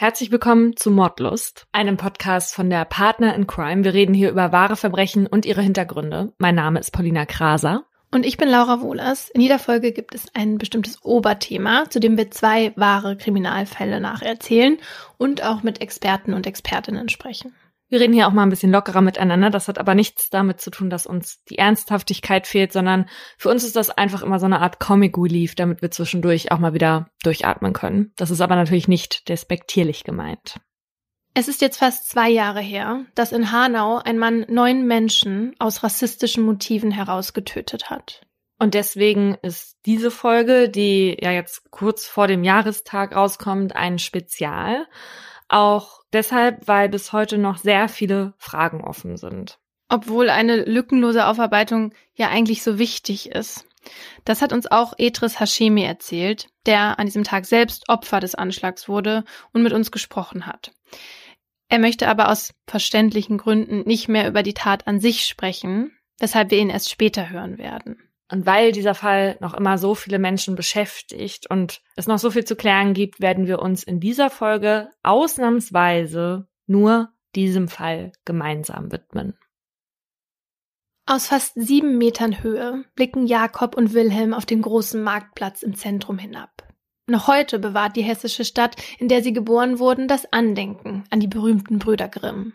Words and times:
Herzlich 0.00 0.32
willkommen 0.32 0.78
zu 0.78 0.90
Mordlust, 0.90 1.66
einem 1.72 1.98
Podcast 1.98 2.54
von 2.54 2.70
der 2.70 2.86
Partner 2.86 3.34
in 3.34 3.46
Crime. 3.46 3.84
Wir 3.84 3.92
reden 3.92 4.14
hier 4.14 4.30
über 4.30 4.50
wahre 4.50 4.74
Verbrechen 4.74 5.26
und 5.26 5.44
ihre 5.44 5.60
Hintergründe. 5.60 6.32
Mein 6.38 6.54
Name 6.54 6.80
ist 6.80 6.90
Paulina 6.90 7.26
Kraser. 7.26 7.84
Und 8.10 8.24
ich 8.24 8.38
bin 8.38 8.48
Laura 8.48 8.80
Wohlers. 8.80 9.28
In 9.28 9.42
jeder 9.42 9.58
Folge 9.58 9.92
gibt 9.92 10.14
es 10.14 10.34
ein 10.34 10.56
bestimmtes 10.56 11.04
Oberthema, 11.04 11.84
zu 11.90 12.00
dem 12.00 12.16
wir 12.16 12.30
zwei 12.30 12.72
wahre 12.76 13.18
Kriminalfälle 13.18 14.00
nacherzählen 14.00 14.78
und 15.18 15.44
auch 15.44 15.62
mit 15.62 15.82
Experten 15.82 16.32
und 16.32 16.46
Expertinnen 16.46 17.10
sprechen. 17.10 17.54
Wir 17.90 18.00
reden 18.00 18.12
hier 18.12 18.28
auch 18.28 18.32
mal 18.32 18.44
ein 18.44 18.50
bisschen 18.50 18.70
lockerer 18.70 19.00
miteinander. 19.00 19.50
Das 19.50 19.66
hat 19.66 19.78
aber 19.78 19.96
nichts 19.96 20.30
damit 20.30 20.60
zu 20.60 20.70
tun, 20.70 20.90
dass 20.90 21.06
uns 21.06 21.42
die 21.44 21.58
Ernsthaftigkeit 21.58 22.46
fehlt, 22.46 22.72
sondern 22.72 23.06
für 23.36 23.50
uns 23.50 23.64
ist 23.64 23.74
das 23.74 23.90
einfach 23.90 24.22
immer 24.22 24.38
so 24.38 24.46
eine 24.46 24.60
Art 24.60 24.78
Comic 24.78 25.18
Relief, 25.18 25.56
damit 25.56 25.82
wir 25.82 25.90
zwischendurch 25.90 26.52
auch 26.52 26.60
mal 26.60 26.72
wieder 26.72 27.10
durchatmen 27.24 27.72
können. 27.72 28.12
Das 28.16 28.30
ist 28.30 28.40
aber 28.40 28.54
natürlich 28.54 28.86
nicht 28.86 29.28
despektierlich 29.28 30.04
gemeint. 30.04 30.60
Es 31.34 31.48
ist 31.48 31.60
jetzt 31.60 31.78
fast 31.78 32.08
zwei 32.08 32.30
Jahre 32.30 32.60
her, 32.60 33.04
dass 33.16 33.32
in 33.32 33.50
Hanau 33.50 33.98
ein 33.98 34.18
Mann 34.18 34.46
neun 34.48 34.86
Menschen 34.86 35.54
aus 35.58 35.82
rassistischen 35.82 36.44
Motiven 36.44 36.92
herausgetötet 36.92 37.90
hat. 37.90 38.22
Und 38.58 38.74
deswegen 38.74 39.36
ist 39.42 39.78
diese 39.86 40.10
Folge, 40.10 40.68
die 40.68 41.16
ja 41.20 41.32
jetzt 41.32 41.70
kurz 41.70 42.06
vor 42.06 42.28
dem 42.28 42.44
Jahrestag 42.44 43.16
rauskommt, 43.16 43.74
ein 43.74 43.98
Spezial. 43.98 44.86
Auch 45.50 46.04
deshalb, 46.12 46.68
weil 46.68 46.88
bis 46.88 47.12
heute 47.12 47.36
noch 47.36 47.58
sehr 47.58 47.88
viele 47.88 48.34
Fragen 48.38 48.82
offen 48.82 49.16
sind. 49.16 49.58
Obwohl 49.88 50.30
eine 50.30 50.64
lückenlose 50.64 51.26
Aufarbeitung 51.26 51.92
ja 52.14 52.28
eigentlich 52.28 52.62
so 52.62 52.78
wichtig 52.78 53.30
ist. 53.32 53.66
Das 54.24 54.42
hat 54.42 54.52
uns 54.52 54.70
auch 54.70 54.94
Etris 54.96 55.40
Hashemi 55.40 55.82
erzählt, 55.82 56.50
der 56.66 57.00
an 57.00 57.06
diesem 57.06 57.24
Tag 57.24 57.46
selbst 57.46 57.88
Opfer 57.88 58.20
des 58.20 58.36
Anschlags 58.36 58.88
wurde 58.88 59.24
und 59.52 59.64
mit 59.64 59.72
uns 59.72 59.90
gesprochen 59.90 60.46
hat. 60.46 60.70
Er 61.68 61.80
möchte 61.80 62.06
aber 62.06 62.28
aus 62.28 62.54
verständlichen 62.68 63.36
Gründen 63.36 63.80
nicht 63.80 64.08
mehr 64.08 64.28
über 64.28 64.44
die 64.44 64.54
Tat 64.54 64.86
an 64.86 65.00
sich 65.00 65.26
sprechen, 65.26 65.90
weshalb 66.20 66.52
wir 66.52 66.58
ihn 66.58 66.70
erst 66.70 66.90
später 66.90 67.28
hören 67.28 67.58
werden. 67.58 68.09
Und 68.30 68.46
weil 68.46 68.70
dieser 68.70 68.94
Fall 68.94 69.36
noch 69.40 69.54
immer 69.54 69.76
so 69.76 69.94
viele 69.96 70.20
Menschen 70.20 70.54
beschäftigt 70.54 71.50
und 71.50 71.82
es 71.96 72.06
noch 72.06 72.18
so 72.18 72.30
viel 72.30 72.44
zu 72.44 72.54
klären 72.54 72.94
gibt, 72.94 73.20
werden 73.20 73.48
wir 73.48 73.58
uns 73.58 73.82
in 73.82 73.98
dieser 73.98 74.30
Folge 74.30 74.88
ausnahmsweise 75.02 76.46
nur 76.66 77.12
diesem 77.34 77.68
Fall 77.68 78.12
gemeinsam 78.24 78.92
widmen. 78.92 79.36
Aus 81.06 81.26
fast 81.26 81.54
sieben 81.56 81.98
Metern 81.98 82.40
Höhe 82.40 82.84
blicken 82.94 83.26
Jakob 83.26 83.76
und 83.76 83.94
Wilhelm 83.94 84.32
auf 84.32 84.46
den 84.46 84.62
großen 84.62 85.02
Marktplatz 85.02 85.62
im 85.64 85.74
Zentrum 85.74 86.18
hinab. 86.18 86.68
Noch 87.08 87.26
heute 87.26 87.58
bewahrt 87.58 87.96
die 87.96 88.02
hessische 88.02 88.44
Stadt, 88.44 88.76
in 89.00 89.08
der 89.08 89.24
sie 89.24 89.32
geboren 89.32 89.80
wurden, 89.80 90.06
das 90.06 90.32
Andenken 90.32 91.02
an 91.10 91.18
die 91.18 91.26
berühmten 91.26 91.80
Brüder 91.80 92.08
Grimm. 92.08 92.52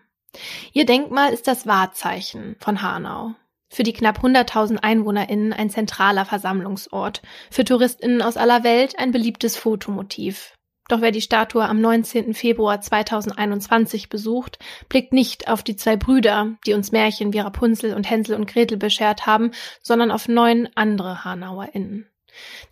Ihr 0.71 0.85
Denkmal 0.85 1.33
ist 1.33 1.47
das 1.47 1.67
Wahrzeichen 1.67 2.55
von 2.59 2.81
Hanau. 2.81 3.35
Für 3.75 3.83
die 3.83 3.91
knapp 3.91 4.19
100.000 4.19 4.83
EinwohnerInnen 4.83 5.51
ein 5.51 5.69
zentraler 5.69 6.23
Versammlungsort. 6.23 7.21
Für 7.51 7.65
TouristInnen 7.65 8.21
aus 8.21 8.37
aller 8.37 8.63
Welt 8.63 8.97
ein 8.97 9.11
beliebtes 9.11 9.57
Fotomotiv. 9.57 10.53
Doch 10.87 11.01
wer 11.01 11.11
die 11.11 11.19
Statue 11.19 11.61
am 11.61 11.81
19. 11.81 12.33
Februar 12.33 12.79
2021 12.79 14.07
besucht, 14.07 14.59
blickt 14.87 15.11
nicht 15.11 15.49
auf 15.49 15.61
die 15.61 15.75
zwei 15.75 15.97
Brüder, 15.97 16.55
die 16.65 16.73
uns 16.73 16.93
Märchen 16.93 17.33
wie 17.33 17.39
Rapunzel 17.39 17.95
und 17.95 18.09
Hänsel 18.09 18.37
und 18.37 18.47
Gretel 18.47 18.77
beschert 18.77 19.25
haben, 19.25 19.51
sondern 19.83 20.09
auf 20.09 20.29
neun 20.29 20.69
andere 20.75 21.25
HanauerInnen. 21.25 22.09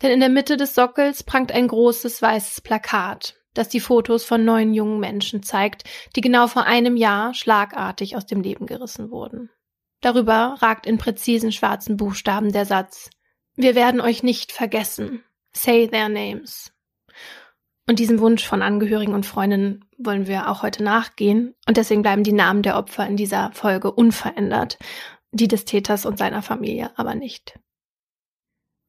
Denn 0.00 0.10
in 0.10 0.20
der 0.20 0.30
Mitte 0.30 0.56
des 0.56 0.74
Sockels 0.74 1.22
prangt 1.22 1.52
ein 1.52 1.68
großes 1.68 2.22
weißes 2.22 2.62
Plakat, 2.62 3.34
das 3.52 3.68
die 3.68 3.80
Fotos 3.80 4.24
von 4.24 4.42
neun 4.42 4.72
jungen 4.72 5.00
Menschen 5.00 5.42
zeigt, 5.42 5.84
die 6.16 6.22
genau 6.22 6.46
vor 6.46 6.64
einem 6.64 6.96
Jahr 6.96 7.34
schlagartig 7.34 8.16
aus 8.16 8.24
dem 8.24 8.40
Leben 8.40 8.64
gerissen 8.64 9.10
wurden. 9.10 9.50
Darüber 10.04 10.56
ragt 10.60 10.84
in 10.84 10.98
präzisen 10.98 11.50
schwarzen 11.50 11.96
Buchstaben 11.96 12.52
der 12.52 12.66
Satz 12.66 13.08
Wir 13.56 13.74
werden 13.74 14.02
euch 14.02 14.22
nicht 14.22 14.52
vergessen. 14.52 15.24
Say 15.56 15.88
their 15.88 16.10
names. 16.10 16.74
Und 17.88 18.00
diesem 18.00 18.20
Wunsch 18.20 18.46
von 18.46 18.60
Angehörigen 18.60 19.14
und 19.14 19.24
Freundinnen 19.24 19.86
wollen 19.96 20.26
wir 20.26 20.50
auch 20.50 20.62
heute 20.62 20.82
nachgehen. 20.82 21.54
Und 21.66 21.78
deswegen 21.78 22.02
bleiben 22.02 22.22
die 22.22 22.34
Namen 22.34 22.60
der 22.60 22.76
Opfer 22.76 23.06
in 23.06 23.16
dieser 23.16 23.50
Folge 23.52 23.90
unverändert, 23.90 24.76
die 25.32 25.48
des 25.48 25.64
Täters 25.64 26.04
und 26.04 26.18
seiner 26.18 26.42
Familie 26.42 26.90
aber 26.98 27.14
nicht. 27.14 27.58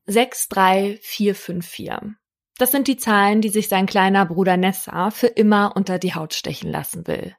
63454 0.07 2.17
das 2.57 2.71
sind 2.71 2.87
die 2.87 2.97
Zahlen, 2.97 3.41
die 3.41 3.49
sich 3.49 3.67
sein 3.67 3.85
kleiner 3.85 4.25
Bruder 4.25 4.55
Nessa 4.55 5.11
für 5.11 5.27
immer 5.27 5.73
unter 5.75 5.99
die 5.99 6.15
Haut 6.15 6.33
stechen 6.33 6.71
lassen 6.71 7.05
will. 7.07 7.35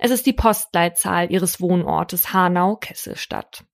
Es 0.00 0.10
ist 0.10 0.26
die 0.26 0.32
Postleitzahl 0.32 1.30
ihres 1.30 1.60
Wohnortes 1.60 2.32
Hanau-Kesselstadt. 2.32 3.64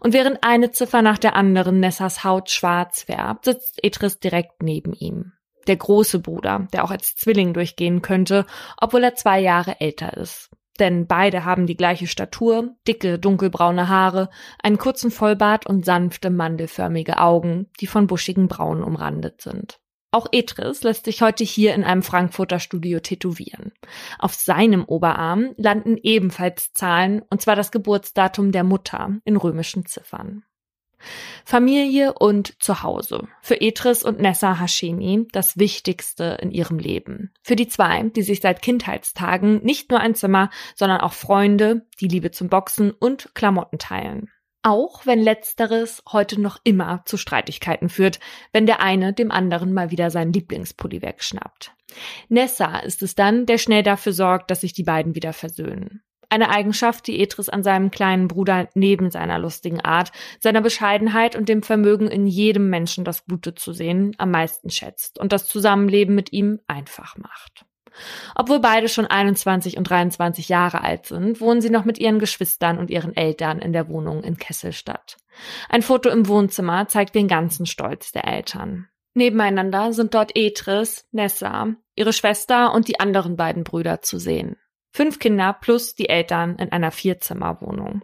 Und 0.00 0.14
während 0.14 0.42
eine 0.42 0.70
Ziffer 0.70 1.02
nach 1.02 1.18
der 1.18 1.36
anderen 1.36 1.80
Nessas 1.80 2.24
Haut 2.24 2.50
schwarz 2.50 3.02
färbt, 3.02 3.44
sitzt 3.44 3.84
Etris 3.84 4.18
direkt 4.18 4.62
neben 4.62 4.94
ihm. 4.94 5.32
Der 5.66 5.76
große 5.76 6.20
Bruder, 6.20 6.66
der 6.72 6.84
auch 6.84 6.90
als 6.90 7.16
Zwilling 7.16 7.52
durchgehen 7.52 8.00
könnte, 8.00 8.46
obwohl 8.78 9.04
er 9.04 9.14
zwei 9.14 9.40
Jahre 9.40 9.80
älter 9.80 10.16
ist. 10.16 10.50
Denn 10.78 11.06
beide 11.06 11.44
haben 11.44 11.66
die 11.66 11.76
gleiche 11.76 12.06
Statur, 12.06 12.74
dicke, 12.88 13.18
dunkelbraune 13.18 13.88
Haare, 13.88 14.30
einen 14.62 14.78
kurzen 14.78 15.10
Vollbart 15.10 15.66
und 15.66 15.84
sanfte, 15.84 16.30
mandelförmige 16.30 17.18
Augen, 17.18 17.70
die 17.80 17.86
von 17.86 18.06
buschigen 18.06 18.48
Brauen 18.48 18.82
umrandet 18.82 19.42
sind. 19.42 19.78
Auch 20.12 20.26
Etris 20.32 20.82
lässt 20.82 21.04
sich 21.04 21.22
heute 21.22 21.44
hier 21.44 21.74
in 21.74 21.84
einem 21.84 22.02
Frankfurter 22.02 22.58
Studio 22.58 22.98
tätowieren. 22.98 23.72
Auf 24.18 24.34
seinem 24.34 24.84
Oberarm 24.84 25.54
landen 25.56 25.96
ebenfalls 26.02 26.72
Zahlen, 26.72 27.22
und 27.30 27.40
zwar 27.40 27.54
das 27.54 27.70
Geburtsdatum 27.70 28.50
der 28.50 28.64
Mutter 28.64 29.20
in 29.24 29.36
römischen 29.36 29.86
Ziffern. 29.86 30.44
Familie 31.44 32.12
und 32.12 32.62
Zuhause. 32.62 33.28
Für 33.40 33.60
Etris 33.60 34.02
und 34.02 34.20
Nessa 34.20 34.60
Hashemi 34.60 35.26
das 35.32 35.58
Wichtigste 35.58 36.38
in 36.42 36.50
ihrem 36.50 36.78
Leben. 36.78 37.32
Für 37.42 37.56
die 37.56 37.68
zwei, 37.68 38.02
die 38.02 38.22
sich 38.22 38.40
seit 38.40 38.62
Kindheitstagen 38.62 39.62
nicht 39.62 39.90
nur 39.90 40.00
ein 40.00 40.14
Zimmer, 40.14 40.50
sondern 40.74 41.00
auch 41.00 41.12
Freunde, 41.12 41.86
die 42.00 42.08
Liebe 42.08 42.32
zum 42.32 42.48
Boxen 42.48 42.90
und 42.90 43.34
Klamotten 43.34 43.78
teilen. 43.78 44.30
Auch 44.62 45.06
wenn 45.06 45.20
letzteres 45.20 46.02
heute 46.12 46.38
noch 46.38 46.58
immer 46.64 47.02
zu 47.06 47.16
Streitigkeiten 47.16 47.88
führt, 47.88 48.20
wenn 48.52 48.66
der 48.66 48.80
eine 48.80 49.14
dem 49.14 49.30
anderen 49.30 49.72
mal 49.72 49.90
wieder 49.90 50.10
seinen 50.10 50.34
Lieblingspulli 50.34 51.00
wegschnappt. 51.00 51.72
Nessa 52.28 52.78
ist 52.80 53.02
es 53.02 53.14
dann, 53.14 53.46
der 53.46 53.58
schnell 53.58 53.82
dafür 53.82 54.12
sorgt, 54.12 54.50
dass 54.50 54.60
sich 54.60 54.74
die 54.74 54.82
beiden 54.82 55.14
wieder 55.14 55.32
versöhnen. 55.32 56.02
Eine 56.28 56.50
Eigenschaft, 56.50 57.06
die 57.08 57.20
Etris 57.20 57.48
an 57.48 57.64
seinem 57.64 57.90
kleinen 57.90 58.28
Bruder 58.28 58.68
neben 58.74 59.10
seiner 59.10 59.38
lustigen 59.38 59.80
Art, 59.80 60.12
seiner 60.38 60.60
Bescheidenheit 60.60 61.34
und 61.34 61.48
dem 61.48 61.64
Vermögen 61.64 62.06
in 62.06 62.26
jedem 62.26 62.70
Menschen 62.70 63.04
das 63.04 63.24
Gute 63.24 63.54
zu 63.56 63.72
sehen 63.72 64.14
am 64.18 64.30
meisten 64.30 64.70
schätzt 64.70 65.18
und 65.18 65.32
das 65.32 65.48
Zusammenleben 65.48 66.14
mit 66.14 66.32
ihm 66.32 66.60
einfach 66.68 67.16
macht. 67.16 67.64
Obwohl 68.34 68.60
beide 68.60 68.88
schon 68.88 69.06
21 69.06 69.76
und 69.76 69.84
23 69.84 70.48
Jahre 70.48 70.82
alt 70.82 71.06
sind, 71.06 71.40
wohnen 71.40 71.60
sie 71.60 71.70
noch 71.70 71.84
mit 71.84 71.98
ihren 71.98 72.18
Geschwistern 72.18 72.78
und 72.78 72.90
ihren 72.90 73.16
Eltern 73.16 73.58
in 73.58 73.72
der 73.72 73.88
Wohnung 73.88 74.22
in 74.22 74.36
Kesselstadt. 74.36 75.16
Ein 75.68 75.82
Foto 75.82 76.08
im 76.08 76.28
Wohnzimmer 76.28 76.88
zeigt 76.88 77.14
den 77.14 77.28
ganzen 77.28 77.66
Stolz 77.66 78.12
der 78.12 78.26
Eltern. 78.26 78.88
Nebeneinander 79.14 79.92
sind 79.92 80.14
dort 80.14 80.36
Etris, 80.36 81.06
Nessa, 81.10 81.74
ihre 81.96 82.12
Schwester 82.12 82.72
und 82.72 82.88
die 82.88 83.00
anderen 83.00 83.36
beiden 83.36 83.64
Brüder 83.64 84.02
zu 84.02 84.18
sehen. 84.18 84.56
Fünf 84.92 85.20
Kinder 85.20 85.52
plus 85.52 85.94
die 85.94 86.08
Eltern 86.08 86.56
in 86.56 86.72
einer 86.72 86.90
Vierzimmerwohnung. 86.90 88.02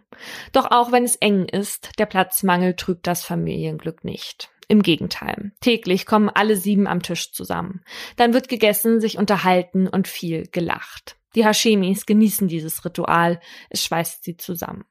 Doch 0.53 0.71
auch 0.71 0.91
wenn 0.91 1.03
es 1.03 1.17
eng 1.17 1.45
ist, 1.45 1.99
der 1.99 2.05
Platzmangel 2.05 2.75
trübt 2.75 3.07
das 3.07 3.23
Familienglück 3.23 4.05
nicht. 4.05 4.49
Im 4.67 4.81
Gegenteil. 4.81 5.53
Täglich 5.61 6.05
kommen 6.05 6.29
alle 6.29 6.57
sieben 6.57 6.87
am 6.87 7.01
Tisch 7.01 7.31
zusammen. 7.31 7.83
Dann 8.17 8.33
wird 8.33 8.49
gegessen, 8.49 8.99
sich 8.99 9.17
unterhalten 9.17 9.87
und 9.87 10.07
viel 10.07 10.47
gelacht. 10.47 11.17
Die 11.35 11.45
Hashemis 11.45 12.05
genießen 12.05 12.47
dieses 12.47 12.83
Ritual. 12.83 13.39
Es 13.69 13.83
schweißt 13.83 14.23
sie 14.23 14.35
zusammen. 14.35 14.83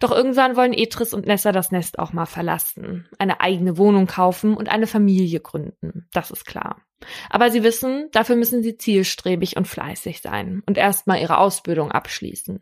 Doch 0.00 0.10
irgendwann 0.10 0.56
wollen 0.56 0.72
Etris 0.72 1.14
und 1.14 1.26
Nessa 1.26 1.52
das 1.52 1.70
Nest 1.70 1.98
auch 1.98 2.12
mal 2.12 2.26
verlassen, 2.26 3.08
eine 3.18 3.40
eigene 3.40 3.76
Wohnung 3.78 4.06
kaufen 4.06 4.56
und 4.56 4.68
eine 4.68 4.86
Familie 4.86 5.40
gründen. 5.40 6.08
Das 6.12 6.30
ist 6.30 6.44
klar. 6.44 6.82
Aber 7.30 7.50
sie 7.50 7.62
wissen, 7.62 8.08
dafür 8.12 8.36
müssen 8.36 8.62
sie 8.62 8.76
zielstrebig 8.76 9.56
und 9.56 9.68
fleißig 9.68 10.20
sein 10.20 10.62
und 10.66 10.78
erstmal 10.78 11.20
ihre 11.20 11.38
Ausbildung 11.38 11.92
abschließen. 11.92 12.60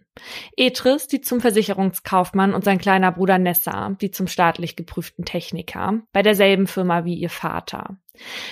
Etris, 0.56 1.06
die 1.06 1.20
zum 1.22 1.40
Versicherungskaufmann 1.40 2.52
und 2.52 2.64
sein 2.64 2.78
kleiner 2.78 3.12
Bruder 3.12 3.38
Nessa, 3.38 3.96
die 4.00 4.10
zum 4.10 4.26
staatlich 4.26 4.76
geprüften 4.76 5.24
Techniker, 5.24 6.02
bei 6.12 6.22
derselben 6.22 6.66
Firma 6.66 7.04
wie 7.04 7.14
ihr 7.14 7.30
Vater. 7.30 7.96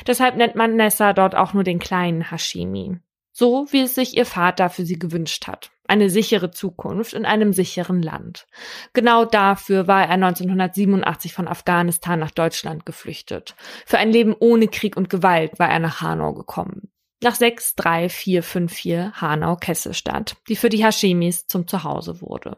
Deshalb 0.07 0.37
nennt 0.37 0.55
man 0.55 0.77
Nessa 0.77 1.13
dort 1.13 1.35
auch 1.35 1.53
nur 1.53 1.65
den 1.65 1.79
kleinen 1.79 2.31
Hashimi. 2.31 2.99
So 3.37 3.67
wie 3.73 3.81
es 3.81 3.97
sich 3.97 4.17
ihr 4.17 4.27
Vater 4.27 4.71
für 4.71 4.87
sie 4.87 4.97
gewünscht 4.97 5.49
hat. 5.49 5.73
Eine 5.89 6.09
sichere 6.09 6.53
Zukunft 6.53 7.15
in 7.15 7.27
einem 7.27 7.53
sicheren 7.53 8.01
Land. 8.01 8.47
Genau 8.93 9.25
dafür 9.25 9.89
war 9.89 10.03
er 10.05 10.11
1987 10.11 11.35
von 11.35 11.49
Afghanistan 11.49 12.21
nach 12.21 12.31
Deutschland 12.31 12.87
geflüchtet. 12.87 13.57
Für 13.87 13.99
ein 13.99 14.13
Leben 14.13 14.37
ohne 14.39 14.69
Krieg 14.69 14.97
und 14.97 15.11
Gewalt 15.11 15.59
war 15.59 15.69
er 15.69 15.81
nach 15.81 16.01
Hanau 16.01 16.33
gekommen. 16.33 16.93
nach 17.23 17.35
63454 17.35 19.21
Hanau-Kesselstadt, 19.21 20.37
die 20.49 20.57
für 20.57 20.69
die 20.69 20.85
Hashemis 20.85 21.47
zum 21.47 21.67
Zuhause 21.67 22.21
wurde. 22.21 22.57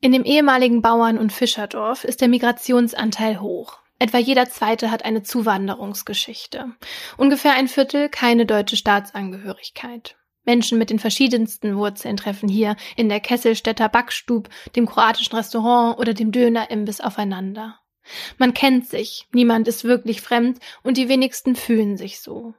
In 0.00 0.12
dem 0.12 0.24
ehemaligen 0.24 0.80
Bauern- 0.80 1.18
und 1.18 1.32
Fischerdorf 1.32 2.04
ist 2.04 2.22
der 2.22 2.28
Migrationsanteil 2.28 3.40
hoch. 3.40 3.79
Etwa 4.00 4.16
jeder 4.16 4.48
zweite 4.48 4.90
hat 4.90 5.04
eine 5.04 5.22
Zuwanderungsgeschichte. 5.22 6.72
Ungefähr 7.18 7.52
ein 7.52 7.68
Viertel 7.68 8.08
keine 8.08 8.46
deutsche 8.46 8.76
Staatsangehörigkeit. 8.76 10.16
Menschen 10.46 10.78
mit 10.78 10.88
den 10.88 10.98
verschiedensten 10.98 11.76
Wurzeln 11.76 12.16
treffen 12.16 12.48
hier 12.48 12.76
in 12.96 13.10
der 13.10 13.20
Kesselstädter 13.20 13.90
Backstub, 13.90 14.48
dem 14.74 14.86
kroatischen 14.86 15.36
Restaurant 15.36 15.98
oder 15.98 16.14
dem 16.14 16.32
Dönerimbiss 16.32 17.02
aufeinander. 17.02 17.78
Man 18.38 18.54
kennt 18.54 18.86
sich, 18.86 19.28
niemand 19.34 19.68
ist 19.68 19.84
wirklich 19.84 20.22
fremd 20.22 20.60
und 20.82 20.96
die 20.96 21.10
wenigsten 21.10 21.54
fühlen 21.54 21.98
sich 21.98 22.20
so. 22.20 22.54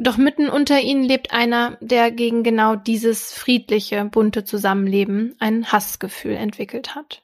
Doch 0.00 0.16
mitten 0.16 0.48
unter 0.48 0.80
ihnen 0.80 1.04
lebt 1.04 1.32
einer, 1.32 1.78
der 1.80 2.10
gegen 2.10 2.42
genau 2.42 2.74
dieses 2.74 3.32
friedliche, 3.32 4.04
bunte 4.06 4.42
Zusammenleben 4.42 5.36
ein 5.38 5.70
Hassgefühl 5.70 6.34
entwickelt 6.34 6.96
hat. 6.96 7.22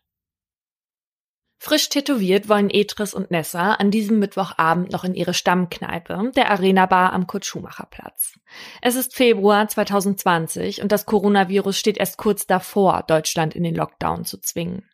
Frisch 1.65 1.91
tätowiert 1.91 2.49
wollen 2.49 2.71
Etris 2.71 3.15
und 3.15 3.31
Nessa 3.31 3.75
an 3.75 3.93
diesem 3.93 4.19
Mittwochabend 4.19 4.91
noch 4.91 5.05
in 5.05 5.15
ihre 5.15 5.33
Stammkneipe, 5.33 6.33
der 6.35 6.51
Arena 6.51 6.87
Bar 6.87 7.13
am 7.13 7.29
Kurt-Schumacher-Platz. 7.29 8.37
Es 8.81 8.97
ist 8.97 9.15
Februar 9.15 9.69
2020 9.69 10.83
und 10.83 10.91
das 10.91 11.07
Coronavirus 11.07 11.79
steht 11.79 11.99
erst 11.99 12.19
kurz 12.19 12.49
davor, 12.49 13.05
Deutschland 13.07 13.55
in 13.55 13.63
den 13.63 13.77
Lockdown 13.77 14.25
zu 14.25 14.41
zwingen. 14.41 14.89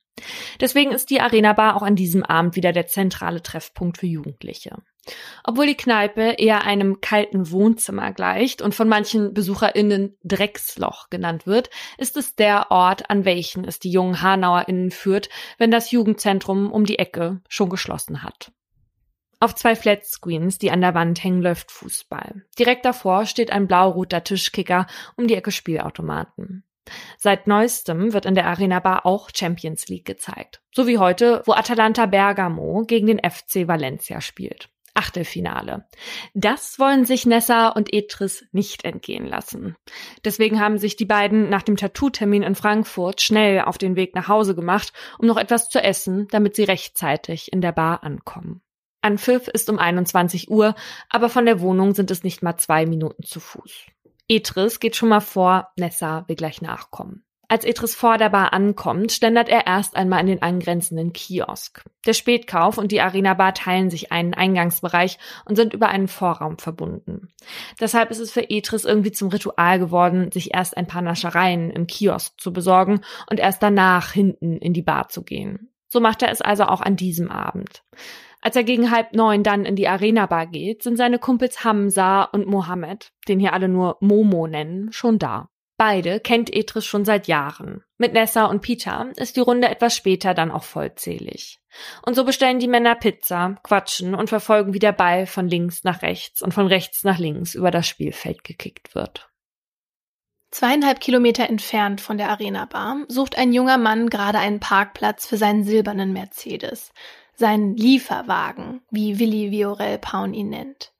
Deswegen 0.61 0.93
ist 0.93 1.11
die 1.11 1.21
Arena 1.21 1.53
Bar 1.53 1.77
auch 1.77 1.83
an 1.83 1.97
diesem 1.97 2.25
Abend 2.25 2.57
wieder 2.57 2.73
der 2.73 2.87
zentrale 2.87 3.43
Treffpunkt 3.43 3.99
für 3.99 4.07
Jugendliche. 4.07 4.77
Obwohl 5.45 5.67
die 5.67 5.77
Kneipe 5.77 6.35
eher 6.39 6.65
einem 6.65 7.01
kalten 7.01 7.51
Wohnzimmer 7.51 8.13
gleicht 8.13 8.61
und 8.61 8.75
von 8.75 8.89
manchen 8.89 9.33
BesucherInnen 9.33 10.17
Drecksloch 10.23 11.09
genannt 11.11 11.47
wird, 11.47 11.71
ist 11.97 12.17
es 12.17 12.35
der 12.35 12.71
Ort, 12.71 13.11
an 13.11 13.25
welchen 13.25 13.65
es 13.65 13.79
die 13.79 13.91
jungen 13.91 14.21
HanauerInnen 14.21 14.91
führt, 14.91 15.29
wenn 15.57 15.71
das 15.71 15.91
Jugendzentrum 15.91 16.71
um 16.71 16.85
die 16.85 16.99
Ecke 16.99 17.41
schon 17.49 17.71
geschlossen 17.71 18.23
hat. 18.23 18.53
Auf 19.41 19.55
zwei 19.55 19.77
Flatscreens, 19.77 20.59
die 20.59 20.73
an 20.73 20.81
der 20.81 20.95
Wand 20.95 21.23
hängen, 21.23 21.43
läuft 21.43 21.71
Fußball. 21.71 22.45
Direkt 22.59 22.85
davor 22.85 23.25
steht 23.25 23.53
ein 23.53 23.69
blau-roter 23.69 24.25
Tischkicker 24.25 24.89
um 25.17 25.29
die 25.29 25.37
Ecke 25.37 25.53
Spielautomaten. 25.53 26.65
Seit 27.17 27.47
neuestem 27.47 28.13
wird 28.13 28.27
in 28.27 28.35
der 28.35 28.47
Arena 28.47 28.81
Bar 28.81 29.07
auch 29.07 29.31
Champions 29.35 29.89
League 29.89 30.05
gezeigt. 30.05 30.61
So 30.75 30.87
wie 30.87 30.99
heute, 30.99 31.43
wo 31.47 31.53
Atalanta 31.53 32.07
Bergamo 32.07 32.85
gegen 32.87 33.07
den 33.07 33.19
FC 33.19 33.69
Valencia 33.69 34.21
spielt. 34.21 34.69
Achtelfinale. 34.99 35.87
Das 36.35 36.81
wollen 36.81 37.05
sich 37.05 37.25
Nessa 37.25 37.69
und 37.69 37.95
Etris 37.95 38.45
nicht 38.51 38.85
entgehen 38.85 39.27
lassen. 39.27 39.77
Deswegen 40.25 40.59
haben 40.59 40.77
sich 40.79 40.97
die 40.97 41.05
beiden 41.05 41.49
nach 41.49 41.63
dem 41.63 41.77
Tattoo-Termin 41.77 42.43
in 42.43 42.57
Frankfurt 42.57 43.21
schnell 43.21 43.61
auf 43.61 43.79
den 43.79 43.95
Weg 43.95 44.17
nach 44.17 44.27
Hause 44.27 44.57
gemacht, 44.57 44.93
um 45.19 45.29
noch 45.29 45.37
etwas 45.37 45.69
zu 45.69 45.81
essen, 45.81 46.27
damit 46.33 46.57
sie 46.57 46.65
rechtzeitig 46.65 47.53
in 47.53 47.61
der 47.61 47.71
Bar 47.71 48.03
ankommen. 48.03 48.61
Anpfiff 49.01 49.47
ist 49.47 49.71
um 49.71 49.79
21 49.79 50.51
Uhr, 50.51 50.75
aber 51.09 51.29
von 51.29 51.47
der 51.47 51.61
Wohnung 51.61 51.95
sind 51.95 52.11
es 52.11 52.25
nicht 52.25 52.43
mal 52.43 52.57
zwei 52.57 52.85
Minuten 52.85 53.23
zu 53.23 53.39
Fuß. 53.39 53.87
Etris 54.29 54.79
geht 54.79 54.95
schon 54.95 55.09
mal 55.09 55.21
vor, 55.21 55.69
Nessa 55.77 56.25
will 56.29 56.37
gleich 56.37 56.61
nachkommen. 56.61 57.25
Als 57.51 57.65
Etris 57.65 57.95
vor 57.95 58.19
der 58.19 58.29
Bar 58.29 58.53
ankommt, 58.53 59.11
ständert 59.11 59.49
er 59.49 59.67
erst 59.67 59.97
einmal 59.97 60.21
in 60.21 60.27
den 60.27 60.43
angrenzenden 60.43 61.15
Kiosk. 61.15 61.83
Der 62.05 62.13
Spätkauf 62.13 62.77
und 62.77 62.93
die 62.93 63.01
Arena 63.01 63.33
Bar 63.33 63.55
teilen 63.55 63.89
sich 63.89 64.13
einen 64.13 64.35
Eingangsbereich 64.35 65.19
und 65.47 65.57
sind 65.57 65.73
über 65.73 65.89
einen 65.89 66.09
Vorraum 66.09 66.59
verbunden. 66.59 67.33
Deshalb 67.81 68.11
ist 68.11 68.19
es 68.19 68.31
für 68.31 68.51
Etris 68.51 68.85
irgendwie 68.85 69.13
zum 69.13 69.31
Ritual 69.31 69.79
geworden, 69.79 70.31
sich 70.31 70.53
erst 70.53 70.77
ein 70.77 70.87
paar 70.87 71.01
Naschereien 71.01 71.71
im 71.71 71.87
Kiosk 71.87 72.39
zu 72.39 72.53
besorgen 72.53 73.01
und 73.31 73.41
erst 73.41 73.63
danach 73.63 74.13
hinten 74.13 74.59
in 74.59 74.75
die 74.75 74.83
Bar 74.83 75.09
zu 75.09 75.23
gehen. 75.23 75.71
So 75.89 76.01
macht 76.01 76.21
er 76.21 76.31
es 76.31 76.43
also 76.43 76.65
auch 76.65 76.83
an 76.83 76.97
diesem 76.97 77.31
Abend. 77.31 77.83
Als 78.41 78.57
er 78.57 78.65
gegen 78.65 78.91
halb 78.91 79.15
neun 79.15 79.43
dann 79.43 79.65
in 79.65 79.77
die 79.77 79.89
Arena-Bar 79.89 80.47
geht, 80.47 80.83
sind 80.83 80.97
seine 80.97 81.19
Kumpels 81.19 81.65
Hamza 81.65 82.23
und 82.25 82.47
Mohammed, 82.47 83.13
den 83.27 83.41
hier 83.41 83.53
alle 83.53 83.69
nur 83.69 83.97
Momo 84.01 84.47
nennen, 84.47 84.93
schon 84.93 85.19
da. 85.19 85.51
Beide 85.77 86.19
kennt 86.19 86.53
Etris 86.53 86.85
schon 86.85 87.05
seit 87.05 87.29
Jahren. 87.29 87.85
Mit 87.99 88.13
Nessa 88.13 88.47
und 88.47 88.63
Peter 88.63 89.13
ist 89.17 89.37
die 89.37 89.41
Runde 89.41 89.69
etwas 89.69 89.95
später 89.95 90.35
dann 90.35 90.51
auch 90.51 90.65
vollzählig. 90.65 91.61
Und 92.05 92.15
so 92.15 92.25
bestellen 92.25 92.59
die 92.59 92.67
Männer 92.67 92.97
Pizza, 92.97 93.57
quatschen 93.63 94.17
und 94.17 94.29
verfolgen, 94.29 94.75
wie 94.75 94.81
der 94.81 94.93
Ball 94.93 95.27
von 95.27 95.47
links 95.47 95.85
nach 95.85 96.03
rechts 96.03 96.43
und 96.43 96.53
von 96.53 96.67
rechts 96.67 97.05
nach 97.05 97.19
links 97.19 97.55
über 97.55 97.71
das 97.71 97.87
Spielfeld 97.87 98.43
gekickt 98.43 98.97
wird. 98.97 99.31
Zweieinhalb 100.51 101.01
Kilometer 101.01 101.49
entfernt 101.49 102.01
von 102.01 102.19
der 102.19 102.31
Arena 102.31 102.65
Bar 102.65 103.05
sucht 103.07 103.39
ein 103.39 103.53
junger 103.53 103.79
Mann 103.79 104.11
gerade 104.11 104.39
einen 104.39 104.61
Parkplatz 104.61 105.27
für 105.27 105.37
seinen 105.37 105.63
silbernen 105.63 106.13
Mercedes 106.13 106.91
seinen 107.39 107.77
Lieferwagen, 107.77 108.83
wie 108.91 109.19
Willi 109.19 109.51
Viorel 109.51 109.99
Paun 109.99 110.35
ihn 110.35 110.51
nennt. 110.51 110.93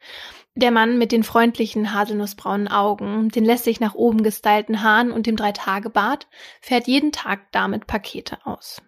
Der 0.55 0.71
Mann 0.71 0.99
mit 0.99 1.13
den 1.13 1.23
freundlichen 1.23 1.93
haselnussbraunen 1.93 2.69
Augen, 2.69 3.29
den 3.29 3.45
lässig 3.45 3.81
nach 3.81 3.95
oben 3.95 4.23
gestylten 4.23 4.83
Haaren 4.83 5.13
und 5.13 5.27
dem 5.27 5.37
Dreitagebart 5.37 6.27
fährt 6.61 6.87
jeden 6.87 7.13
Tag 7.13 7.53
damit 7.53 7.87
Pakete 7.87 8.39
aus. 8.45 8.83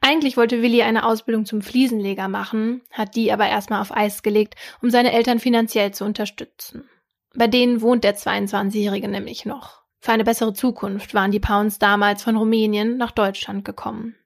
Eigentlich 0.00 0.36
wollte 0.36 0.62
Willi 0.62 0.82
eine 0.82 1.06
Ausbildung 1.06 1.46
zum 1.46 1.62
Fliesenleger 1.62 2.28
machen, 2.28 2.82
hat 2.90 3.14
die 3.16 3.32
aber 3.32 3.48
erstmal 3.48 3.80
auf 3.80 3.94
Eis 3.94 4.22
gelegt, 4.22 4.54
um 4.82 4.90
seine 4.90 5.12
Eltern 5.12 5.38
finanziell 5.38 5.92
zu 5.92 6.04
unterstützen. 6.04 6.88
Bei 7.34 7.46
denen 7.46 7.80
wohnt 7.82 8.04
der 8.04 8.16
22-Jährige 8.16 9.08
nämlich 9.08 9.44
noch. 9.44 9.82
Für 10.00 10.12
eine 10.12 10.24
bessere 10.24 10.52
Zukunft 10.52 11.14
waren 11.14 11.30
die 11.30 11.40
Pounds 11.40 11.78
damals 11.78 12.22
von 12.22 12.36
Rumänien 12.36 12.96
nach 12.96 13.10
Deutschland 13.10 13.64
gekommen. 13.64 14.16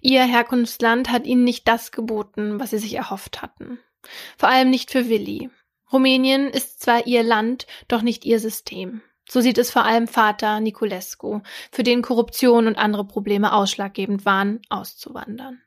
Ihr 0.00 0.24
Herkunftsland 0.24 1.10
hat 1.10 1.26
ihnen 1.26 1.44
nicht 1.44 1.66
das 1.68 1.92
geboten, 1.92 2.60
was 2.60 2.70
sie 2.70 2.78
sich 2.78 2.94
erhofft 2.94 3.42
hatten. 3.42 3.78
Vor 4.36 4.48
allem 4.48 4.70
nicht 4.70 4.90
für 4.90 5.08
Willi. 5.08 5.50
Rumänien 5.92 6.48
ist 6.48 6.80
zwar 6.80 7.06
ihr 7.06 7.22
Land, 7.22 7.66
doch 7.88 8.02
nicht 8.02 8.24
ihr 8.24 8.40
System. 8.40 9.02
So 9.28 9.40
sieht 9.40 9.58
es 9.58 9.70
vor 9.70 9.84
allem 9.84 10.06
Vater 10.06 10.60
Niculescu, 10.60 11.40
für 11.70 11.82
den 11.82 12.02
Korruption 12.02 12.66
und 12.66 12.76
andere 12.76 13.06
Probleme 13.06 13.54
ausschlaggebend 13.54 14.26
waren, 14.26 14.60
auszuwandern. 14.68 15.62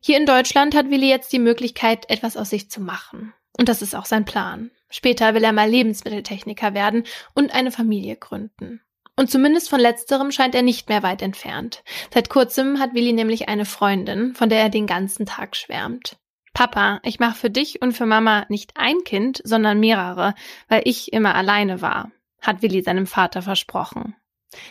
Hier 0.00 0.16
in 0.16 0.26
Deutschland 0.26 0.74
hat 0.74 0.90
Willi 0.90 1.08
jetzt 1.08 1.32
die 1.32 1.38
Möglichkeit, 1.38 2.10
etwas 2.10 2.36
aus 2.36 2.50
sich 2.50 2.68
zu 2.68 2.80
machen. 2.80 3.32
Und 3.56 3.68
das 3.68 3.82
ist 3.82 3.94
auch 3.94 4.06
sein 4.06 4.24
Plan. 4.24 4.70
Später 4.88 5.34
will 5.34 5.44
er 5.44 5.52
mal 5.52 5.70
Lebensmitteltechniker 5.70 6.74
werden 6.74 7.04
und 7.34 7.54
eine 7.54 7.70
Familie 7.70 8.16
gründen. 8.16 8.80
Und 9.16 9.30
zumindest 9.30 9.68
von 9.68 9.80
letzterem 9.80 10.32
scheint 10.32 10.54
er 10.54 10.62
nicht 10.62 10.88
mehr 10.88 11.02
weit 11.02 11.22
entfernt. 11.22 11.82
Seit 12.12 12.30
kurzem 12.30 12.78
hat 12.78 12.94
Willi 12.94 13.12
nämlich 13.12 13.48
eine 13.48 13.64
Freundin, 13.64 14.34
von 14.34 14.48
der 14.48 14.60
er 14.60 14.70
den 14.70 14.86
ganzen 14.86 15.26
Tag 15.26 15.54
schwärmt. 15.54 16.16
Papa, 16.54 17.00
ich 17.02 17.18
mache 17.18 17.36
für 17.36 17.50
dich 17.50 17.80
und 17.82 17.92
für 17.92 18.06
Mama 18.06 18.46
nicht 18.48 18.72
ein 18.76 19.04
Kind, 19.04 19.40
sondern 19.44 19.80
mehrere, 19.80 20.34
weil 20.68 20.82
ich 20.84 21.12
immer 21.12 21.34
alleine 21.34 21.80
war, 21.80 22.10
hat 22.40 22.62
Willi 22.62 22.82
seinem 22.82 23.06
Vater 23.06 23.42
versprochen. 23.42 24.14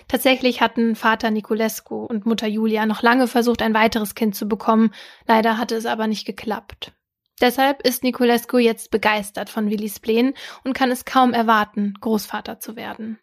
Tatsächlich 0.07 0.61
hatten 0.61 0.95
Vater 0.95 1.31
Niculescu 1.31 2.05
und 2.05 2.25
Mutter 2.27 2.47
Julia 2.47 2.85
noch 2.85 3.01
lange 3.01 3.27
versucht, 3.27 3.63
ein 3.63 3.73
weiteres 3.73 4.13
Kind 4.13 4.35
zu 4.35 4.47
bekommen, 4.47 4.93
leider 5.27 5.57
hatte 5.57 5.75
es 5.75 5.87
aber 5.87 6.05
nicht 6.05 6.25
geklappt. 6.25 6.93
Deshalb 7.39 7.81
ist 7.81 8.03
Niculescu 8.03 8.59
jetzt 8.59 8.91
begeistert 8.91 9.49
von 9.49 9.71
Willis 9.71 9.99
Plänen 9.99 10.35
und 10.63 10.73
kann 10.73 10.91
es 10.91 11.05
kaum 11.05 11.33
erwarten, 11.33 11.95
Großvater 11.99 12.59
zu 12.59 12.75
werden. 12.75 13.19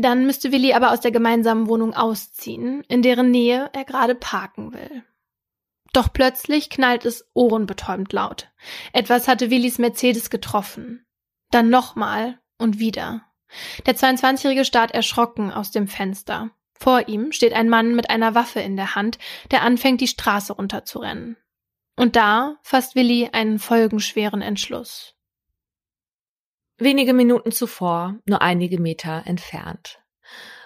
Dann 0.00 0.26
müsste 0.26 0.52
Willi 0.52 0.74
aber 0.74 0.92
aus 0.92 1.00
der 1.00 1.10
gemeinsamen 1.10 1.66
Wohnung 1.66 1.92
ausziehen, 1.92 2.84
in 2.86 3.02
deren 3.02 3.32
Nähe 3.32 3.68
er 3.72 3.84
gerade 3.84 4.14
parken 4.14 4.72
will. 4.72 5.02
Doch 5.92 6.12
plötzlich 6.12 6.70
knallt 6.70 7.04
es 7.04 7.28
ohrenbetäubend 7.34 8.12
laut. 8.12 8.48
Etwas 8.92 9.26
hatte 9.26 9.50
Willis 9.50 9.78
Mercedes 9.78 10.30
getroffen. 10.30 11.04
Dann 11.50 11.68
nochmal 11.68 12.38
und 12.58 12.78
wieder. 12.78 13.22
Der 13.86 13.96
22-Jährige 13.96 14.64
starrt 14.64 14.92
erschrocken 14.92 15.50
aus 15.50 15.72
dem 15.72 15.88
Fenster. 15.88 16.50
Vor 16.74 17.08
ihm 17.08 17.32
steht 17.32 17.52
ein 17.52 17.68
Mann 17.68 17.96
mit 17.96 18.08
einer 18.08 18.36
Waffe 18.36 18.60
in 18.60 18.76
der 18.76 18.94
Hand, 18.94 19.18
der 19.50 19.62
anfängt, 19.62 20.00
die 20.00 20.06
Straße 20.06 20.52
runterzurennen. 20.52 21.36
Und 21.96 22.14
da 22.14 22.56
fasst 22.62 22.94
Willi 22.94 23.30
einen 23.32 23.58
folgenschweren 23.58 24.42
Entschluss. 24.42 25.16
Wenige 26.80 27.12
Minuten 27.12 27.50
zuvor, 27.50 28.14
nur 28.24 28.40
einige 28.40 28.80
Meter 28.80 29.24
entfernt. 29.26 29.98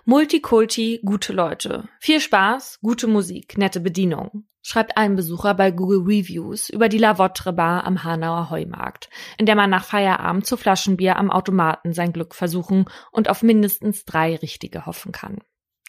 Multikulti, 0.04 1.00
gute 1.02 1.32
Leute. 1.32 1.88
Viel 2.00 2.20
Spaß, 2.20 2.80
gute 2.82 3.06
Musik, 3.06 3.56
nette 3.56 3.80
Bedienung, 3.80 4.44
schreibt 4.60 4.98
ein 4.98 5.16
Besucher 5.16 5.54
bei 5.54 5.70
Google 5.70 6.00
Reviews 6.00 6.68
über 6.68 6.90
die 6.90 6.98
Lavotre 6.98 7.54
Bar 7.54 7.84
am 7.84 8.04
Hanauer 8.04 8.50
Heumarkt, 8.50 9.08
in 9.38 9.46
der 9.46 9.56
man 9.56 9.70
nach 9.70 9.84
Feierabend 9.84 10.44
zu 10.44 10.58
Flaschenbier 10.58 11.16
am 11.16 11.30
Automaten 11.30 11.94
sein 11.94 12.12
Glück 12.12 12.34
versuchen 12.34 12.84
und 13.10 13.30
auf 13.30 13.42
mindestens 13.42 14.04
drei 14.04 14.36
richtige 14.36 14.84
hoffen 14.84 15.12
kann. 15.12 15.38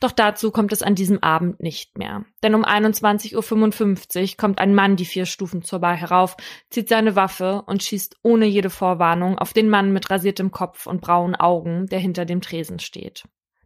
Doch 0.04 0.12
dazu 0.12 0.52
kommt 0.52 0.74
es 0.74 0.84
an 0.84 0.96
diesem 0.96 1.24
Abend 1.24 1.64
nicht 1.64 1.98
mehr. 1.98 2.26
Denn 2.44 2.56
um 2.56 2.66
21.55 2.66 4.32
Uhr 4.32 4.38
kommt 4.38 4.60
ein 4.60 4.76
Mann 4.76 4.98
die 4.98 5.06
vier 5.06 5.26
Stufen 5.26 5.62
zur 5.62 5.80
Bar 5.80 5.96
herauf, 5.96 6.36
zieht 6.70 6.90
seine 6.90 7.16
Waffe 7.16 7.64
und 7.68 7.84
schießt 7.84 8.18
ohne 8.22 8.46
jede 8.46 8.70
Vorwarnung 8.70 9.38
auf 9.38 9.54
den 9.54 9.70
Mann 9.70 9.94
mit 9.94 10.12
rasiertem 10.12 10.52
Kopf 10.52 10.88
und 10.88 11.00
braunen 11.00 11.36
Augen, 11.36 11.86
der 11.88 12.00
hinter 12.00 12.26
dem 12.26 12.42
Tresen 12.42 12.80
steht. 12.80 13.24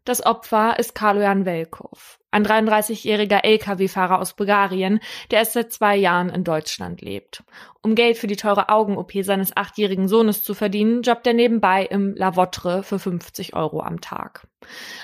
Das 0.08 0.26
Opfer 0.26 0.80
ist 0.80 0.96
Kaloyan 0.96 1.44
Velkov, 1.44 2.18
ein 2.32 2.46
33-jähriger 2.46 3.44
Lkw-Fahrer 3.44 4.22
aus 4.22 4.38
Bulgarien, 4.38 5.02
der 5.32 5.40
erst 5.40 5.52
seit 5.52 5.74
zwei 5.74 5.98
Jahren 5.98 6.30
in 6.30 6.46
Deutschland 6.46 7.02
lebt. 7.02 7.44
Um 7.82 7.94
Geld 7.94 8.18
für 8.18 8.28
die 8.28 8.38
teure 8.38 8.70
Augen-OP 8.70 9.12
seines 9.24 9.58
achtjährigen 9.58 10.08
Sohnes 10.08 10.44
zu 10.44 10.54
verdienen, 10.54 11.02
jobbt 11.02 11.28
er 11.28 11.34
nebenbei 11.34 11.84
im 11.84 12.16
Lavotre 12.16 12.84
für 12.84 13.00
50 13.00 13.54
Euro 13.54 13.82
am 13.82 14.00
Tag. 14.00 14.48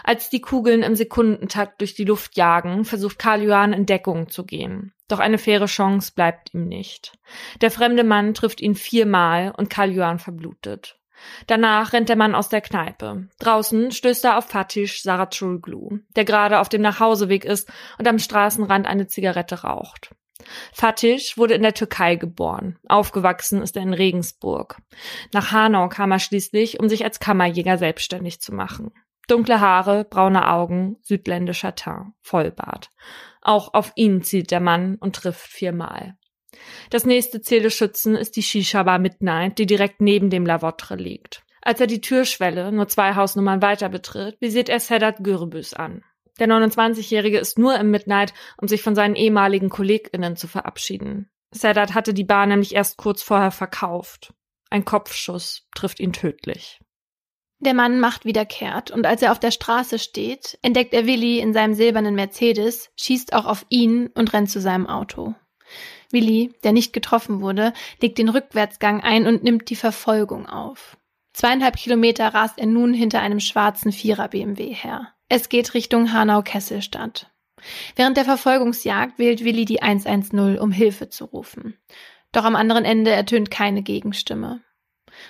Als 0.06 0.30
die 0.30 0.40
Kugeln 0.40 0.84
im 0.84 0.96
Sekundentakt 0.96 1.82
durch 1.82 1.96
die 1.96 2.06
Luft 2.06 2.38
jagen, 2.38 2.86
versucht 2.86 3.20
Kaloyan 3.20 3.74
in 3.74 3.86
Deckung 3.86 4.30
zu 4.30 4.46
gehen. 4.46 4.94
Doch 5.10 5.20
eine 5.20 5.38
faire 5.38 5.66
Chance 5.66 6.14
bleibt 6.16 6.54
ihm 6.54 6.70
nicht. 6.70 7.12
Der 7.60 7.72
fremde 7.72 8.06
Mann 8.06 8.34
trifft 8.34 8.62
ihn 8.62 8.76
viermal 8.76 9.54
und 9.58 9.70
Kaloyan 9.70 10.18
verblutet. 10.18 10.98
Danach 11.48 11.93
rennt 11.93 12.10
der 12.10 12.15
Mann 12.15 12.36
aus 12.36 12.50
der 12.50 12.62
Kneipe. 12.62 13.27
Draußen 13.39 13.91
stößt 13.91 14.25
er 14.25 14.38
auf 14.38 14.46
Fatish 14.46 15.01
Saracoglu, 15.03 16.00
der 16.15 16.25
gerade 16.25 16.60
auf 16.60 16.70
dem 16.70 16.82
Nachhauseweg 16.82 17.46
ist 17.46 17.72
und 17.98 18.08
am 18.08 18.20
Straßenrand 18.20 18.88
eine 18.88 19.08
Zigarette 19.08 19.63
raucht. 19.63 20.15
Fatish 20.74 21.38
wurde 21.38 21.53
in 21.53 21.62
der 21.62 21.74
Türkei 21.74 22.15
geboren. 22.15 22.77
Aufgewachsen 22.88 23.62
ist 23.62 23.75
er 23.75 23.84
in 23.84 23.93
Regensburg. 23.93 24.77
Nach 25.32 25.51
Hanau 25.51 25.88
kam 25.89 26.12
er 26.12 26.20
schließlich, 26.20 26.79
um 26.79 26.89
sich 26.89 27.03
als 27.03 27.20
Kammerjäger 27.20 27.77
selbstständig 27.77 28.41
zu 28.41 28.53
machen. 28.53 28.91
Dunkle 29.27 29.62
Haare, 29.62 30.03
braune 30.03 30.50
Augen, 30.50 30.98
südländischer 31.01 31.75
Teint, 31.75 32.13
Vollbart. 32.22 32.89
Auch 33.41 33.74
auf 33.74 33.93
ihn 33.96 34.22
zielt 34.22 34.51
der 34.51 34.60
Mann 34.60 34.96
und 34.96 35.15
trifft 35.15 35.48
viermal. 35.48 36.17
Das 36.90 37.06
nächste 37.06 37.42
Ziel 37.42 37.62
des 37.62 37.74
Schützen 37.74 38.16
ist 38.16 38.36
die 38.36 38.44
Shisha-Bar 38.44 39.00
Midnight, 39.00 39.58
die 39.58 39.66
direkt 39.66 40.02
neben 40.02 40.30
dem 40.30 40.46
Lavotre 40.46 40.96
liegt. 40.96 41.44
Als 41.62 41.80
er 41.80 41.88
die 41.88 42.02
Türschwelle 42.02 42.72
nur 42.72 42.88
zwei 42.88 43.16
Hausnummern 43.16 43.62
weiter 43.62 43.90
betritt, 43.90 44.36
visiert 44.42 44.70
er 44.70 44.80
Sedat 44.80 45.24
Gürbüz 45.24 45.74
an. 45.74 46.04
Der 46.40 46.48
29-Jährige 46.48 47.38
ist 47.38 47.58
nur 47.58 47.76
im 47.76 47.92
Midnight, 47.92 48.34
um 48.58 48.68
sich 48.68 48.82
von 48.82 48.96
seinen 48.96 49.16
ehemaligen 49.16 49.70
KollegInnen 49.70 50.36
zu 50.36 50.48
verabschieden. 50.48 51.30
Sedat 51.52 51.94
hatte 51.94 52.14
die 52.14 52.24
Bar 52.24 52.48
nämlich 52.48 52.74
erst 52.74 52.98
kurz 52.98 53.22
vorher 53.22 53.52
verkauft. 53.52 54.34
Ein 54.70 54.86
Kopfschuss 54.86 55.68
trifft 55.76 56.00
ihn 56.00 56.14
tödlich. 56.14 56.80
Der 57.60 57.74
Mann 57.74 58.00
macht 58.00 58.26
wieder 58.26 58.46
kehrt 58.46 58.92
und 58.92 59.06
als 59.06 59.22
er 59.22 59.32
auf 59.32 59.40
der 59.40 59.52
Straße 59.52 60.00
steht, 60.00 60.58
entdeckt 60.64 60.94
er 60.94 61.06
Willi 61.06 61.40
in 61.40 61.54
seinem 61.54 61.76
silbernen 61.76 62.16
Mercedes, 62.16 62.90
schießt 63.00 63.34
auch 63.34 63.46
auf 63.46 63.66
ihn 63.70 64.08
und 64.08 64.34
rennt 64.34 64.50
zu 64.50 64.60
seinem 64.60 64.88
Auto. 64.88 65.34
Willi, 66.13 66.53
der 66.63 66.72
nicht 66.72 66.93
getroffen 66.93 67.41
wurde, 67.41 67.74
legt 68.01 68.17
den 68.17 68.29
Rückwärtsgang 68.29 69.01
ein 69.01 69.27
und 69.27 69.43
nimmt 69.43 69.70
die 69.70 69.75
Verfolgung 69.75 70.46
auf. 70.46 70.98
Zweieinhalb 71.34 71.75
Kilometer 71.75 72.27
rast 72.34 72.60
er 72.60 72.67
nun 72.67 72.93
hinter 72.93 73.20
einem 73.20 73.39
schwarzen 73.39 73.91
Vierer 73.91 74.27
BMW 74.27 74.74
her. 74.74 75.13
Es 75.29 75.50
geht 75.50 75.74
Richtung 75.74 76.13
Hanau-Kesselstadt. 76.13 77.32
Während 77.96 78.17
der 78.17 78.25
Verfolgungsjagd 78.25 79.17
wählt 79.17 79.43
Willi 79.43 79.65
die 79.65 79.82
110, 79.82 80.60
um 80.60 80.72
Hilfe 80.72 81.10
zu 81.10 81.25
rufen. 81.25 81.77
Doch 82.32 82.43
am 82.43 82.55
anderen 82.55 82.86
Ende 82.86 83.12
ertönt 83.12 83.51
keine 83.51 83.82
Gegenstimme. 83.82 84.62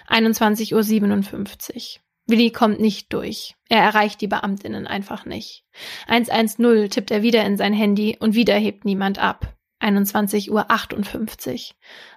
21.57 0.10 1.76
Uhr. 1.76 2.04
Willi 2.26 2.52
kommt 2.52 2.80
nicht 2.80 3.12
durch. 3.12 3.56
Er 3.68 3.82
erreicht 3.82 4.22
die 4.22 4.28
Beamtinnen 4.28 4.88
einfach 4.88 5.26
nicht. 5.26 5.66
110 6.08 6.90
tippt 6.90 7.12
er 7.12 7.22
wieder 7.22 7.46
in 7.46 7.58
sein 7.58 7.74
Handy 7.74 8.18
und 8.20 8.34
wieder 8.34 8.56
hebt 8.56 8.86
niemand 8.86 9.20
ab. 9.20 9.56
21.58 9.84 10.50
Uhr, 10.50 10.66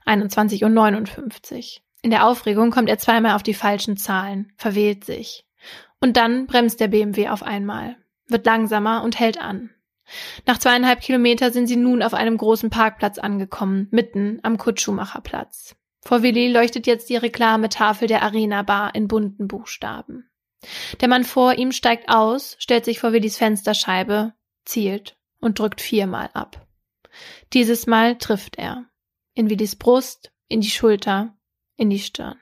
21.59 0.07 1.57
Uhr. 1.57 1.83
In 2.03 2.11
der 2.11 2.27
Aufregung 2.27 2.71
kommt 2.71 2.89
er 2.89 2.99
zweimal 2.99 3.35
auf 3.35 3.43
die 3.43 3.55
falschen 3.55 3.97
Zahlen, 3.97 4.53
verwählt 4.57 5.05
sich. 5.05 5.45
Und 6.01 6.17
dann 6.17 6.47
bremst 6.47 6.81
der 6.81 6.89
BMW 6.89 7.29
auf 7.29 7.43
einmal, 7.43 7.97
wird 8.29 8.47
langsamer 8.47 9.03
und 9.03 9.19
hält 9.19 9.41
an. 9.41 9.71
Nach 10.47 10.59
zweieinhalb 10.59 11.01
Kilometer 11.01 11.51
sind 11.51 11.67
sie 11.67 11.77
nun 11.77 12.03
auf 12.03 12.15
einem 12.15 12.37
großen 12.37 12.71
Parkplatz 12.71 13.19
angekommen, 13.19 13.89
mitten 13.91 14.39
am 14.43 14.57
Kutschumacherplatz. 14.57 15.75
Vor 16.01 16.23
Willi 16.23 16.53
leuchtet 16.53 16.87
jetzt 16.87 17.11
die 17.11 17.17
Reklametafel 17.17 18.07
der 18.07 18.23
Arena 18.23 18.63
Bar 18.63 18.95
in 18.95 19.09
bunten 19.09 19.49
Buchstaben. 19.49 20.31
Der 21.01 21.09
Mann 21.09 21.25
vor 21.25 21.55
ihm 21.55 21.73
steigt 21.73 22.09
aus, 22.09 22.57
stellt 22.61 22.85
sich 22.85 23.01
vor 23.01 23.13
Willis 23.13 23.37
Fensterscheibe, 23.37 24.33
zielt 24.65 25.17
und 25.41 25.59
drückt 25.59 25.81
viermal 25.81 26.31
ab. 26.33 26.66
Dieses 27.53 27.87
Mal 27.87 28.19
trifft 28.19 28.57
er. 28.57 28.87
In 29.35 29.51
Willis 29.51 29.77
Brust, 29.77 30.33
in 30.49 30.61
die 30.61 30.71
Schulter, 30.71 31.37
in 31.77 31.91
die 31.91 31.99
Stirn. 31.99 32.41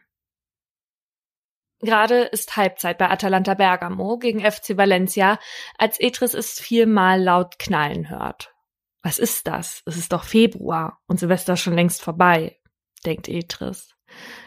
Gerade 1.80 2.22
ist 2.22 2.56
Halbzeit 2.56 2.98
bei 2.98 3.10
Atalanta 3.10 3.54
Bergamo 3.54 4.18
gegen 4.18 4.40
FC 4.40 4.76
Valencia, 4.76 5.38
als 5.76 6.00
Etris 6.00 6.32
es 6.32 6.58
viermal 6.58 7.22
laut 7.22 7.58
knallen 7.58 8.08
hört. 8.08 8.54
Was 9.02 9.18
ist 9.18 9.46
das? 9.46 9.82
Es 9.84 9.98
ist 9.98 10.12
doch 10.12 10.24
Februar 10.24 11.02
und 11.06 11.20
Silvester 11.20 11.56
schon 11.56 11.74
längst 11.74 12.00
vorbei, 12.00 12.58
denkt 13.04 13.28
Etris. 13.28 13.94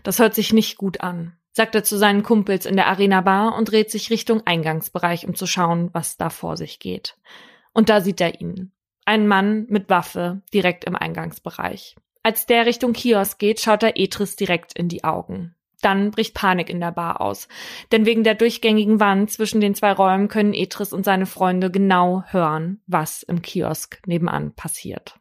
Das 0.03 0.17
hört 0.17 0.33
sich 0.33 0.51
nicht 0.51 0.77
gut 0.77 1.01
an, 1.01 1.37
sagt 1.51 1.75
er 1.75 1.83
zu 1.83 1.97
seinen 1.97 2.23
Kumpels 2.23 2.65
in 2.65 2.75
der 2.75 2.87
Arena 2.87 3.21
Bar 3.21 3.55
und 3.55 3.71
dreht 3.71 3.91
sich 3.91 4.09
Richtung 4.09 4.41
Eingangsbereich, 4.45 5.27
um 5.27 5.35
zu 5.35 5.45
schauen, 5.45 5.93
was 5.93 6.17
da 6.17 6.31
vor 6.31 6.57
sich 6.57 6.79
geht. 6.79 7.19
Und 7.71 7.89
da 7.89 8.01
sieht 8.01 8.19
er 8.19 8.41
ihn. 8.41 8.71
Ein 9.07 9.25
Mann 9.25 9.67
mit 9.69 9.89
Waffe 9.89 10.41
direkt 10.53 10.83
im 10.83 10.97
Eingangsbereich. 10.97 11.95
Als 12.23 12.45
der 12.45 12.65
Richtung 12.65 12.91
Kiosk 12.91 13.39
geht, 13.39 13.61
schaut 13.61 13.81
er 13.81 13.97
Etris 13.97 14.35
direkt 14.35 14.77
in 14.77 14.89
die 14.89 15.05
Augen. 15.05 15.55
Dann 15.79 16.11
bricht 16.11 16.33
Panik 16.33 16.69
in 16.69 16.81
der 16.81 16.91
Bar 16.91 17.21
aus. 17.21 17.47
Denn 17.93 18.05
wegen 18.05 18.25
der 18.25 18.35
durchgängigen 18.35 18.99
Wand 18.99 19.31
zwischen 19.31 19.61
den 19.61 19.75
zwei 19.75 19.93
Räumen 19.93 20.27
können 20.27 20.53
Etris 20.53 20.91
und 20.91 21.05
seine 21.05 21.25
Freunde 21.25 21.71
genau 21.71 22.23
hören, 22.27 22.81
was 22.85 23.23
im 23.23 23.41
Kiosk 23.41 24.01
nebenan 24.05 24.53
passiert. 24.55 25.17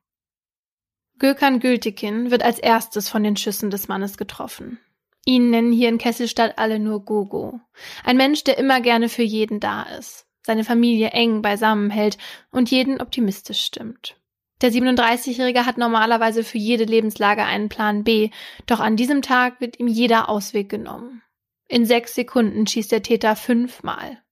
Gökhan 1.20 1.60
Gültekin 1.60 2.32
wird 2.32 2.42
als 2.42 2.58
erstes 2.58 3.08
von 3.08 3.22
den 3.22 3.36
Schüssen 3.36 3.70
des 3.70 3.86
Mannes 3.86 4.16
getroffen. 4.16 4.80
Ihn 5.24 5.50
nennen 5.50 5.70
hier 5.70 5.90
in 5.90 5.98
Kesselstadt 5.98 6.58
alle 6.58 6.80
nur 6.80 7.04
Gogo. 7.04 7.60
Ein 8.02 8.16
Mensch, 8.16 8.42
der 8.42 8.58
immer 8.58 8.80
gerne 8.80 9.08
für 9.08 9.22
jeden 9.22 9.60
da 9.60 9.84
ist 9.84 10.25
seine 10.46 10.64
Familie 10.64 11.10
eng 11.10 11.42
beisammen 11.42 11.90
hält 11.90 12.16
und 12.50 12.70
jeden 12.70 13.00
optimistisch 13.00 13.62
stimmt. 13.62 14.16
Der 14.62 14.72
37-Jährige 14.72 15.66
hat 15.66 15.76
normalerweise 15.76 16.42
für 16.42 16.56
jede 16.56 16.84
Lebenslage 16.84 17.44
einen 17.44 17.68
Plan 17.68 18.04
B, 18.04 18.30
doch 18.66 18.80
an 18.80 18.96
diesem 18.96 19.20
Tag 19.20 19.60
wird 19.60 19.78
ihm 19.78 19.88
jeder 19.88 20.30
Ausweg 20.30 20.70
genommen. 20.70 21.22
In 21.68 21.84
sechs 21.84 22.14
Sekunden 22.14 22.66
schießt 22.66 22.92
der 22.92 23.02
Täter 23.02 23.36
fünfmal. 23.36 24.22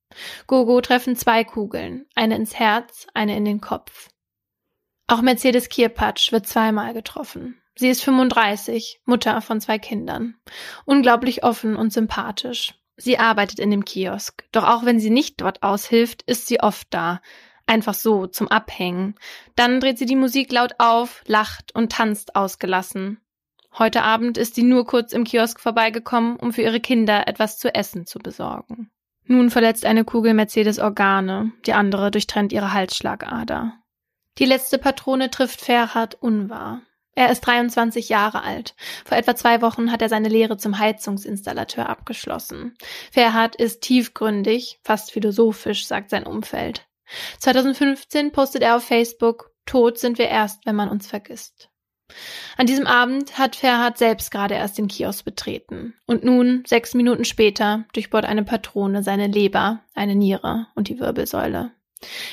Gogo 0.47 0.80
treffen 0.80 1.16
zwei 1.16 1.42
Kugeln, 1.42 2.06
eine 2.14 2.37
ins 2.37 2.54
Herz, 2.54 3.06
eine 3.12 3.37
in 3.37 3.44
den 3.44 3.61
Kopf. 3.61 4.09
Auch 5.09 5.21
Mercedes 5.21 5.68
Kierpatsch 5.68 6.30
wird 6.30 6.47
zweimal 6.47 6.94
getroffen. 6.94 7.61
Sie 7.76 7.88
ist 7.88 8.04
35, 8.04 9.00
Mutter 9.04 9.40
von 9.42 9.61
zwei 9.61 9.80
Kindern. 9.80 10.37
Unglaublich 10.85 11.42
offen 11.42 11.75
und 11.75 11.92
sympathisch. 11.92 12.75
Sie 12.96 13.18
arbeitet 13.18 13.58
in 13.58 13.70
dem 13.70 13.84
Kiosk. 13.84 14.44
Doch 14.52 14.64
auch 14.64 14.84
wenn 14.84 15.00
sie 15.00 15.10
nicht 15.10 15.40
dort 15.40 15.62
aushilft, 15.62 16.22
ist 16.22 16.46
sie 16.46 16.60
oft 16.60 16.86
da. 16.90 17.20
Einfach 17.66 17.94
so, 17.94 18.26
zum 18.26 18.48
Abhängen. 18.48 19.14
Dann 19.56 19.80
dreht 19.80 19.98
sie 19.98 20.06
die 20.06 20.16
Musik 20.16 20.52
laut 20.52 20.74
auf, 20.78 21.22
lacht 21.26 21.74
und 21.74 21.92
tanzt 21.92 22.36
ausgelassen. 22.36 23.20
Heute 23.76 24.02
Abend 24.02 24.38
ist 24.38 24.54
sie 24.54 24.62
nur 24.62 24.86
kurz 24.86 25.12
im 25.12 25.24
Kiosk 25.24 25.58
vorbeigekommen, 25.58 26.36
um 26.36 26.52
für 26.52 26.62
ihre 26.62 26.80
Kinder 26.80 27.26
etwas 27.26 27.58
zu 27.58 27.74
essen 27.74 28.06
zu 28.06 28.18
besorgen. 28.18 28.90
Nun 29.26 29.50
verletzt 29.50 29.86
eine 29.86 30.04
Kugel 30.04 30.34
Mercedes 30.34 30.78
Organe, 30.78 31.52
die 31.66 31.72
andere 31.72 32.10
durchtrennt 32.10 32.52
ihre 32.52 32.72
Halsschlagader. 32.72 33.72
Die 34.38 34.44
letzte 34.44 34.78
Patrone 34.78 35.30
trifft 35.30 35.60
Ferhat 35.60 36.14
unwahr. 36.14 36.82
Er 37.14 37.30
ist 37.30 37.40
23 37.42 38.09
Jahre 38.09 38.42
alt. 38.42 38.75
Vor 39.04 39.16
etwa 39.16 39.37
zwei 39.37 39.62
Wochen 39.62 39.92
hat 39.92 40.02
er 40.02 40.09
seine 40.09 40.28
Lehre 40.28 40.56
zum 40.56 40.78
Heizungsinstallateur 40.78 41.88
abgeschlossen. 41.88 42.76
Ferhat 43.12 43.56
ist 43.56 43.83
tiefgründig, 43.83 44.80
fast 44.83 45.12
philosophisch, 45.12 45.87
sagt 45.87 46.11
sein 46.11 46.26
Umfeld. 46.26 46.87
2015 47.38 48.33
postet 48.33 48.62
er 48.62 48.76
auf 48.76 48.85
Facebook, 48.85 49.52
Tot 49.66 49.99
sind 49.99 50.18
wir 50.18 50.28
erst, 50.28 50.66
wenn 50.66 50.76
man 50.76 50.88
uns 50.88 51.06
vergisst. 51.06 51.71
An 52.56 52.66
diesem 52.66 52.87
Abend 52.87 53.38
hat 53.38 53.56
Ferhat 53.56 53.99
selbst 53.99 54.30
gerade 54.30 54.54
erst 54.54 54.78
den 54.78 54.88
Kiosk 54.88 55.25
betreten. 55.25 55.94
Und 56.06 56.23
nun, 56.23 56.62
sechs 56.66 56.94
Minuten 56.94 57.25
später, 57.25 57.85
durchbohrt 57.92 58.26
eine 58.26 58.44
Patrone 58.44 59.02
seine 59.02 59.26
Leber, 59.26 59.80
eine 59.94 60.14
Niere 60.14 60.66
und 60.75 60.88
die 60.88 61.00
Wirbelsäule. 61.00 61.73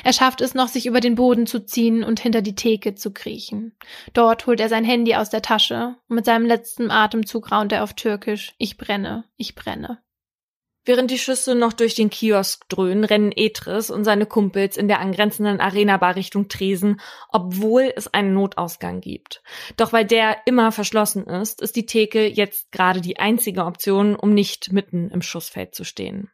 Er 0.04 0.14
schafft 0.14 0.42
es 0.42 0.54
noch, 0.54 0.68
sich 0.68 0.86
über 0.86 1.00
den 1.00 1.16
Boden 1.16 1.48
zu 1.48 1.66
ziehen 1.66 2.04
und 2.04 2.20
hinter 2.20 2.42
die 2.42 2.56
Theke 2.56 2.96
zu 2.96 3.12
kriechen. 3.12 3.76
Dort 4.14 4.48
holt 4.48 4.60
er 4.60 4.70
sein 4.70 4.86
Handy 4.86 5.16
aus 5.16 5.30
der 5.30 5.42
Tasche 5.42 5.96
und 6.08 6.16
mit 6.16 6.26
seinem 6.26 6.46
letzten 6.46 6.92
Atemzug 6.92 7.52
raunt 7.52 7.72
er 7.72 7.84
auf 7.84 7.94
Türkisch 7.94 8.54
Ich 8.58 8.78
brenne, 8.78 9.26
ich 9.38 9.56
brenne. 9.56 10.00
Während 10.84 11.12
die 11.12 11.20
Schüsse 11.20 11.54
noch 11.54 11.74
durch 11.74 11.94
den 11.94 12.10
Kiosk 12.10 12.68
dröhnen, 12.68 13.04
rennen 13.04 13.32
Etris 13.32 13.92
und 13.92 14.04
seine 14.04 14.26
Kumpels 14.26 14.78
in 14.78 14.88
der 14.88 15.00
angrenzenden 15.00 15.60
Arena-Bar 15.60 16.16
Richtung 16.16 16.48
Tresen, 16.48 17.00
obwohl 17.30 17.94
es 17.96 18.12
einen 18.12 18.34
Notausgang 18.34 19.00
gibt. 19.00 19.44
Doch 19.78 19.94
weil 19.94 20.06
der 20.06 20.38
immer 20.46 20.72
verschlossen 20.72 21.28
ist, 21.28 21.62
ist 21.62 21.76
die 21.76 21.86
Theke 21.86 22.26
jetzt 22.26 22.72
gerade 22.72 23.00
die 23.00 23.20
einzige 23.20 23.66
Option, 23.66 24.16
um 24.16 24.34
nicht 24.34 24.72
mitten 24.72 25.12
im 25.12 25.22
Schussfeld 25.22 25.76
zu 25.76 25.84
stehen. 25.84 26.32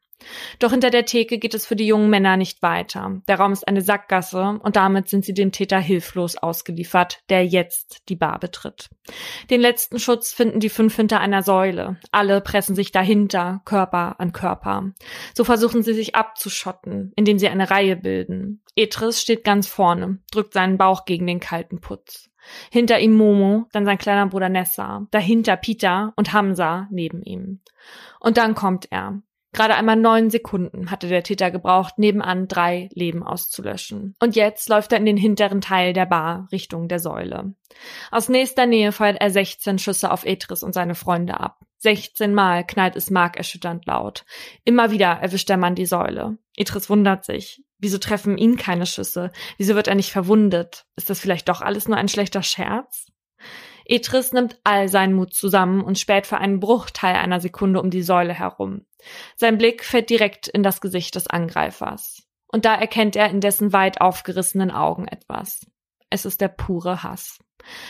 Doch 0.59 0.71
hinter 0.71 0.89
der 0.89 1.05
Theke 1.05 1.37
geht 1.37 1.53
es 1.53 1.65
für 1.65 1.75
die 1.75 1.87
jungen 1.87 2.09
Männer 2.09 2.37
nicht 2.37 2.61
weiter. 2.61 3.21
Der 3.27 3.39
Raum 3.39 3.53
ist 3.53 3.67
eine 3.67 3.81
Sackgasse 3.81 4.59
und 4.61 4.75
damit 4.75 5.09
sind 5.09 5.25
sie 5.25 5.33
dem 5.33 5.51
Täter 5.51 5.79
hilflos 5.79 6.37
ausgeliefert, 6.37 7.21
der 7.29 7.45
jetzt 7.45 8.09
die 8.09 8.15
Bar 8.15 8.39
betritt. 8.39 8.89
Den 9.49 9.61
letzten 9.61 9.99
Schutz 9.99 10.33
finden 10.33 10.59
die 10.59 10.69
fünf 10.69 10.95
hinter 10.95 11.19
einer 11.19 11.43
Säule. 11.43 11.97
Alle 12.11 12.41
pressen 12.41 12.75
sich 12.75 12.91
dahinter, 12.91 13.61
Körper 13.65 14.19
an 14.19 14.33
Körper. 14.33 14.91
So 15.33 15.43
versuchen 15.43 15.83
sie 15.83 15.93
sich 15.93 16.15
abzuschotten, 16.15 17.13
indem 17.15 17.39
sie 17.39 17.49
eine 17.49 17.69
Reihe 17.69 17.95
bilden. 17.95 18.61
Etris 18.75 19.21
steht 19.21 19.43
ganz 19.43 19.67
vorne, 19.67 20.19
drückt 20.31 20.53
seinen 20.53 20.77
Bauch 20.77 21.05
gegen 21.05 21.25
den 21.25 21.39
kalten 21.39 21.79
Putz. 21.79 22.29
Hinter 22.71 22.99
ihm 22.99 23.13
Momo, 23.13 23.67
dann 23.71 23.85
sein 23.85 23.97
kleiner 23.97 24.27
Bruder 24.27 24.49
Nessa, 24.49 25.07
dahinter 25.11 25.57
Peter 25.57 26.13
und 26.15 26.33
Hamza 26.33 26.87
neben 26.91 27.21
ihm. 27.23 27.59
Und 28.19 28.37
dann 28.37 28.55
kommt 28.55 28.91
er, 28.91 29.21
Gerade 29.57 29.73
einmal 29.73 29.95
neun 29.95 30.29
Sekunden 30.29 30.91
hatte 30.91 31.07
der 31.07 31.23
Täter 31.23 31.49
gebraucht, 31.49 31.97
nebenan 31.97 32.47
drei 32.47 32.89
Leben 32.93 33.23
auszulöschen. 33.23 34.13
Und 34.19 34.35
jetzt 34.35 34.69
läuft 34.69 34.91
er 34.91 34.99
in 34.99 35.07
den 35.07 35.17
hinteren 35.17 35.61
Teil 35.61 35.93
der 35.93 36.05
Bar 36.05 36.47
Richtung 36.51 36.87
der 36.87 36.99
Säule. 36.99 37.55
Aus 38.11 38.29
nächster 38.29 38.67
Nähe 38.67 38.91
feuert 38.91 39.19
er 39.19 39.31
16 39.31 39.79
Schüsse 39.79 40.11
auf 40.11 40.25
Etris 40.25 40.61
und 40.61 40.73
seine 40.73 40.93
Freunde 40.93 41.39
ab. 41.39 41.57
16 41.79 42.35
Mal 42.35 42.67
knallt 42.67 42.95
es 42.95 43.09
markerschütternd 43.09 43.87
laut. 43.87 44.25
Immer 44.63 44.91
wieder 44.91 45.07
erwischt 45.07 45.49
der 45.49 45.57
Mann 45.57 45.73
die 45.73 45.87
Säule. 45.87 46.37
Etris 46.55 46.87
wundert 46.87 47.25
sich. 47.25 47.63
Wieso 47.79 47.97
treffen 47.97 48.37
ihn 48.37 48.57
keine 48.57 48.85
Schüsse? 48.85 49.31
Wieso 49.57 49.73
wird 49.73 49.87
er 49.87 49.95
nicht 49.95 50.11
verwundet? 50.11 50.85
Ist 50.95 51.09
das 51.09 51.19
vielleicht 51.19 51.49
doch 51.49 51.61
alles 51.61 51.87
nur 51.87 51.97
ein 51.97 52.09
schlechter 52.09 52.43
Scherz? 52.43 53.07
Etris 53.87 54.33
nimmt 54.33 54.59
all 54.63 54.89
seinen 54.89 55.13
Mut 55.13 55.33
zusammen 55.33 55.81
und 55.81 55.97
späht 55.97 56.27
für 56.27 56.37
einen 56.37 56.59
Bruchteil 56.59 57.15
einer 57.15 57.39
Sekunde 57.39 57.81
um 57.81 57.89
die 57.89 58.01
Säule 58.03 58.33
herum. 58.33 58.85
Sein 59.35 59.57
Blick 59.57 59.83
fällt 59.83 60.09
direkt 60.09 60.47
in 60.47 60.63
das 60.63 60.81
Gesicht 60.81 61.15
des 61.15 61.27
Angreifers. 61.27 62.23
Und 62.47 62.65
da 62.65 62.75
erkennt 62.75 63.15
er 63.15 63.29
in 63.29 63.41
dessen 63.41 63.73
weit 63.73 64.01
aufgerissenen 64.01 64.71
Augen 64.71 65.07
etwas. 65.07 65.65
Es 66.09 66.25
ist 66.25 66.41
der 66.41 66.47
pure 66.47 67.03
Hass. 67.03 67.39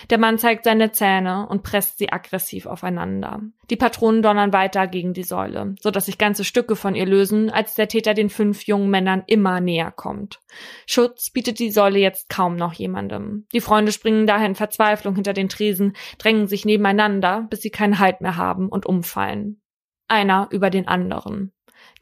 Der 0.09 0.17
Mann 0.17 0.38
zeigt 0.38 0.63
seine 0.63 0.91
Zähne 0.91 1.47
und 1.47 1.63
presst 1.63 1.97
sie 1.97 2.12
aggressiv 2.12 2.65
aufeinander. 2.65 3.41
Die 3.69 3.75
Patronen 3.75 4.21
donnern 4.21 4.53
weiter 4.53 4.88
gegen 4.88 5.13
die 5.13 5.24
Säule, 5.24 5.75
so 5.79 5.91
dass 5.91 6.05
sich 6.05 6.17
ganze 6.17 6.43
Stücke 6.43 6.75
von 6.75 6.95
ihr 6.95 7.05
lösen, 7.05 7.50
als 7.50 7.75
der 7.75 7.88
Täter 7.88 8.13
den 8.13 8.29
fünf 8.29 8.63
jungen 8.63 8.89
Männern 8.89 9.24
immer 9.27 9.59
näher 9.59 9.91
kommt. 9.91 10.39
Schutz 10.86 11.29
bietet 11.29 11.59
die 11.59 11.71
Säule 11.71 12.00
jetzt 12.00 12.29
kaum 12.29 12.55
noch 12.55 12.74
jemandem. 12.74 13.45
Die 13.53 13.62
Freunde 13.62 13.91
springen 13.91 14.27
daher 14.27 14.47
in 14.47 14.55
Verzweiflung 14.55 15.15
hinter 15.15 15.33
den 15.33 15.50
Tresen, 15.50 15.93
drängen 16.17 16.47
sich 16.47 16.65
nebeneinander, 16.65 17.47
bis 17.50 17.62
sie 17.62 17.71
keinen 17.71 18.00
Halt 18.00 18.21
mehr 18.21 18.38
haben 18.38 18.69
und 18.69 18.86
umfallen. 18.86 19.62
Einer 20.07 20.47
über 20.51 20.69
den 20.69 20.88
anderen. 20.88 21.51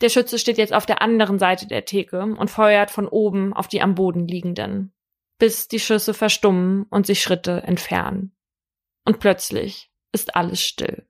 Der 0.02 0.10
Schütze 0.10 0.40
steht 0.40 0.58
jetzt 0.58 0.74
auf 0.74 0.86
der 0.86 1.02
anderen 1.02 1.40
Seite 1.40 1.68
der 1.68 1.86
Theke 1.86 2.22
und 2.22 2.50
feuert 2.50 2.92
von 2.92 3.08
oben 3.08 3.54
auf 3.54 3.68
die 3.68 3.82
am 3.82 3.96
Boden 3.96 4.28
liegenden 4.28 4.95
bis 5.38 5.68
die 5.68 5.80
Schüsse 5.80 6.14
verstummen 6.14 6.84
und 6.90 7.06
sich 7.06 7.22
Schritte 7.22 7.64
entfernen. 7.64 8.36
Und 9.06 9.20
plötzlich 9.20 9.92
ist 10.12 10.36
alles 10.36 10.62
still. 10.62 11.08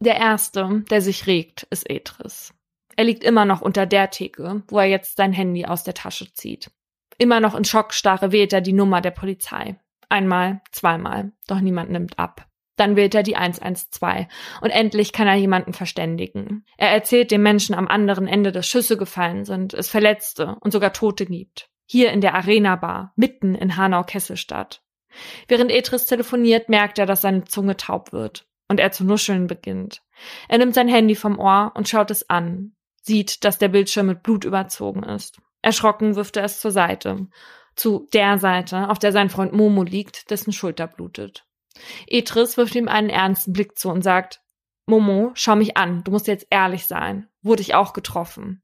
Der 0.00 0.16
erste, 0.16 0.84
der 0.90 1.00
sich 1.00 1.26
regt, 1.26 1.66
ist 1.70 1.88
Etris. 1.88 2.54
Er 2.96 3.04
liegt 3.04 3.24
immer 3.24 3.44
noch 3.44 3.60
unter 3.60 3.86
der 3.86 4.10
Theke, 4.10 4.62
wo 4.68 4.78
er 4.78 4.86
jetzt 4.86 5.16
sein 5.16 5.32
Handy 5.32 5.66
aus 5.66 5.84
der 5.84 5.94
Tasche 5.94 6.32
zieht. 6.32 6.70
Immer 7.18 7.40
noch 7.40 7.54
in 7.54 7.64
Schockstarre 7.64 8.32
wählt 8.32 8.52
er 8.52 8.60
die 8.60 8.72
Nummer 8.72 9.00
der 9.00 9.10
Polizei. 9.10 9.78
Einmal, 10.08 10.62
zweimal, 10.72 11.32
doch 11.46 11.60
niemand 11.60 11.90
nimmt 11.90 12.18
ab. 12.18 12.46
Dann 12.76 12.94
wählt 12.94 13.14
er 13.14 13.24
die 13.24 13.36
112 13.36 14.26
und 14.60 14.70
endlich 14.70 15.12
kann 15.12 15.26
er 15.26 15.34
jemanden 15.34 15.74
verständigen. 15.74 16.64
Er 16.76 16.90
erzählt 16.90 17.32
dem 17.32 17.42
Menschen 17.42 17.74
am 17.74 17.88
anderen 17.88 18.28
Ende, 18.28 18.52
dass 18.52 18.68
Schüsse 18.68 18.96
gefallen 18.96 19.44
sind, 19.44 19.74
es 19.74 19.88
Verletzte 19.88 20.56
und 20.60 20.70
sogar 20.70 20.92
Tote 20.92 21.26
gibt. 21.26 21.70
Hier 21.90 22.12
in 22.12 22.20
der 22.20 22.34
Arena 22.34 22.76
Bar, 22.76 23.14
mitten 23.16 23.54
in 23.54 23.78
Hanau-Kesselstadt. 23.78 24.82
Während 25.48 25.70
Etris 25.70 26.04
telefoniert, 26.04 26.68
merkt 26.68 26.98
er, 26.98 27.06
dass 27.06 27.22
seine 27.22 27.44
Zunge 27.44 27.78
taub 27.78 28.12
wird 28.12 28.46
und 28.68 28.78
er 28.78 28.92
zu 28.92 29.04
nuscheln 29.04 29.46
beginnt. 29.46 30.02
Er 30.48 30.58
nimmt 30.58 30.74
sein 30.74 30.88
Handy 30.88 31.14
vom 31.14 31.38
Ohr 31.38 31.72
und 31.74 31.88
schaut 31.88 32.10
es 32.10 32.28
an, 32.28 32.72
sieht, 33.00 33.42
dass 33.42 33.56
der 33.56 33.68
Bildschirm 33.68 34.06
mit 34.06 34.22
Blut 34.22 34.44
überzogen 34.44 35.02
ist. 35.02 35.40
Erschrocken 35.62 36.14
wirft 36.14 36.36
er 36.36 36.44
es 36.44 36.60
zur 36.60 36.72
Seite, 36.72 37.26
zu 37.74 38.06
der 38.12 38.36
Seite, 38.36 38.90
auf 38.90 38.98
der 38.98 39.12
sein 39.12 39.30
Freund 39.30 39.54
Momo 39.54 39.82
liegt, 39.82 40.30
dessen 40.30 40.52
Schulter 40.52 40.88
blutet. 40.88 41.46
Etris 42.06 42.58
wirft 42.58 42.74
ihm 42.74 42.88
einen 42.88 43.08
ernsten 43.08 43.54
Blick 43.54 43.78
zu 43.78 43.88
und 43.88 44.02
sagt, 44.02 44.42
Momo, 44.84 45.30
schau 45.32 45.56
mich 45.56 45.78
an, 45.78 46.04
du 46.04 46.10
musst 46.10 46.26
jetzt 46.26 46.48
ehrlich 46.50 46.84
sein. 46.84 47.28
Wurde 47.40 47.62
ich 47.62 47.74
auch 47.74 47.94
getroffen? 47.94 48.62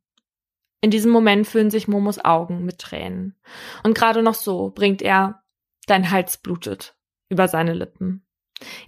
In 0.84 0.90
diesem 0.90 1.12
Moment 1.12 1.46
füllen 1.46 1.70
sich 1.70 1.88
Momos 1.88 2.22
Augen 2.22 2.66
mit 2.66 2.78
Tränen. 2.78 3.34
Und 3.84 3.96
gerade 3.96 4.22
noch 4.22 4.34
so 4.34 4.68
bringt 4.68 5.00
er 5.00 5.42
Dein 5.86 6.10
Hals 6.10 6.36
blutet 6.36 6.94
über 7.30 7.48
seine 7.48 7.72
Lippen. 7.72 8.26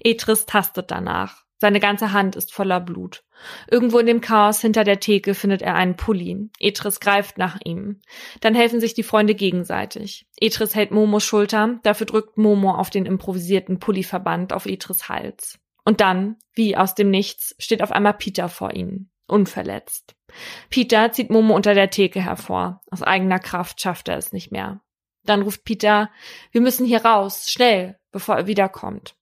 Etris 0.00 0.44
tastet 0.44 0.90
danach. 0.90 1.44
Seine 1.56 1.80
ganze 1.80 2.12
Hand 2.12 2.36
ist 2.36 2.52
voller 2.52 2.80
Blut. 2.80 3.24
Irgendwo 3.70 3.98
in 3.98 4.04
dem 4.04 4.20
Chaos 4.20 4.60
hinter 4.60 4.84
der 4.84 5.00
Theke 5.00 5.32
findet 5.32 5.62
er 5.62 5.74
einen 5.74 5.96
Pulli. 5.96 6.50
Etris 6.58 7.00
greift 7.00 7.38
nach 7.38 7.58
ihm. 7.64 8.02
Dann 8.42 8.54
helfen 8.54 8.78
sich 8.78 8.92
die 8.92 9.02
Freunde 9.02 9.34
gegenseitig. 9.34 10.26
Etris 10.36 10.74
hält 10.74 10.90
Momos 10.90 11.24
Schulter, 11.24 11.80
dafür 11.82 12.06
drückt 12.06 12.36
Momo 12.36 12.72
auf 12.72 12.90
den 12.90 13.06
improvisierten 13.06 13.78
Pulliverband 13.78 14.52
auf 14.52 14.66
Etris 14.66 15.08
Hals. 15.08 15.58
Und 15.82 16.02
dann, 16.02 16.36
wie 16.52 16.76
aus 16.76 16.94
dem 16.94 17.10
Nichts, 17.10 17.56
steht 17.58 17.80
auf 17.80 17.90
einmal 17.90 18.12
Peter 18.12 18.50
vor 18.50 18.74
ihnen 18.74 19.10
unverletzt. 19.28 20.14
Peter 20.70 21.12
zieht 21.12 21.30
Momo 21.30 21.54
unter 21.54 21.74
der 21.74 21.90
Theke 21.90 22.20
hervor. 22.20 22.80
Aus 22.90 23.02
eigener 23.02 23.38
Kraft 23.38 23.80
schafft 23.80 24.08
er 24.08 24.16
es 24.16 24.32
nicht 24.32 24.52
mehr. 24.52 24.80
Dann 25.24 25.42
ruft 25.42 25.64
Peter, 25.64 26.10
wir 26.52 26.60
müssen 26.60 26.86
hier 26.86 27.04
raus, 27.04 27.50
schnell, 27.50 27.98
bevor 28.12 28.36
er 28.36 28.46
wiederkommt. 28.46 29.16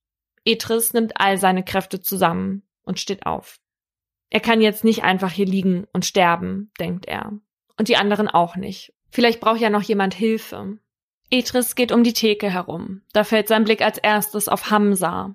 Etris 0.45 0.93
nimmt 0.93 1.21
all 1.21 1.39
seine 1.39 1.65
Kräfte 1.65 2.01
zusammen 2.01 2.63
und 2.83 3.01
steht 3.01 3.27
auf. 3.27 3.59
Er 4.31 4.41
kann 4.41 4.61
jetzt 4.61 4.85
nicht 4.85 5.03
einfach 5.03 5.31
hier 5.31 5.47
liegen 5.47 5.87
und 5.93 6.05
sterben, 6.05 6.73
denkt 6.79 7.07
er. 7.07 7.33
Und 7.79 7.89
die 7.89 7.97
anderen 7.97 8.29
auch 8.29 8.57
nicht. 8.57 8.93
Vielleicht 9.11 9.41
braucht 9.41 9.61
ja 9.61 9.71
noch 9.71 9.83
jemand 9.83 10.15
Hilfe. 10.15 10.79
Etris 11.31 11.75
geht 11.75 11.93
um 11.93 12.05
die 12.05 12.13
Theke 12.13 12.51
herum. 12.51 13.03
Da 13.13 13.25
fällt 13.25 13.49
sein 13.49 13.65
Blick 13.65 13.81
als 13.81 13.99
erstes 13.99 14.49
auf 14.49 14.71
Hamza. 14.71 15.35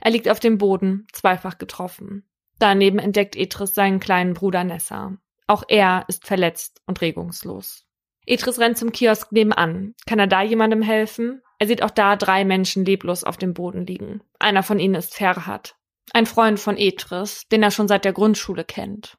Er 0.00 0.10
liegt 0.10 0.28
auf 0.28 0.40
dem 0.40 0.58
Boden, 0.58 1.06
zweifach 1.12 1.58
getroffen. 1.58 2.24
Daneben 2.58 2.98
entdeckt 2.98 3.36
Etris 3.36 3.74
seinen 3.74 4.00
kleinen 4.00 4.34
Bruder 4.34 4.64
Nessa. 4.64 5.16
Auch 5.46 5.64
er 5.68 6.04
ist 6.08 6.26
verletzt 6.26 6.80
und 6.86 7.00
regungslos. 7.00 7.84
Etris 8.24 8.58
rennt 8.58 8.78
zum 8.78 8.92
Kiosk 8.92 9.32
nebenan. 9.32 9.94
Kann 10.06 10.18
er 10.18 10.28
da 10.28 10.42
jemandem 10.42 10.82
helfen? 10.82 11.42
Er 11.58 11.66
sieht 11.66 11.82
auch 11.82 11.90
da 11.90 12.16
drei 12.16 12.44
Menschen 12.44 12.84
leblos 12.84 13.24
auf 13.24 13.36
dem 13.36 13.54
Boden 13.54 13.86
liegen. 13.86 14.22
Einer 14.38 14.62
von 14.62 14.78
ihnen 14.78 14.94
ist 14.94 15.14
Ferhat. 15.14 15.76
Ein 16.12 16.26
Freund 16.26 16.60
von 16.60 16.76
Etris, 16.76 17.48
den 17.50 17.62
er 17.62 17.70
schon 17.70 17.88
seit 17.88 18.04
der 18.04 18.12
Grundschule 18.12 18.64
kennt. 18.64 19.16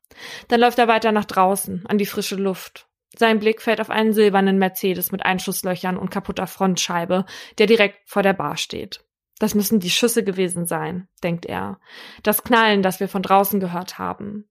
Dann 0.48 0.60
läuft 0.60 0.80
er 0.80 0.88
weiter 0.88 1.12
nach 1.12 1.26
draußen, 1.26 1.86
an 1.88 1.98
die 1.98 2.06
frische 2.06 2.36
Luft. 2.36 2.88
Sein 3.15 3.39
Blick 3.39 3.62
fällt 3.62 3.80
auf 3.80 3.89
einen 3.89 4.13
silbernen 4.13 4.58
Mercedes 4.58 5.12
mit 5.12 5.24
Einschusslöchern 5.26 5.98
und 5.98 6.10
kaputter 6.10 6.48
Frontscheibe, 6.48 7.26
der 7.58 7.67
direkt 7.67 8.10
vor 8.10 8.24
der 8.24 8.34
Bar 8.34 8.58
steht. 8.58 9.04
Das 9.44 9.56
müssen 9.56 9.82
die 9.82 9.90
Schüsse 9.90 10.24
gewesen 10.24 10.66
sein, 10.66 11.10
denkt 11.22 11.46
er. 11.46 11.78
Das 12.24 12.46
Knallen, 12.46 12.82
das 12.82 13.02
wir 13.02 13.10
von 13.10 13.22
draußen 13.22 13.60
gehört 13.60 14.00
haben. 14.00 14.48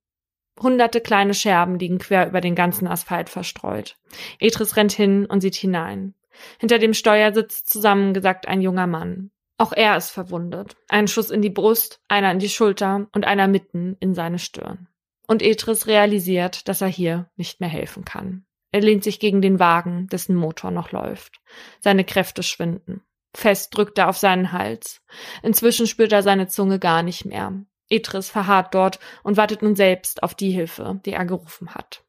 Hunderte 0.61 1.01
kleine 1.01 1.33
Scherben 1.33 1.79
liegen 1.79 1.97
quer 1.97 2.29
über 2.29 2.43
den 2.43 2.55
ganzen 2.55 2.87
Asphalt 2.87 3.31
verstreut. 3.31 3.97
Etris 4.39 4.77
rennt 4.77 4.93
hin 4.93 5.25
und 5.25 5.41
sieht 5.41 5.55
hinein. 5.55 6.13
Hinter 6.59 6.79
dem 6.79 6.93
Steuer 6.93 7.33
sitzt 7.33 7.71
zusammengesackt 7.71 8.47
ein 8.47 8.61
junger 8.61 8.87
Mann. 8.87 9.31
Auch 9.57 9.73
er 9.73 9.97
ist 9.97 10.11
verwundet. 10.11 10.77
Ein 10.91 11.09
Schuss 11.09 11.31
in 11.31 11.41
die 11.41 11.49
Brust, 11.49 12.03
einer 12.09 12.31
in 12.31 12.39
die 12.39 12.51
Schulter 12.51 13.07
und 13.15 13.25
einer 13.25 13.49
mitten 13.49 13.97
in 13.99 14.13
seine 14.13 14.39
Stirn. 14.39 14.89
Und 15.27 15.41
Etris 15.41 15.87
realisiert, 15.87 16.69
dass 16.69 16.83
er 16.83 16.89
hier 16.89 17.31
nicht 17.37 17.61
mehr 17.61 17.71
helfen 17.71 18.05
kann. 18.05 18.45
Er 18.73 18.83
lehnt 18.83 19.05
sich 19.05 19.21
gegen 19.21 19.41
den 19.41 19.59
Wagen, 19.59 20.09
dessen 20.09 20.37
Motor 20.37 20.71
noch 20.71 20.93
läuft. 20.93 21.41
Seine 21.81 22.05
Kräfte 22.05 22.43
schwinden. 22.43 23.01
Fest 23.35 23.77
drückt 23.77 23.99
er 23.99 24.09
auf 24.09 24.19
seinen 24.19 24.53
Hals. 24.53 25.03
Inzwischen 25.43 25.87
spürt 25.87 26.13
er 26.13 26.23
seine 26.23 26.49
Zunge 26.49 26.79
gar 26.79 27.03
nicht 27.03 27.25
mehr. 27.25 27.53
Etris 27.89 28.31
verharrt 28.31 28.75
dort 28.75 28.99
und 29.23 29.37
wartet 29.37 29.63
nun 29.63 29.77
selbst 29.77 30.23
auf 30.23 30.35
die 30.35 30.51
Hilfe, 30.51 31.01
die 31.05 31.13
er 31.13 31.25
gerufen 31.25 31.75
hat. 31.75 32.05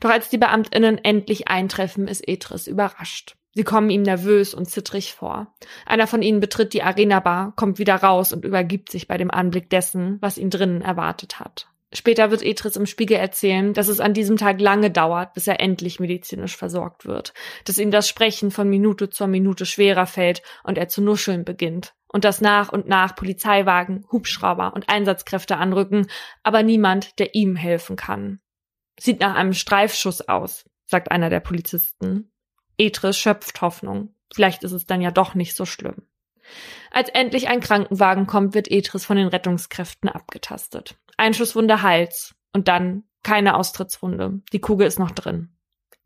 Doch 0.00 0.10
als 0.10 0.28
die 0.28 0.38
Beamtinnen 0.38 0.98
endlich 0.98 1.48
eintreffen, 1.48 2.08
ist 2.08 2.26
Etris 2.26 2.66
überrascht. 2.66 3.36
Sie 3.54 3.64
kommen 3.64 3.90
ihm 3.90 4.02
nervös 4.02 4.54
und 4.54 4.66
zittrig 4.66 5.12
vor. 5.12 5.54
Einer 5.84 6.06
von 6.06 6.22
ihnen 6.22 6.40
betritt 6.40 6.72
die 6.72 6.82
Arena-Bar, 6.82 7.52
kommt 7.54 7.78
wieder 7.78 7.96
raus 7.96 8.32
und 8.32 8.44
übergibt 8.44 8.90
sich 8.90 9.08
bei 9.08 9.18
dem 9.18 9.30
Anblick 9.30 9.68
dessen, 9.68 10.18
was 10.20 10.38
ihn 10.38 10.50
drinnen 10.50 10.80
erwartet 10.80 11.38
hat. 11.38 11.71
Später 11.94 12.30
wird 12.30 12.42
Etris 12.42 12.76
im 12.76 12.86
Spiegel 12.86 13.18
erzählen, 13.18 13.74
dass 13.74 13.88
es 13.88 14.00
an 14.00 14.14
diesem 14.14 14.38
Tag 14.38 14.60
lange 14.60 14.90
dauert, 14.90 15.34
bis 15.34 15.46
er 15.46 15.60
endlich 15.60 16.00
medizinisch 16.00 16.56
versorgt 16.56 17.04
wird, 17.04 17.34
dass 17.66 17.78
ihm 17.78 17.90
das 17.90 18.08
Sprechen 18.08 18.50
von 18.50 18.68
Minute 18.68 19.10
zur 19.10 19.26
Minute 19.26 19.66
schwerer 19.66 20.06
fällt 20.06 20.42
und 20.64 20.78
er 20.78 20.88
zu 20.88 21.02
nuscheln 21.02 21.44
beginnt 21.44 21.94
und 22.08 22.24
dass 22.24 22.40
nach 22.40 22.70
und 22.72 22.88
nach 22.88 23.14
Polizeiwagen, 23.14 24.06
Hubschrauber 24.10 24.72
und 24.74 24.88
Einsatzkräfte 24.88 25.58
anrücken, 25.58 26.06
aber 26.42 26.62
niemand, 26.62 27.18
der 27.18 27.34
ihm 27.34 27.56
helfen 27.56 27.96
kann. 27.96 28.40
Sieht 28.98 29.20
nach 29.20 29.34
einem 29.34 29.52
Streifschuss 29.54 30.22
aus, 30.28 30.64
sagt 30.86 31.10
einer 31.10 31.28
der 31.28 31.40
Polizisten. 31.40 32.32
Etris 32.78 33.18
schöpft 33.18 33.60
Hoffnung. 33.60 34.14
Vielleicht 34.32 34.64
ist 34.64 34.72
es 34.72 34.86
dann 34.86 35.02
ja 35.02 35.10
doch 35.10 35.34
nicht 35.34 35.56
so 35.56 35.66
schlimm. 35.66 36.06
Als 36.90 37.08
endlich 37.08 37.48
ein 37.48 37.60
Krankenwagen 37.60 38.26
kommt, 38.26 38.54
wird 38.54 38.70
Etris 38.70 39.04
von 39.04 39.16
den 39.16 39.28
Rettungskräften 39.28 40.08
abgetastet. 40.08 40.96
Einschusswunde 41.16 41.82
Hals 41.82 42.34
und 42.52 42.68
dann 42.68 43.04
keine 43.22 43.54
Austrittswunde. 43.56 44.40
Die 44.52 44.60
Kugel 44.60 44.86
ist 44.86 44.98
noch 44.98 45.12
drin. 45.12 45.56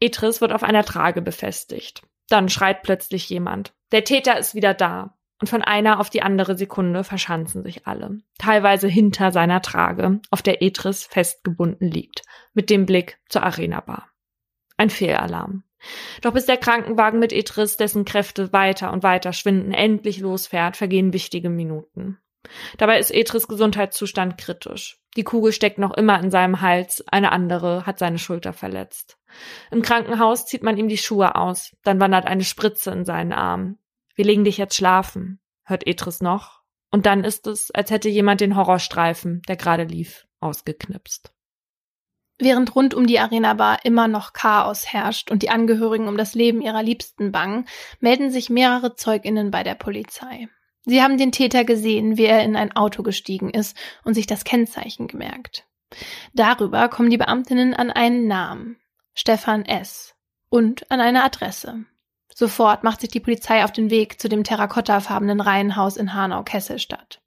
Etris 0.01 0.41
wird 0.41 0.53
auf 0.53 0.63
einer 0.63 0.85
Trage 0.85 1.23
befestigt. 1.23 2.03
Dann 2.29 2.49
schreit 2.49 2.83
plötzlich 2.83 3.29
jemand. 3.29 3.73
Der 3.93 4.05
Täter 4.05 4.39
ist 4.39 4.55
wieder 4.55 4.75
da. 4.75 5.17
Und 5.39 5.49
von 5.49 5.63
einer 5.63 6.01
auf 6.01 6.09
die 6.09 6.23
andere 6.23 6.57
Sekunde 6.57 7.05
verschanzen 7.05 7.63
sich 7.63 7.87
alle. 7.87 8.19
Teilweise 8.39 8.89
hinter 8.89 9.33
seiner 9.33 9.61
Trage, 9.61 10.21
auf 10.31 10.41
der 10.41 10.63
Etris 10.63 11.05
festgebunden 11.05 11.91
liegt, 11.91 12.23
mit 12.55 12.71
dem 12.71 12.87
Blick 12.87 13.19
zur 13.29 13.43
Arena-Bar. 13.43 14.09
Ein 14.79 14.89
Fehlalarm. 14.89 15.66
Doch 16.23 16.33
bis 16.33 16.47
der 16.47 16.57
Krankenwagen 16.57 17.19
mit 17.19 17.33
Etris, 17.33 17.77
dessen 17.77 18.05
Kräfte 18.05 18.53
weiter 18.53 18.93
und 18.93 19.03
weiter 19.03 19.33
schwinden, 19.33 19.73
endlich 19.73 20.19
losfährt, 20.19 20.77
vergehen 20.77 21.13
wichtige 21.13 21.51
Minuten. 21.51 22.19
Dabei 22.79 22.99
ist 22.99 23.11
Etris 23.11 23.49
Gesundheitszustand 23.49 24.39
kritisch. 24.39 24.99
Die 25.17 25.25
Kugel 25.25 25.53
steckt 25.53 25.79
noch 25.79 25.95
immer 25.95 26.21
in 26.21 26.31
seinem 26.31 26.61
Hals, 26.61 27.05
eine 27.09 27.33
andere 27.33 27.87
hat 27.87 27.99
seine 27.99 28.19
Schulter 28.19 28.53
verletzt. 28.53 29.19
Im 29.71 29.83
Krankenhaus 29.83 30.47
zieht 30.47 30.63
man 30.63 30.77
ihm 30.77 30.89
die 30.89 30.99
Schuhe 30.99 31.35
aus, 31.37 31.75
dann 31.83 32.01
wandert 32.01 32.27
eine 32.27 32.45
Spritze 32.45 32.91
in 32.91 33.05
seinen 33.05 33.33
Arm. 33.33 33.79
Wir 34.15 34.25
legen 34.25 34.45
dich 34.45 34.59
jetzt 34.59 34.77
schlafen, 34.77 35.41
hört 35.65 35.87
Etris 35.87 36.21
noch, 36.21 36.63
und 36.91 37.07
dann 37.07 37.25
ist 37.25 37.47
es, 37.47 37.71
als 37.71 37.91
hätte 37.91 38.09
jemand 38.09 38.41
den 38.41 38.57
Horrorstreifen, 38.57 39.43
der 39.49 39.57
gerade 39.57 39.85
lief, 39.85 40.27
ausgeknipst. 40.41 41.33
Während 42.39 42.75
rund 42.75 42.93
um 42.93 43.07
die 43.07 43.19
Arena 43.19 43.55
Bar 43.55 43.79
immer 43.85 44.09
noch 44.09 44.33
Chaos 44.33 44.87
herrscht 44.87 45.31
und 45.31 45.43
die 45.43 45.51
Angehörigen 45.51 46.07
um 46.07 46.19
das 46.19 46.35
Leben 46.35 46.61
ihrer 46.61 46.83
Liebsten 46.83 47.33
bangen, 47.33 47.67
melden 48.01 48.31
sich 48.31 48.51
mehrere 48.51 48.95
Zeuginnen 48.95 49.51
bei 49.51 49.63
der 49.63 49.75
Polizei. 49.75 50.49
Sie 50.85 51.03
haben 51.03 51.19
den 51.19 51.33
Täter 51.33 51.65
gesehen, 51.65 52.17
wie 52.17 52.27
er 52.27 52.45
in 52.45 52.55
ein 52.55 52.77
Auto 52.77 53.03
gestiegen 53.03 53.51
ist 53.51 53.77
und 54.05 54.15
sich 54.15 54.27
das 54.27 54.45
Kennzeichen 54.45 55.09
gemerkt. 55.09 55.67
Darüber 56.35 56.89
kommen 56.89 57.11
die 57.11 57.17
Beamtinnen 57.17 57.75
an 57.75 57.91
einen 57.91 58.27
Namen, 58.27 58.77
Stefan 59.15 59.65
S., 59.65 60.15
und 60.49 60.91
an 60.91 61.01
eine 61.01 61.25
Adresse. 61.25 61.85
Sofort 62.33 62.85
macht 62.85 63.01
sich 63.01 63.11
die 63.11 63.21
Polizei 63.21 63.65
auf 63.65 63.73
den 63.73 63.91
Weg 63.91 64.21
zu 64.21 64.29
dem 64.29 64.45
terrakottafarbenen 64.45 65.41
Reihenhaus 65.41 65.97
in 65.97 66.15
Hanau-Kesselstadt. 66.15 67.21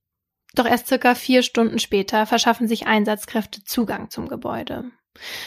Doch 0.56 0.66
erst 0.66 0.88
circa 0.88 1.16
vier 1.16 1.44
Stunden 1.44 1.80
später 1.80 2.26
verschaffen 2.26 2.68
sich 2.68 2.88
Einsatzkräfte 2.88 3.64
Zugang 3.64 4.10
zum 4.10 4.30
Gebäude. 4.30 4.92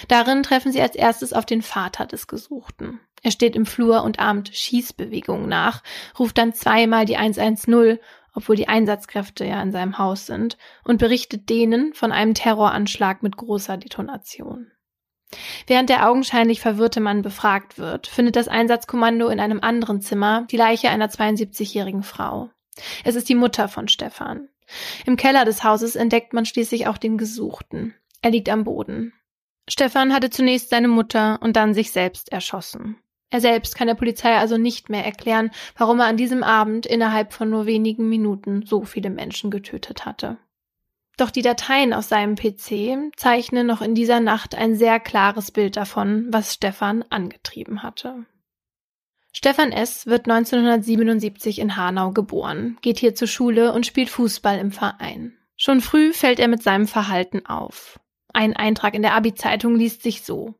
Darin 0.08 0.42
treffen 0.42 0.72
sie 0.72 0.80
als 0.80 0.96
erstes 0.96 1.32
auf 1.32 1.46
den 1.46 1.62
Vater 1.62 2.06
des 2.06 2.26
Gesuchten. 2.26 3.00
Er 3.22 3.30
steht 3.30 3.54
im 3.54 3.66
Flur 3.66 4.02
und 4.02 4.18
ahmt 4.18 4.50
Schießbewegungen 4.52 5.48
nach, 5.48 5.82
ruft 6.18 6.38
dann 6.38 6.52
zweimal 6.52 7.04
die 7.04 7.16
110, 7.16 7.98
obwohl 8.34 8.56
die 8.56 8.68
Einsatzkräfte 8.68 9.44
ja 9.44 9.62
in 9.62 9.72
seinem 9.72 9.98
Haus 9.98 10.26
sind, 10.26 10.58
und 10.84 10.98
berichtet 10.98 11.48
denen 11.48 11.94
von 11.94 12.12
einem 12.12 12.34
Terroranschlag 12.34 13.22
mit 13.22 13.36
großer 13.36 13.76
Detonation. 13.76 14.72
Während 15.66 15.88
der 15.88 16.08
augenscheinlich 16.08 16.60
verwirrte 16.60 17.00
Mann 17.00 17.22
befragt 17.22 17.78
wird, 17.78 18.06
findet 18.06 18.36
das 18.36 18.48
Einsatzkommando 18.48 19.28
in 19.28 19.40
einem 19.40 19.60
anderen 19.60 20.02
Zimmer 20.02 20.46
die 20.50 20.56
Leiche 20.56 20.90
einer 20.90 21.08
72-jährigen 21.08 22.02
Frau. 22.02 22.50
Es 23.04 23.14
ist 23.14 23.28
die 23.28 23.34
Mutter 23.34 23.68
von 23.68 23.88
Stefan. 23.88 24.48
Im 25.06 25.16
Keller 25.16 25.44
des 25.44 25.64
Hauses 25.64 25.96
entdeckt 25.96 26.32
man 26.32 26.44
schließlich 26.44 26.86
auch 26.86 26.98
den 26.98 27.18
Gesuchten. 27.18 27.94
Er 28.20 28.30
liegt 28.30 28.48
am 28.48 28.64
Boden. 28.64 29.12
Stefan 29.68 30.12
hatte 30.12 30.30
zunächst 30.30 30.70
seine 30.70 30.88
Mutter 30.88 31.38
und 31.40 31.56
dann 31.56 31.74
sich 31.74 31.92
selbst 31.92 32.32
erschossen. 32.32 32.96
Er 33.30 33.40
selbst 33.40 33.76
kann 33.76 33.86
der 33.86 33.94
Polizei 33.94 34.36
also 34.36 34.58
nicht 34.58 34.90
mehr 34.90 35.04
erklären, 35.04 35.50
warum 35.76 36.00
er 36.00 36.06
an 36.06 36.18
diesem 36.18 36.42
Abend 36.42 36.84
innerhalb 36.84 37.32
von 37.32 37.48
nur 37.48 37.64
wenigen 37.64 38.08
Minuten 38.08 38.66
so 38.66 38.84
viele 38.84 39.08
Menschen 39.08 39.50
getötet 39.50 40.04
hatte. 40.04 40.36
Doch 41.16 41.30
die 41.30 41.42
Dateien 41.42 41.94
aus 41.94 42.08
seinem 42.08 42.34
PC 42.34 43.12
zeichnen 43.16 43.66
noch 43.66 43.80
in 43.80 43.94
dieser 43.94 44.20
Nacht 44.20 44.54
ein 44.54 44.76
sehr 44.76 45.00
klares 45.00 45.50
Bild 45.50 45.76
davon, 45.76 46.26
was 46.30 46.52
Stefan 46.52 47.04
angetrieben 47.08 47.82
hatte. 47.82 48.26
Stefan 49.32 49.72
S. 49.72 50.06
wird 50.06 50.28
1977 50.28 51.58
in 51.58 51.76
Hanau 51.76 52.10
geboren, 52.10 52.76
geht 52.82 52.98
hier 52.98 53.14
zur 53.14 53.28
Schule 53.28 53.72
und 53.72 53.86
spielt 53.86 54.10
Fußball 54.10 54.58
im 54.58 54.72
Verein. 54.72 55.38
Schon 55.56 55.80
früh 55.80 56.12
fällt 56.12 56.38
er 56.38 56.48
mit 56.48 56.62
seinem 56.62 56.86
Verhalten 56.86 57.46
auf. 57.46 57.98
Ein 58.32 58.56
Eintrag 58.56 58.94
in 58.94 59.02
der 59.02 59.14
Abi-Zeitung 59.14 59.76
liest 59.76 60.02
sich 60.02 60.22
so. 60.22 60.54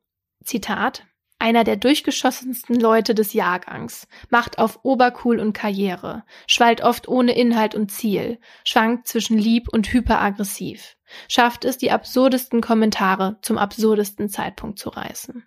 Zitat 0.44 1.04
einer 1.42 1.64
der 1.64 1.76
durchgeschossensten 1.76 2.78
Leute 2.78 3.16
des 3.16 3.32
Jahrgangs, 3.32 4.06
macht 4.30 4.60
auf 4.60 4.78
Obercool 4.84 5.40
und 5.40 5.52
Karriere, 5.52 6.22
schwallt 6.46 6.82
oft 6.82 7.08
ohne 7.08 7.32
Inhalt 7.32 7.74
und 7.74 7.90
Ziel, 7.90 8.38
schwankt 8.62 9.08
zwischen 9.08 9.36
lieb 9.36 9.66
und 9.68 9.92
hyperaggressiv, 9.92 10.96
schafft 11.28 11.64
es, 11.64 11.78
die 11.78 11.90
absurdesten 11.90 12.60
Kommentare 12.60 13.38
zum 13.42 13.58
absurdesten 13.58 14.28
Zeitpunkt 14.28 14.78
zu 14.78 14.90
reißen. 14.90 15.44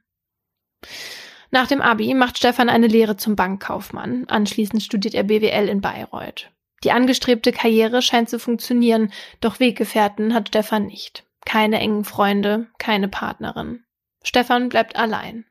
Nach 1.49 1.67
dem 1.67 1.81
Abi 1.81 2.13
macht 2.13 2.39
Stefan 2.39 2.67
eine 2.67 2.87
Lehre 2.87 3.15
zum 3.15 3.37
Bankkaufmann, 3.37 4.25
anschließend 4.27 4.83
studiert 4.83 5.13
er 5.13 5.23
BWL 5.23 5.69
in 5.69 5.79
Bayreuth. 5.79 6.51
Die 6.83 6.91
angestrebte 6.91 7.53
Karriere 7.53 8.01
scheint 8.01 8.29
zu 8.29 8.37
funktionieren, 8.37 9.13
doch 9.39 9.61
Weggefährten 9.61 10.33
hat 10.33 10.49
Stefan 10.49 10.87
nicht. 10.87 11.24
Keine 11.45 11.79
engen 11.79 12.03
Freunde, 12.03 12.67
keine 12.77 13.07
Partnerin. 13.07 13.83
Stefan 14.23 14.69
bleibt 14.69 14.95
allein. 14.95 15.45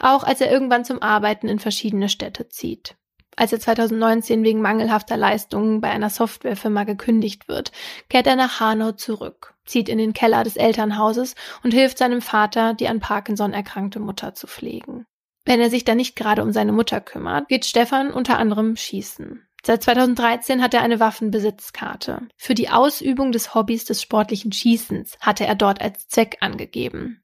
Auch 0.00 0.24
als 0.24 0.40
er 0.40 0.50
irgendwann 0.50 0.84
zum 0.84 1.02
Arbeiten 1.02 1.48
in 1.48 1.58
verschiedene 1.58 2.08
Städte 2.08 2.48
zieht. 2.48 2.96
Als 3.36 3.52
er 3.52 3.60
2019 3.60 4.42
wegen 4.42 4.60
mangelhafter 4.60 5.16
Leistungen 5.16 5.80
bei 5.80 5.90
einer 5.90 6.10
Softwarefirma 6.10 6.82
gekündigt 6.82 7.46
wird, 7.46 7.70
kehrt 8.08 8.26
er 8.26 8.34
nach 8.34 8.58
Hanau 8.58 8.92
zurück, 8.92 9.54
zieht 9.64 9.88
in 9.88 9.98
den 9.98 10.12
Keller 10.12 10.42
des 10.42 10.56
Elternhauses 10.56 11.36
und 11.62 11.72
hilft 11.72 11.98
seinem 11.98 12.20
Vater, 12.20 12.74
die 12.74 12.88
an 12.88 12.98
Parkinson 12.98 13.52
erkrankte 13.52 14.00
Mutter 14.00 14.34
zu 14.34 14.48
pflegen. 14.48 15.06
Wenn 15.44 15.60
er 15.60 15.70
sich 15.70 15.84
dann 15.84 15.98
nicht 15.98 16.16
gerade 16.16 16.42
um 16.42 16.52
seine 16.52 16.72
Mutter 16.72 17.00
kümmert, 17.00 17.48
geht 17.48 17.64
Stefan 17.64 18.10
unter 18.10 18.38
anderem 18.38 18.74
schießen. 18.76 19.47
Seit 19.64 19.82
2013 19.82 20.62
hat 20.62 20.74
er 20.74 20.82
eine 20.82 21.00
Waffenbesitzkarte. 21.00 22.28
Für 22.36 22.54
die 22.54 22.70
Ausübung 22.70 23.32
des 23.32 23.54
Hobbys 23.54 23.84
des 23.84 24.00
sportlichen 24.00 24.52
Schießens 24.52 25.18
hatte 25.20 25.46
er 25.46 25.54
dort 25.54 25.80
als 25.80 26.08
Zweck 26.08 26.38
angegeben. 26.40 27.22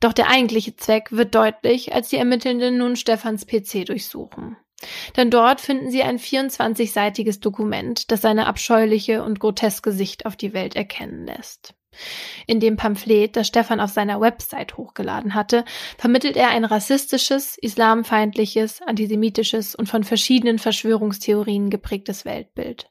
Doch 0.00 0.12
der 0.12 0.30
eigentliche 0.30 0.76
Zweck 0.76 1.10
wird 1.10 1.34
deutlich, 1.34 1.94
als 1.94 2.08
die 2.08 2.16
Ermittelnden 2.16 2.78
nun 2.78 2.96
Stefans 2.96 3.46
PC 3.46 3.86
durchsuchen. 3.86 4.56
Denn 5.16 5.30
dort 5.30 5.60
finden 5.60 5.90
sie 5.90 6.02
ein 6.02 6.20
24-seitiges 6.20 7.40
Dokument, 7.40 8.12
das 8.12 8.20
seine 8.20 8.46
abscheuliche 8.46 9.24
und 9.24 9.40
groteske 9.40 9.90
Sicht 9.90 10.24
auf 10.24 10.36
die 10.36 10.52
Welt 10.52 10.76
erkennen 10.76 11.26
lässt. 11.26 11.74
In 12.46 12.60
dem 12.60 12.76
Pamphlet, 12.76 13.36
das 13.36 13.46
Stefan 13.46 13.80
auf 13.80 13.90
seiner 13.90 14.20
Website 14.20 14.76
hochgeladen 14.76 15.34
hatte, 15.34 15.64
vermittelt 15.96 16.36
er 16.36 16.48
ein 16.50 16.64
rassistisches, 16.64 17.58
islamfeindliches, 17.58 18.82
antisemitisches 18.82 19.74
und 19.74 19.88
von 19.88 20.04
verschiedenen 20.04 20.58
Verschwörungstheorien 20.58 21.70
geprägtes 21.70 22.24
Weltbild. 22.24 22.90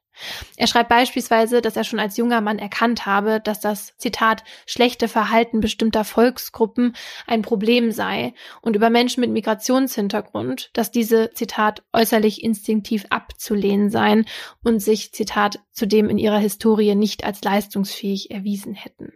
Er 0.56 0.68
schreibt 0.68 0.90
beispielsweise, 0.90 1.62
dass 1.62 1.76
er 1.76 1.84
schon 1.84 2.00
als 2.00 2.18
junger 2.18 2.42
Mann 2.42 2.60
erkannt 2.60 3.06
habe, 3.06 3.40
dass 3.40 3.60
das 3.60 3.96
Zitat 3.98 4.44
schlechte 4.66 5.08
Verhalten 5.08 5.60
bestimmter 5.60 6.04
Volksgruppen 6.04 6.96
ein 7.26 7.42
Problem 7.42 7.92
sei 7.92 8.34
und 8.62 8.76
über 8.76 8.90
Menschen 8.90 9.22
mit 9.22 9.32
Migrationshintergrund, 9.32 10.70
dass 10.74 10.92
diese 10.92 11.32
Zitat 11.34 11.84
äußerlich 11.94 12.44
instinktiv 12.44 13.06
abzulehnen 13.10 13.90
seien 13.90 14.26
und 14.64 14.80
sich 14.80 15.14
Zitat 15.14 15.60
zudem 15.72 16.10
in 16.10 16.18
ihrer 16.18 16.40
Historie 16.40 16.96
nicht 16.96 17.24
als 17.24 17.44
leistungsfähig 17.44 18.32
erwiesen 18.32 18.74
hätten. 18.74 19.14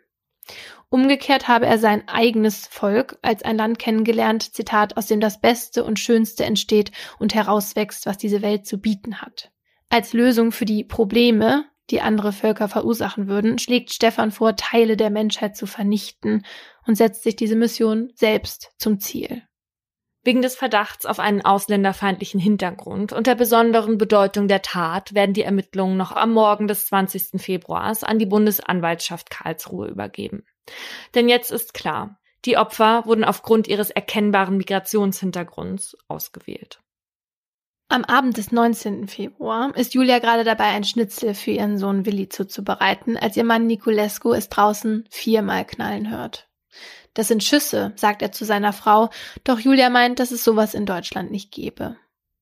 Umgekehrt 0.90 1.48
habe 1.48 1.68
er 1.68 1.80
sein 1.80 2.08
eigenes 2.10 2.68
Volk 2.68 3.18
als 3.22 3.44
ein 3.44 3.56
Land 3.56 3.80
kennengelernt, 3.80 4.54
Zitat, 4.54 4.98
aus 4.98 5.06
dem 5.08 5.22
das 5.22 5.40
Beste 5.40 5.86
und 5.86 6.00
Schönste 6.00 6.44
entsteht 6.44 6.92
und 7.18 7.34
herauswächst, 7.34 8.06
was 8.06 8.18
diese 8.18 8.42
Welt 8.42 8.66
zu 8.66 8.78
bieten 8.78 9.22
hat. 9.22 9.52
Als 9.92 10.14
Lösung 10.14 10.54
für 10.54 10.64
die 10.64 10.86
Probleme, 10.86 11.66
die 11.90 12.00
andere 12.00 12.32
Völker 12.32 12.70
verursachen 12.70 13.28
würden, 13.28 13.60
schlägt 13.60 13.92
Stefan 13.92 14.32
vor, 14.32 14.56
Teile 14.56 14.96
der 14.96 15.10
Menschheit 15.10 15.58
zu 15.58 15.68
vernichten 15.68 16.46
und 16.88 16.96
setzt 16.96 17.24
sich 17.24 17.36
diese 17.36 17.58
Mission 17.58 18.10
selbst 18.16 18.72
zum 18.78 19.02
Ziel. 19.02 19.44
Wegen 20.24 20.42
des 20.42 20.56
Verdachts 20.56 21.06
auf 21.06 21.20
einen 21.20 21.44
ausländerfeindlichen 21.44 22.40
Hintergrund 22.40 23.12
und 23.12 23.28
der 23.28 23.36
besonderen 23.36 23.98
Bedeutung 23.98 24.48
der 24.48 24.62
Tat 24.62 25.14
werden 25.14 25.34
die 25.34 25.42
Ermittlungen 25.42 25.98
noch 25.98 26.14
am 26.14 26.32
Morgen 26.32 26.70
des 26.70 26.86
20. 26.86 27.42
Februars 27.42 28.06
an 28.06 28.18
die 28.18 28.26
Bundesanwaltschaft 28.26 29.30
Karlsruhe 29.30 29.90
übergeben. 29.90 30.46
Denn 31.16 31.28
jetzt 31.28 31.52
ist 31.52 31.74
klar, 31.74 32.18
die 32.46 32.56
Opfer 32.56 33.06
wurden 33.06 33.26
aufgrund 33.26 33.68
ihres 33.68 33.90
erkennbaren 33.90 34.56
Migrationshintergrunds 34.56 35.98
ausgewählt. 36.08 36.80
Am 37.92 38.06
Abend 38.06 38.38
des 38.38 38.54
19. 38.54 39.10
Februar 39.10 39.76
ist 39.76 39.94
Julia 39.96 40.20
gerade 40.20 40.46
dabei, 40.46 40.68
ein 40.68 40.86
Schnitzel 40.86 41.34
für 41.34 41.52
ihren 41.52 41.78
Sohn 41.78 42.06
Willi 42.06 42.30
zuzubereiten, 42.30 43.18
als 43.18 43.36
ihr 43.36 43.44
Mann 43.44 43.68
Niculescu 43.68 44.32
es 44.32 44.48
draußen 44.48 45.04
viermal 45.10 45.66
knallen 45.66 46.10
hört. 46.10 46.48
Das 47.14 47.28
sind 47.28 47.44
Schüsse, 47.44 47.92
sagt 47.98 48.22
er 48.22 48.32
zu 48.32 48.46
seiner 48.46 48.72
Frau, 48.72 49.10
doch 49.44 49.60
Julia 49.60 49.90
meint, 49.90 50.20
dass 50.20 50.32
es 50.32 50.46
sowas 50.46 50.74
in 50.74 50.86
Deutschland 50.86 51.32
nicht 51.32 51.52
gebe. 51.52 51.98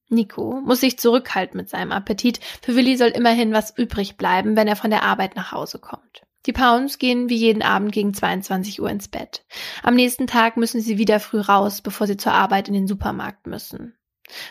Nico 0.08 0.62
muss 0.64 0.82
sich 0.82 1.00
zurückhalten 1.00 1.58
mit 1.58 1.68
seinem 1.68 1.94
Appetit. 1.94 2.40
Für 2.62 2.76
Willi 2.76 2.96
soll 2.96 3.10
immerhin 3.10 3.52
was 3.52 3.76
übrig 3.76 4.18
bleiben, 4.18 4.56
wenn 4.56 4.68
er 4.68 4.76
von 4.76 4.92
der 4.92 5.02
Arbeit 5.02 5.36
nach 5.36 5.52
Hause 5.52 5.80
kommt. 5.80 6.28
Die 6.46 6.54
Pounds 6.54 7.00
gehen 7.00 7.28
wie 7.28 7.38
jeden 7.38 7.64
Abend 7.64 7.92
gegen 7.92 8.14
22 8.14 8.84
Uhr 8.84 8.90
ins 8.92 9.08
Bett. 9.08 9.46
Am 9.82 9.96
nächsten 9.96 10.28
Tag 10.28 10.58
müssen 10.58 10.80
sie 10.80 11.00
wieder 11.00 11.20
früh 11.20 11.40
raus, 11.40 11.82
bevor 11.82 12.06
sie 12.06 12.18
zur 12.18 12.34
Arbeit 12.34 12.68
in 12.68 12.76
den 12.76 12.88
Supermarkt 12.88 13.48
müssen. 13.48 13.96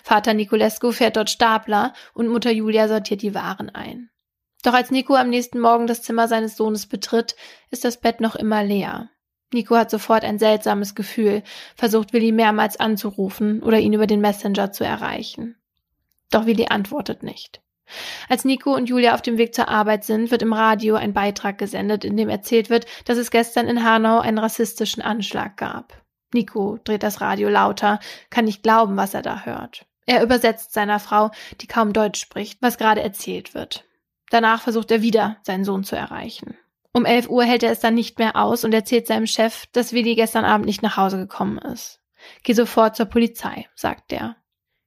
Vater 0.02 0.34
Niculescu 0.34 0.92
fährt 0.92 1.16
dort 1.16 1.30
Stapler 1.30 1.92
und 2.14 2.28
Mutter 2.28 2.50
Julia 2.50 2.88
sortiert 2.88 3.22
die 3.22 3.34
Waren 3.34 3.70
ein. 3.70 4.10
Doch 4.62 4.74
als 4.74 4.90
Nico 4.90 5.14
am 5.14 5.30
nächsten 5.30 5.60
Morgen 5.60 5.86
das 5.86 6.02
Zimmer 6.02 6.28
seines 6.28 6.56
Sohnes 6.56 6.86
betritt, 6.86 7.36
ist 7.70 7.84
das 7.84 8.00
Bett 8.00 8.20
noch 8.20 8.34
immer 8.34 8.64
leer. 8.64 9.10
Nico 9.52 9.76
hat 9.76 9.90
sofort 9.90 10.24
ein 10.24 10.38
seltsames 10.38 10.94
Gefühl, 10.94 11.42
versucht 11.74 12.12
Willi 12.12 12.32
mehrmals 12.32 12.78
anzurufen 12.78 13.62
oder 13.62 13.78
ihn 13.78 13.92
über 13.92 14.06
den 14.06 14.20
Messenger 14.20 14.72
zu 14.72 14.84
erreichen. 14.84 15.56
Doch 16.30 16.44
Willi 16.44 16.66
antwortet 16.68 17.22
nicht. 17.22 17.62
Als 18.28 18.44
Nico 18.44 18.74
und 18.74 18.90
Julia 18.90 19.14
auf 19.14 19.22
dem 19.22 19.38
Weg 19.38 19.54
zur 19.54 19.68
Arbeit 19.68 20.04
sind, 20.04 20.30
wird 20.30 20.42
im 20.42 20.52
Radio 20.52 20.96
ein 20.96 21.14
Beitrag 21.14 21.56
gesendet, 21.56 22.04
in 22.04 22.16
dem 22.18 22.28
erzählt 22.28 22.68
wird, 22.68 22.84
dass 23.06 23.16
es 23.16 23.30
gestern 23.30 23.66
in 23.66 23.82
Hanau 23.82 24.18
einen 24.18 24.36
rassistischen 24.36 25.02
Anschlag 25.02 25.56
gab. 25.56 26.02
Nico 26.32 26.78
dreht 26.84 27.02
das 27.02 27.20
Radio 27.20 27.48
lauter, 27.48 28.00
kann 28.30 28.44
nicht 28.44 28.62
glauben, 28.62 28.96
was 28.96 29.14
er 29.14 29.22
da 29.22 29.44
hört. 29.44 29.86
Er 30.06 30.22
übersetzt 30.22 30.72
seiner 30.72 31.00
Frau, 31.00 31.30
die 31.60 31.66
kaum 31.66 31.92
Deutsch 31.92 32.20
spricht, 32.20 32.62
was 32.62 32.78
gerade 32.78 33.02
erzählt 33.02 33.54
wird. 33.54 33.84
Danach 34.30 34.62
versucht 34.62 34.90
er 34.90 35.02
wieder, 35.02 35.36
seinen 35.42 35.64
Sohn 35.64 35.84
zu 35.84 35.96
erreichen. 35.96 36.56
Um 36.92 37.04
elf 37.04 37.28
Uhr 37.28 37.44
hält 37.44 37.62
er 37.62 37.70
es 37.70 37.80
dann 37.80 37.94
nicht 37.94 38.18
mehr 38.18 38.36
aus 38.36 38.64
und 38.64 38.72
erzählt 38.72 39.06
seinem 39.06 39.26
Chef, 39.26 39.66
dass 39.72 39.92
Willi 39.92 40.14
gestern 40.14 40.44
Abend 40.44 40.66
nicht 40.66 40.82
nach 40.82 40.96
Hause 40.96 41.18
gekommen 41.18 41.58
ist. 41.58 42.00
Geh 42.42 42.52
sofort 42.52 42.96
zur 42.96 43.06
Polizei, 43.06 43.68
sagt 43.74 44.12
er. 44.12 44.36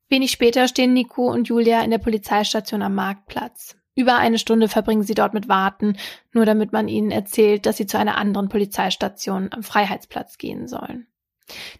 Wenig 0.10 0.32
später 0.32 0.68
stehen 0.68 0.94
Nico 0.94 1.32
und 1.32 1.48
Julia 1.48 1.82
in 1.82 1.92
der 1.92 1.98
Polizeistation 1.98 2.82
am 2.82 2.96
Marktplatz. 2.96 3.78
Über 3.96 4.18
eine 4.18 4.40
Stunde 4.40 4.68
verbringen 4.68 5.04
sie 5.04 5.14
dort 5.14 5.34
mit 5.34 5.48
Warten, 5.48 5.98
nur 6.34 6.46
damit 6.46 6.74
man 6.74 6.88
ihnen 6.88 7.12
erzählt, 7.12 7.66
dass 7.66 7.78
sie 7.78 7.86
zu 7.86 7.98
einer 7.98 8.18
anderen 8.18 8.50
Polizeistation 8.50 9.50
am 9.52 9.64
Freiheitsplatz 9.64 10.38
gehen 10.38 10.68
sollen. 10.68 11.08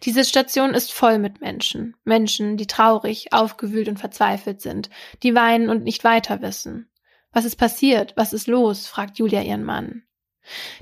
Diese 0.02 0.24
Station 0.24 0.74
ist 0.74 0.92
voll 0.92 1.18
mit 1.18 1.40
Menschen. 1.40 1.96
Menschen, 2.04 2.56
die 2.56 2.66
traurig, 2.66 3.32
aufgewühlt 3.32 3.88
und 3.88 3.98
verzweifelt 3.98 4.60
sind, 4.60 4.90
die 5.22 5.34
weinen 5.34 5.68
und 5.68 5.84
nicht 5.84 6.04
weiter 6.04 6.42
wissen. 6.42 6.90
Was 7.32 7.44
ist 7.44 7.56
passiert? 7.56 8.12
Was 8.16 8.32
ist 8.32 8.46
los? 8.46 8.86
fragt 8.86 9.18
Julia 9.18 9.42
ihren 9.42 9.64
Mann. 9.64 10.02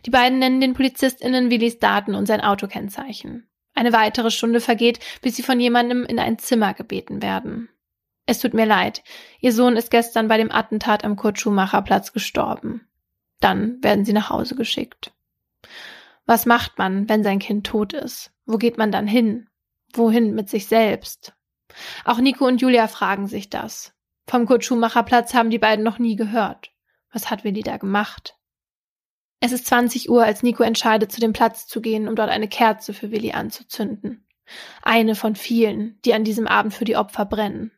Die 0.07 0.11
beiden 0.11 0.39
nennen 0.39 0.61
den 0.61 0.75
PolizistInnen 0.75 1.51
Willis 1.51 1.79
Daten 1.79 2.15
und 2.15 2.27
sein 2.27 2.41
Autokennzeichen. 2.41 3.49
Eine 3.75 3.93
weitere 3.93 4.31
Stunde 4.31 4.61
vergeht, 4.61 5.01
bis 5.23 5.37
sie 5.37 5.43
von 5.43 5.61
jemandem 5.61 6.05
in 6.05 6.19
ein 6.19 6.39
Zimmer 6.39 6.75
gebeten 6.75 7.23
werden. 7.23 7.69
Es 8.27 8.39
tut 8.39 8.55
mir 8.55 8.67
leid. 8.67 9.03
Ihr 9.41 9.53
Sohn 9.53 9.77
ist 9.77 9.91
gestern 9.91 10.29
bei 10.29 10.37
dem 10.37 10.51
Attentat 10.51 11.05
am 11.05 11.17
Kurt-Schumacher-Platz 11.17 12.13
gestorben. 12.13 12.87
Dann 13.41 13.83
werden 13.83 14.05
sie 14.05 14.13
nach 14.13 14.31
Hause 14.31 14.55
geschickt. 14.55 15.13
Was 16.27 16.47
macht 16.47 16.79
man, 16.79 17.09
wenn 17.09 17.25
sein 17.25 17.39
Kind 17.39 17.67
tot 17.67 17.93
ist? 17.93 18.31
Wo 18.51 18.59
geht 18.59 18.79
man 18.79 18.91
dann 18.91 19.07
hin? 19.07 19.49
Wohin 19.93 20.35
mit 20.35 20.49
sich 20.49 20.67
selbst? 20.67 21.35
Auch 22.05 22.19
Nico 22.19 22.49
und 22.49 22.61
Julia 22.61 22.89
fragen 22.89 23.29
sich 23.29 23.49
das. 23.49 23.95
Vom 24.27 24.45
Kurt 24.45 24.65
Schumacher 24.65 25.05
Platz 25.05 25.35
haben 25.35 25.51
die 25.51 25.61
beiden 25.61 25.85
noch 25.85 26.01
nie 26.01 26.17
gehört. 26.17 26.73
Was 27.13 27.31
hat 27.31 27.45
Willi 27.45 27.63
da 27.63 27.77
gemacht? 27.77 28.35
Es 29.39 29.53
ist 29.53 29.69
20 29.69 30.11
Uhr, 30.11 30.25
als 30.25 30.43
Nico 30.43 30.65
entscheidet, 30.65 31.13
zu 31.13 31.21
dem 31.21 31.33
Platz 31.33 31.69
zu 31.69 31.81
gehen, 31.81 32.09
um 32.09 32.17
dort 32.17 32.29
eine 32.29 32.49
Kerze 32.49 32.93
für 32.93 33.13
Willi 33.13 33.31
anzuzünden. 33.31 34.27
Eine 34.83 35.15
von 35.15 35.37
vielen, 35.37 36.01
die 36.05 36.13
an 36.13 36.25
diesem 36.25 36.49
Abend 36.49 36.75
für 36.75 36.85
die 36.85 36.97
Opfer 36.97 37.27
brennen. 37.27 37.71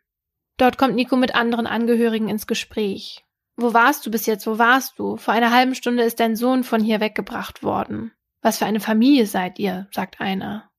Dort 0.57 0.79
kommt 0.79 0.95
Nico 0.95 1.17
mit 1.17 1.35
anderen 1.35 1.67
Angehörigen 1.67 2.31
ins 2.31 2.47
Gespräch. 2.47 3.27
Wo 3.57 3.75
warst 3.75 4.07
du 4.07 4.11
bis 4.11 4.25
jetzt? 4.25 4.47
Wo 4.47 4.59
warst 4.59 4.99
du? 4.99 5.19
Vor 5.19 5.35
einer 5.35 5.53
halben 5.53 5.75
Stunde 5.75 6.03
ist 6.03 6.19
dein 6.19 6.35
Sohn 6.35 6.65
von 6.65 6.83
hier 6.83 7.01
weggebracht 7.01 7.63
worden. 7.63 8.13
Was 8.43 8.59
für 8.59 8.67
eine 8.67 8.81
Familie 8.81 9.27
seid 9.27 9.59
ihr? 9.59 9.89
sagt 9.93 10.21
einer. 10.21 10.71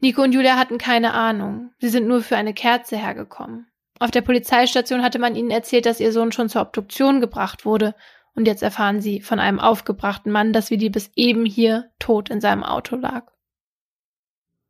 Nico 0.00 0.22
und 0.22 0.32
Julia 0.32 0.56
hatten 0.56 0.78
keine 0.78 1.12
Ahnung. 1.12 1.72
Sie 1.78 1.88
sind 1.88 2.06
nur 2.06 2.22
für 2.22 2.36
eine 2.36 2.54
Kerze 2.54 2.96
hergekommen. 2.96 3.66
Auf 3.98 4.12
der 4.12 4.22
Polizeistation 4.22 5.02
hatte 5.02 5.18
man 5.18 5.34
ihnen 5.34 5.50
erzählt, 5.50 5.86
dass 5.86 6.00
ihr 6.00 6.12
Sohn 6.12 6.30
schon 6.32 6.48
zur 6.48 6.62
Obduktion 6.62 7.20
gebracht 7.20 7.64
wurde, 7.64 7.94
und 8.34 8.46
jetzt 8.46 8.62
erfahren 8.62 9.00
sie 9.00 9.20
von 9.20 9.40
einem 9.40 9.58
aufgebrachten 9.58 10.30
Mann, 10.30 10.52
dass 10.52 10.70
Willi 10.70 10.90
bis 10.90 11.10
eben 11.16 11.44
hier 11.44 11.90
tot 11.98 12.30
in 12.30 12.40
seinem 12.40 12.62
Auto 12.62 12.94
lag. 12.94 13.26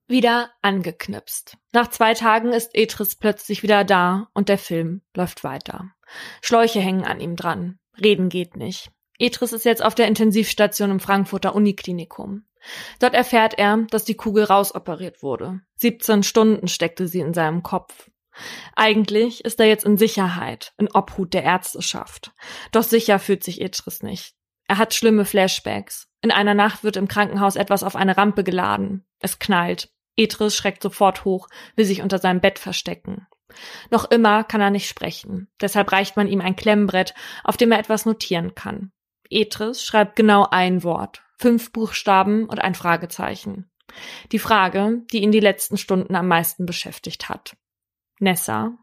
Wieder 0.06 0.50
angeknipst. 0.62 1.58
Nach 1.72 1.88
zwei 1.88 2.14
Tagen 2.14 2.52
ist 2.52 2.74
Etris 2.74 3.16
plötzlich 3.16 3.62
wieder 3.62 3.84
da 3.84 4.28
und 4.32 4.48
der 4.48 4.56
Film 4.56 5.02
läuft 5.14 5.44
weiter. 5.44 5.92
Schläuche 6.40 6.80
hängen 6.80 7.04
an 7.04 7.20
ihm 7.20 7.36
dran. 7.36 7.78
Reden 8.00 8.30
geht 8.30 8.56
nicht. 8.56 8.90
Etris 9.18 9.52
ist 9.52 9.64
jetzt 9.64 9.84
auf 9.84 9.94
der 9.94 10.06
Intensivstation 10.06 10.90
im 10.90 11.00
Frankfurter 11.00 11.54
Uniklinikum. 11.54 12.44
Dort 13.00 13.14
erfährt 13.14 13.58
er, 13.58 13.78
dass 13.90 14.04
die 14.04 14.16
Kugel 14.16 14.44
rausoperiert 14.44 15.22
wurde. 15.22 15.60
17 15.76 16.22
Stunden 16.22 16.68
steckte 16.68 17.08
sie 17.08 17.20
in 17.20 17.34
seinem 17.34 17.62
Kopf. 17.62 18.10
Eigentlich 18.76 19.44
ist 19.44 19.58
er 19.58 19.66
jetzt 19.66 19.84
in 19.84 19.96
Sicherheit, 19.96 20.72
in 20.78 20.88
Obhut 20.92 21.34
der 21.34 21.42
Ärzteschaft. 21.42 22.32
Doch 22.70 22.84
sicher 22.84 23.18
fühlt 23.18 23.42
sich 23.42 23.60
Etris 23.60 24.02
nicht. 24.02 24.34
Er 24.68 24.78
hat 24.78 24.94
schlimme 24.94 25.24
Flashbacks. 25.24 26.08
In 26.20 26.30
einer 26.30 26.54
Nacht 26.54 26.84
wird 26.84 26.96
im 26.96 27.08
Krankenhaus 27.08 27.56
etwas 27.56 27.82
auf 27.82 27.96
eine 27.96 28.16
Rampe 28.16 28.44
geladen. 28.44 29.04
Es 29.18 29.38
knallt. 29.38 29.90
Etris 30.16 30.56
schreckt 30.56 30.82
sofort 30.82 31.24
hoch, 31.24 31.48
will 31.74 31.84
sich 31.84 32.02
unter 32.02 32.18
seinem 32.18 32.40
Bett 32.40 32.58
verstecken. 32.58 33.26
Noch 33.90 34.10
immer 34.10 34.44
kann 34.44 34.60
er 34.60 34.70
nicht 34.70 34.88
sprechen. 34.88 35.48
Deshalb 35.60 35.90
reicht 35.90 36.16
man 36.16 36.28
ihm 36.28 36.40
ein 36.40 36.56
Klemmbrett, 36.56 37.14
auf 37.44 37.56
dem 37.56 37.72
er 37.72 37.78
etwas 37.78 38.04
notieren 38.04 38.54
kann. 38.54 38.92
Etris 39.30 39.84
schreibt 39.84 40.16
genau 40.16 40.46
ein 40.50 40.82
Wort, 40.82 41.22
fünf 41.38 41.72
Buchstaben 41.72 42.46
und 42.46 42.60
ein 42.60 42.74
Fragezeichen. 42.74 43.70
Die 44.32 44.38
Frage, 44.38 45.02
die 45.12 45.22
ihn 45.22 45.32
die 45.32 45.40
letzten 45.40 45.76
Stunden 45.76 46.14
am 46.14 46.28
meisten 46.28 46.66
beschäftigt 46.66 47.28
hat. 47.28 47.56
Nessa. 48.18 48.78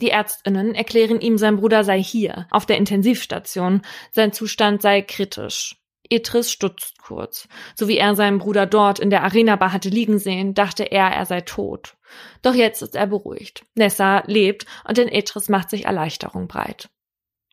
Die 0.00 0.10
Ärztinnen 0.10 0.74
erklären 0.74 1.20
ihm, 1.20 1.36
sein 1.36 1.56
Bruder 1.56 1.84
sei 1.84 2.02
hier, 2.02 2.46
auf 2.50 2.66
der 2.66 2.78
Intensivstation, 2.78 3.82
sein 4.10 4.32
Zustand 4.32 4.80
sei 4.80 5.02
kritisch. 5.02 5.76
Etris 6.08 6.50
stutzt 6.50 7.00
kurz. 7.00 7.48
So 7.74 7.88
wie 7.88 7.96
er 7.96 8.14
seinen 8.14 8.38
Bruder 8.38 8.66
dort 8.66 8.98
in 8.98 9.10
der 9.10 9.22
Arena-Bar 9.22 9.72
hatte 9.72 9.88
liegen 9.88 10.18
sehen, 10.18 10.54
dachte 10.54 10.84
er, 10.84 11.08
er 11.08 11.26
sei 11.26 11.40
tot. 11.40 11.96
Doch 12.42 12.54
jetzt 12.54 12.82
ist 12.82 12.94
er 12.94 13.06
beruhigt. 13.06 13.64
Nessa 13.74 14.22
lebt 14.26 14.66
und 14.86 14.98
in 14.98 15.08
Etris 15.08 15.48
macht 15.48 15.70
sich 15.70 15.86
Erleichterung 15.86 16.48
breit. 16.48 16.90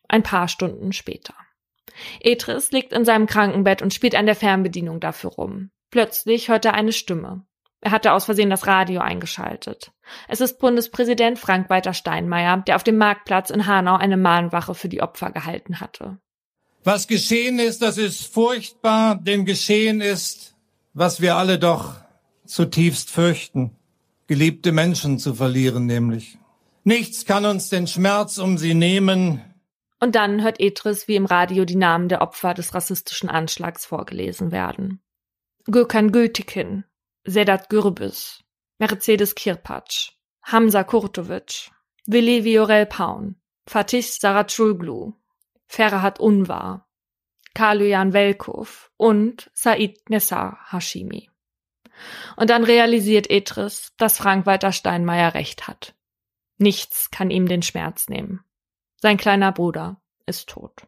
Ein 0.08 0.22
paar 0.22 0.48
Stunden 0.48 0.92
später. 0.92 1.34
Etris 2.20 2.70
liegt 2.70 2.92
in 2.92 3.04
seinem 3.04 3.26
Krankenbett 3.26 3.82
und 3.82 3.94
spielt 3.94 4.14
an 4.14 4.26
der 4.26 4.36
Fernbedienung 4.36 5.00
dafür 5.00 5.30
rum. 5.30 5.70
Plötzlich 5.90 6.48
hört 6.48 6.64
er 6.64 6.74
eine 6.74 6.92
Stimme. 6.92 7.44
Er 7.80 7.92
hatte 7.92 8.12
aus 8.12 8.26
Versehen 8.26 8.50
das 8.50 8.66
Radio 8.66 9.00
eingeschaltet. 9.00 9.92
Es 10.28 10.40
ist 10.40 10.58
Bundespräsident 10.58 11.38
Frank-Walter 11.38 11.94
Steinmeier, 11.94 12.58
der 12.58 12.76
auf 12.76 12.84
dem 12.84 12.98
Marktplatz 12.98 13.50
in 13.50 13.66
Hanau 13.66 13.96
eine 13.96 14.18
Mahnwache 14.18 14.74
für 14.74 14.88
die 14.88 15.00
Opfer 15.00 15.30
gehalten 15.30 15.80
hatte. 15.80 16.18
Was 16.84 17.08
geschehen 17.08 17.58
ist, 17.58 17.82
das 17.82 17.98
ist 17.98 18.32
furchtbar, 18.32 19.16
denn 19.16 19.44
geschehen 19.44 20.00
ist, 20.00 20.54
was 20.92 21.20
wir 21.20 21.36
alle 21.36 21.58
doch 21.58 21.94
zutiefst 22.44 23.10
fürchten, 23.10 23.76
geliebte 24.26 24.72
Menschen 24.72 25.18
zu 25.18 25.34
verlieren 25.34 25.86
nämlich. 25.86 26.38
Nichts 26.84 27.24
kann 27.24 27.44
uns 27.44 27.68
den 27.68 27.86
Schmerz 27.86 28.38
um 28.38 28.58
sie 28.58 28.74
nehmen, 28.74 29.42
und 30.00 30.14
dann 30.14 30.42
hört 30.42 30.60
Etris, 30.60 31.06
wie 31.06 31.16
im 31.16 31.26
Radio 31.26 31.64
die 31.64 31.76
Namen 31.76 32.08
der 32.08 32.22
Opfer 32.22 32.54
des 32.54 32.74
rassistischen 32.74 33.28
Anschlags 33.28 33.86
vorgelesen 33.86 34.50
werden. 34.50 35.02
Gökhan 35.66 36.10
Gültekin, 36.10 36.84
Sedat 37.24 37.68
Gürbüz, 37.68 38.42
Mercedes 38.78 39.34
Kirpatsch, 39.34 40.12
Hamza 40.42 40.84
Kurtovic, 40.84 41.70
Willi 42.06 42.44
Viorel 42.44 42.86
Paun, 42.86 43.36
Fatih 43.66 44.02
Saracoglu, 44.02 45.12
Ferhat 45.66 46.18
Unvar, 46.18 46.88
Kalujan 47.54 48.12
Velkov 48.12 48.90
und 48.96 49.50
Said 49.54 50.08
Nessar 50.08 50.58
Hashimi. 50.70 51.28
Und 52.36 52.48
dann 52.48 52.64
realisiert 52.64 53.28
Etris, 53.28 53.92
dass 53.98 54.16
Frank-Walter 54.16 54.72
Steinmeier 54.72 55.34
recht 55.34 55.68
hat. 55.68 55.94
Nichts 56.56 57.10
kann 57.10 57.30
ihm 57.30 57.46
den 57.46 57.62
Schmerz 57.62 58.08
nehmen. 58.08 58.42
Sein 59.00 59.16
kleiner 59.16 59.52
Bruder 59.52 60.00
ist 60.26 60.48
tot. 60.48 60.86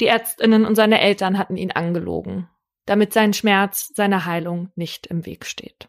Die 0.00 0.06
Ärztinnen 0.06 0.64
und 0.64 0.74
seine 0.74 1.00
Eltern 1.00 1.38
hatten 1.38 1.56
ihn 1.56 1.72
angelogen. 1.72 2.48
damit 2.88 3.12
sein 3.12 3.34
Schmerz 3.34 3.92
seiner 3.94 4.24
Heilung 4.24 4.70
nicht 4.74 5.06
im 5.06 5.26
Weg 5.26 5.44
steht. 5.44 5.88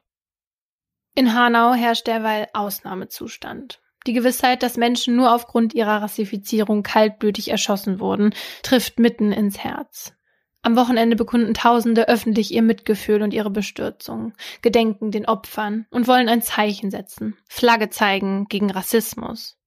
In 1.16 1.34
Hanau 1.34 1.74
herrscht 1.74 2.08
derweil 2.08 2.48
Ausnahmezustand. 2.54 3.82
Die 4.06 4.14
Gewissheit, 4.14 4.64
dass 4.64 4.78
Menschen 4.78 5.16
nur 5.16 5.34
aufgrund 5.34 5.74
ihrer 5.74 6.02
Rassifizierung 6.02 6.84
kaltblütig 6.84 7.50
erschossen 7.50 8.00
wurden, 8.00 8.34
trifft 8.64 9.00
mitten 9.00 9.32
ins 9.32 9.60
Herz. 9.60 10.14
Am 10.62 10.76
Wochenende 10.76 11.16
bekunden 11.16 11.54
Tausende 11.54 12.10
öffentlich 12.10 12.54
ihr 12.54 12.62
Mitgefühl 12.62 13.22
und 13.22 13.34
ihre 13.34 13.50
Bestürzung, 13.50 14.34
gedenken 14.62 15.12
den 15.12 15.26
Opfern 15.26 15.86
und 15.90 16.08
wollen 16.08 16.28
ein 16.28 16.42
Zeichen 16.42 16.92
setzen, 16.92 17.38
Flagge 17.48 17.90
zeigen 17.90 18.48
gegen 18.50 18.72
Rassismus. 18.72 19.59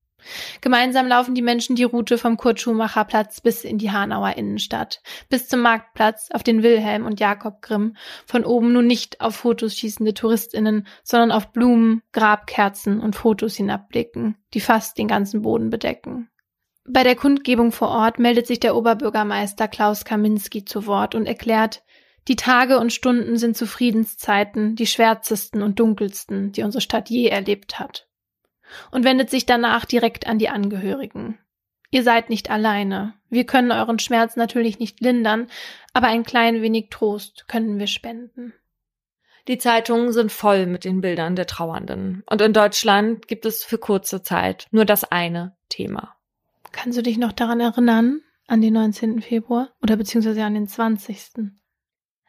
Gemeinsam 0.60 1.06
laufen 1.06 1.34
die 1.34 1.42
Menschen 1.42 1.76
die 1.76 1.84
Route 1.84 2.18
vom 2.18 2.36
Kurt-Schumacher-Platz 2.36 3.40
bis 3.40 3.64
in 3.64 3.78
die 3.78 3.90
Hanauer 3.90 4.36
Innenstadt, 4.36 5.02
bis 5.28 5.48
zum 5.48 5.60
Marktplatz, 5.60 6.28
auf 6.32 6.42
den 6.42 6.62
Wilhelm 6.62 7.06
und 7.06 7.20
Jakob 7.20 7.62
Grimm, 7.62 7.96
von 8.26 8.44
oben 8.44 8.72
nun 8.72 8.86
nicht 8.86 9.20
auf 9.20 9.36
Fotos 9.36 9.76
schießende 9.76 10.14
TouristInnen, 10.14 10.86
sondern 11.02 11.32
auf 11.32 11.52
Blumen, 11.52 12.02
Grabkerzen 12.12 13.00
und 13.00 13.16
Fotos 13.16 13.56
hinabblicken, 13.56 14.36
die 14.54 14.60
fast 14.60 14.98
den 14.98 15.08
ganzen 15.08 15.42
Boden 15.42 15.70
bedecken. 15.70 16.28
Bei 16.84 17.04
der 17.04 17.14
Kundgebung 17.14 17.70
vor 17.70 17.88
Ort 17.88 18.18
meldet 18.18 18.46
sich 18.46 18.58
der 18.58 18.74
Oberbürgermeister 18.74 19.68
Klaus 19.68 20.04
Kaminski 20.04 20.64
zu 20.64 20.86
Wort 20.86 21.14
und 21.14 21.26
erklärt, 21.26 21.84
die 22.28 22.36
Tage 22.36 22.78
und 22.78 22.92
Stunden 22.92 23.36
sind 23.36 23.56
zu 23.56 23.66
Friedenszeiten 23.66 24.76
die 24.76 24.86
schwärzesten 24.86 25.62
und 25.62 25.80
dunkelsten, 25.80 26.52
die 26.52 26.62
unsere 26.62 26.80
Stadt 26.80 27.10
je 27.10 27.26
erlebt 27.26 27.78
hat 27.78 28.08
und 28.90 29.04
wendet 29.04 29.30
sich 29.30 29.46
danach 29.46 29.84
direkt 29.84 30.26
an 30.26 30.38
die 30.38 30.48
Angehörigen. 30.48 31.38
Ihr 31.90 32.02
seid 32.02 32.30
nicht 32.30 32.50
alleine. 32.50 33.14
Wir 33.28 33.44
können 33.44 33.70
euren 33.70 33.98
Schmerz 33.98 34.36
natürlich 34.36 34.78
nicht 34.78 35.00
lindern, 35.00 35.48
aber 35.92 36.06
ein 36.06 36.24
klein 36.24 36.62
wenig 36.62 36.88
Trost 36.90 37.46
können 37.48 37.78
wir 37.78 37.86
spenden. 37.86 38.54
Die 39.48 39.58
Zeitungen 39.58 40.12
sind 40.12 40.30
voll 40.30 40.66
mit 40.66 40.84
den 40.84 41.00
Bildern 41.00 41.36
der 41.36 41.46
Trauernden. 41.46 42.22
Und 42.26 42.40
in 42.40 42.52
Deutschland 42.52 43.28
gibt 43.28 43.44
es 43.44 43.64
für 43.64 43.78
kurze 43.78 44.22
Zeit 44.22 44.68
nur 44.70 44.84
das 44.84 45.04
eine 45.04 45.56
Thema. 45.68 46.16
Kannst 46.70 46.96
du 46.96 47.02
dich 47.02 47.18
noch 47.18 47.32
daran 47.32 47.60
erinnern, 47.60 48.22
an 48.46 48.60
den 48.60 48.72
19. 48.74 49.20
Februar 49.20 49.70
oder 49.82 49.96
beziehungsweise 49.96 50.44
an 50.44 50.54
den 50.54 50.68
20.? 50.68 51.52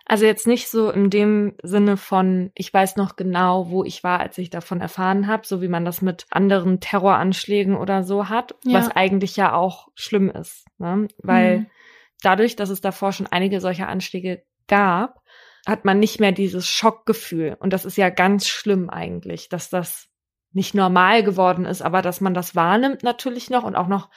Also 0.06 0.26
jetzt 0.26 0.48
nicht 0.48 0.68
so 0.68 0.92
in 0.92 1.10
dem 1.10 1.56
Sinne 1.64 1.96
von, 1.96 2.52
ich 2.56 2.74
weiß 2.74 2.98
noch 2.98 3.16
genau, 3.16 3.70
wo 3.70 3.86
ich 3.86 4.04
war, 4.04 4.20
als 4.20 4.38
ich 4.38 4.50
davon 4.50 4.82
erfahren 4.82 5.28
habe, 5.28 5.48
so 5.48 5.62
wie 5.62 5.70
man 5.70 5.86
das 5.86 6.02
mit 6.02 6.26
anderen 6.30 6.82
Terroranschlägen 6.82 7.76
oder 7.76 8.04
so 8.04 8.28
hat, 8.28 8.56
ja. 8.66 8.80
was 8.80 8.90
eigentlich 8.90 9.38
ja 9.38 9.54
auch 9.54 9.88
schlimm 9.96 10.30
ist. 10.30 10.66
Ne? 10.78 11.08
Weil 11.20 11.60
mhm. 11.60 11.66
dadurch, 12.22 12.58
dass 12.58 12.70
es 12.70 12.82
davor 12.82 13.14
schon 13.14 13.28
einige 13.28 13.62
solcher 13.62 13.88
Anschläge 13.88 14.44
gab, 14.68 15.22
hat 15.66 15.86
man 15.86 16.00
nicht 16.00 16.20
mehr 16.20 16.34
dieses 16.34 16.68
Schockgefühl. 16.68 17.56
Und 17.60 17.72
das 17.72 17.86
ist 17.86 17.98
ja 17.98 18.10
ganz 18.10 18.48
schlimm 18.48 18.90
eigentlich, 18.90 19.48
dass 19.48 19.70
das 19.70 20.10
nicht 20.52 20.76
normal 20.76 21.24
geworden 21.24 21.66
ist, 21.66 21.82
aber 21.82 22.02
dass 22.02 22.20
man 22.20 22.34
das 22.34 22.56
wahrnimmt 22.56 23.04
natürlich 23.04 23.50
noch 23.50 23.64
und 23.64 23.76
auch 23.76 23.88
noch 23.88 24.10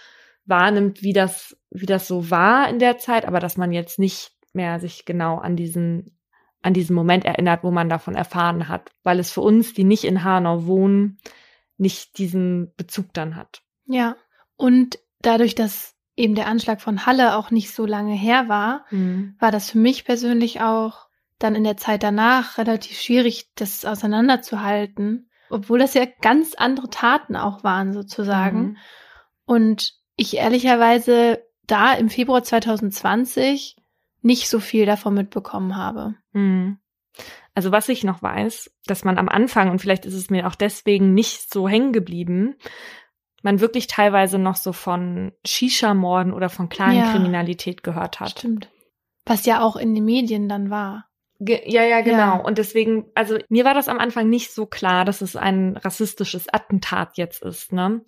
wahrnimmt, 0.45 1.03
wie 1.03 1.13
das, 1.13 1.57
wie 1.71 1.87
das 1.87 2.07
so 2.09 2.31
war 2.31 2.69
in 2.69 2.79
der 2.79 2.99
Zeit, 2.99 3.27
aber 3.27 3.41
dass 3.41 3.57
man 3.57 3.73
jetzt 3.73 3.99
nicht 3.99 4.36
mehr 4.57 4.81
sich 4.81 5.05
genau 5.05 5.39
an 5.39 5.55
diesen, 5.57 6.19
an 6.63 6.75
diesen 6.75 6.97
Moment 6.97 7.25
erinnert, 7.25 7.63
wo 7.63 7.71
man 7.71 7.89
davon 7.89 8.15
erfahren 8.15 8.69
hat, 8.69 8.91
weil 9.05 9.21
es 9.21 9.31
für 9.31 9.43
uns, 9.43 9.75
die 9.75 9.85
nicht 9.85 10.05
in 10.05 10.25
Hanau 10.25 10.67
wohnen, 10.67 11.19
nicht 11.77 12.19
diesen 12.19 12.75
Bezug 12.77 13.13
dann 13.13 13.37
hat. 13.37 13.63
Ja. 13.87 14.17
Und 14.57 14.99
dadurch, 15.21 15.55
dass 15.55 15.95
eben 16.17 16.35
der 16.35 16.47
Anschlag 16.47 16.81
von 16.81 17.07
Halle 17.07 17.37
auch 17.37 17.51
nicht 17.51 17.73
so 17.73 17.87
lange 17.87 18.15
her 18.15 18.49
war, 18.49 18.87
mhm. 18.91 19.37
war 19.39 19.53
das 19.53 19.71
für 19.71 19.79
mich 19.79 20.05
persönlich 20.05 20.61
auch 20.61 21.07
dann 21.39 21.55
in 21.55 21.65
der 21.65 21.77
Zeit 21.77 22.03
danach 22.03 22.57
relativ 22.59 22.99
schwierig, 22.99 23.51
das 23.55 23.85
auseinanderzuhalten, 23.85 25.29
obwohl 25.51 25.79
das 25.79 25.95
ja 25.95 26.07
ganz 26.23 26.55
andere 26.55 26.89
Taten 26.89 27.37
auch 27.37 27.63
waren 27.63 27.93
sozusagen. 27.93 28.61
Mhm. 28.61 28.77
Und 29.45 29.95
ich 30.17 30.39
ehrlicherweise 30.39 31.45
da 31.67 31.93
im 31.93 32.09
Februar 32.09 32.43
2020 32.43 33.77
nicht 34.27 34.49
so 34.49 34.59
viel 34.59 34.87
davon 34.87 35.15
mitbekommen 35.15 35.77
habe. 35.77 36.17
Mhm. 36.33 36.79
Also 37.55 37.73
was 37.73 37.89
ich 37.89 38.05
noch 38.05 38.23
weiß, 38.23 38.71
dass 38.87 39.05
man 39.05 39.17
am 39.17 39.29
Anfang, 39.29 39.71
und 39.71 39.81
vielleicht 39.81 40.05
ist 40.05 40.15
es 40.15 40.29
mir 40.29 40.47
auch 40.47 40.57
deswegen 40.57 41.15
nicht 41.15 41.51
so 41.51 41.69
hängen 41.69 41.93
geblieben, 41.93 42.57
man 43.43 43.61
wirklich 43.61 43.87
teilweise 43.87 44.39
noch 44.39 44.57
so 44.57 44.73
von 44.73 45.33
Shisha-Morden 45.47 46.33
oder 46.33 46.49
von 46.49 46.69
Clankriminalität 46.69 47.77
ja, 47.79 47.93
gehört 47.93 48.21
hat. 48.21 48.31
Stimmt. 48.31 48.69
Was 49.25 49.47
ja 49.47 49.63
auch 49.63 49.77
in 49.77 49.95
den 49.95 50.05
Medien 50.05 50.49
dann 50.49 50.69
war. 50.69 51.07
Ge 51.39 51.63
ja, 51.67 51.85
ja, 51.85 52.01
genau. 52.01 52.17
Ja. 52.17 52.37
Und 52.37 52.59
deswegen, 52.59 53.07
also 53.15 53.39
mir 53.49 53.65
war 53.65 53.75
das 53.75 53.89
am 53.89 53.99
Anfang 53.99 54.29
nicht 54.29 54.53
so 54.53 54.67
klar, 54.67 55.05
dass 55.05 55.21
es 55.21 55.37
ein 55.37 55.77
rassistisches 55.77 56.53
Attentat 56.53 57.17
jetzt 57.17 57.43
ist, 57.43 57.73
ne? 57.73 58.03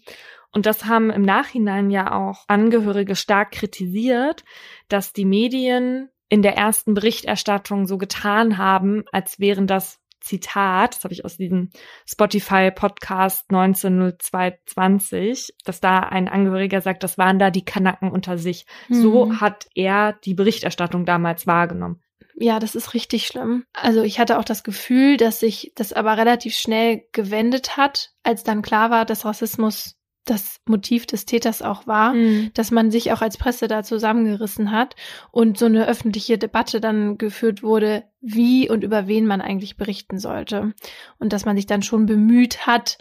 Und 0.52 0.66
das 0.66 0.84
haben 0.87 1.11
im 1.11 1.22
Nachhinein 1.22 1.90
ja 1.90 2.12
auch 2.12 2.44
Angehörige 2.48 3.16
stark 3.16 3.52
kritisiert, 3.52 4.44
dass 4.88 5.12
die 5.12 5.26
Medien 5.26 6.08
in 6.28 6.42
der 6.42 6.56
ersten 6.56 6.94
Berichterstattung 6.94 7.87
so 7.87 7.98
getan 7.98 8.58
haben, 8.58 9.04
als 9.12 9.40
wären 9.40 9.66
das 9.66 9.98
Zitat, 10.20 10.96
das 10.96 11.04
habe 11.04 11.14
ich 11.14 11.24
aus 11.24 11.37
diesem 11.37 11.70
Spotify-Podcast 12.06 13.50
190220, 13.50 15.54
dass 15.64 15.80
da 15.80 16.00
ein 16.00 16.28
Angehöriger 16.28 16.80
sagt, 16.80 17.02
das 17.02 17.18
waren 17.18 17.38
da 17.38 17.50
die 17.50 17.64
Kanacken 17.64 18.11
unter 18.11 18.37
sich. 18.37 18.66
Mhm. 18.88 18.94
So 18.94 19.40
hat 19.40 19.68
er 19.74 20.14
die 20.24 20.34
Berichterstattung 20.34 21.06
damals 21.06 21.46
wahrgenommen. 21.46 22.02
Ja, 22.40 22.61
das 22.61 22.76
ist 22.76 22.94
richtig 22.94 23.26
schlimm. 23.26 23.64
Also 23.72 24.02
ich 24.02 24.20
hatte 24.20 24.38
auch 24.38 24.44
das 24.44 24.62
Gefühl, 24.62 25.16
dass 25.16 25.40
sich 25.40 25.72
das 25.74 25.92
aber 25.92 26.16
relativ 26.16 26.54
schnell 26.54 27.02
gewendet 27.12 27.76
hat, 27.76 28.12
als 28.22 28.44
dann 28.44 28.62
klar 28.62 28.90
war, 28.90 29.04
dass 29.04 29.24
Rassismus 29.24 29.97
das 30.31 30.61
Motiv 30.67 31.07
des 31.07 31.27
Täters 31.27 31.62
auch 31.62 31.87
war, 31.87 32.14
mhm. 32.14 32.51
dass 32.55 32.71
man 32.71 32.91
sich 32.91 33.12
auch 33.12 33.23
als 33.23 33.37
Presse 33.37 33.69
da 33.69 33.83
zusammengerissen 33.83 34.71
hat 34.71 34.97
und 35.31 35.59
so 35.59 35.67
eine 35.67 35.87
öffentliche 35.87 36.38
Debatte 36.38 36.81
dann 36.81 37.19
geführt 37.19 37.62
wurde, 37.62 38.05
wie 38.21 38.69
und 38.69 38.85
über 38.85 39.07
wen 39.07 39.27
man 39.27 39.41
eigentlich 39.41 39.77
berichten 39.77 40.19
sollte. 40.19 40.75
Und 41.19 41.33
dass 41.33 41.45
man 41.45 41.57
sich 41.57 41.67
dann 41.67 41.83
schon 41.83 42.07
bemüht 42.07 42.67
hat, 42.67 42.99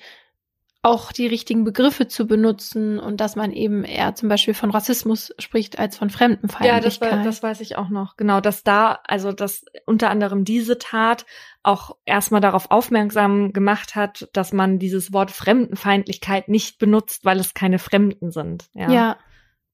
auch 0.88 1.12
die 1.12 1.28
richtigen 1.28 1.66
Begriffe 1.66 2.08
zu 2.08 2.28
benutzen 2.28 2.98
und 2.98 3.20
dass 3.20 3.36
man 3.36 3.52
eben 3.52 3.84
eher 3.84 4.16
zum 4.16 4.30
Beispiel 4.30 4.54
von 4.54 4.72
Rassismus 4.72 5.34
spricht 5.38 5.78
als 5.78 5.98
von 5.98 6.10
Fremdenfeindlichkeit. 6.10 7.12
Ja, 7.12 7.18
das, 7.18 7.26
das 7.26 7.44
weiß 7.44 7.60
ich 7.60 7.76
auch 7.76 7.90
noch. 7.90 8.16
Genau, 8.16 8.40
dass 8.40 8.64
da, 8.64 9.00
also 9.06 9.34
dass 9.34 9.66
unter 9.86 10.10
anderem 10.10 10.46
diese 10.46 10.78
Tat 10.78 11.26
auch 11.62 11.98
erstmal 12.06 12.40
darauf 12.40 12.72
aufmerksam 12.72 13.52
gemacht 13.52 13.96
hat, 13.96 14.30
dass 14.32 14.54
man 14.54 14.80
dieses 14.80 15.12
Wort 15.12 15.32
Fremdenfeindlichkeit 15.32 16.48
nicht 16.48 16.80
benutzt, 16.80 17.26
weil 17.26 17.40
es 17.42 17.54
keine 17.54 17.80
Fremden 17.80 18.32
sind. 18.32 18.70
Ja. 18.74 18.90
ja. 18.90 19.18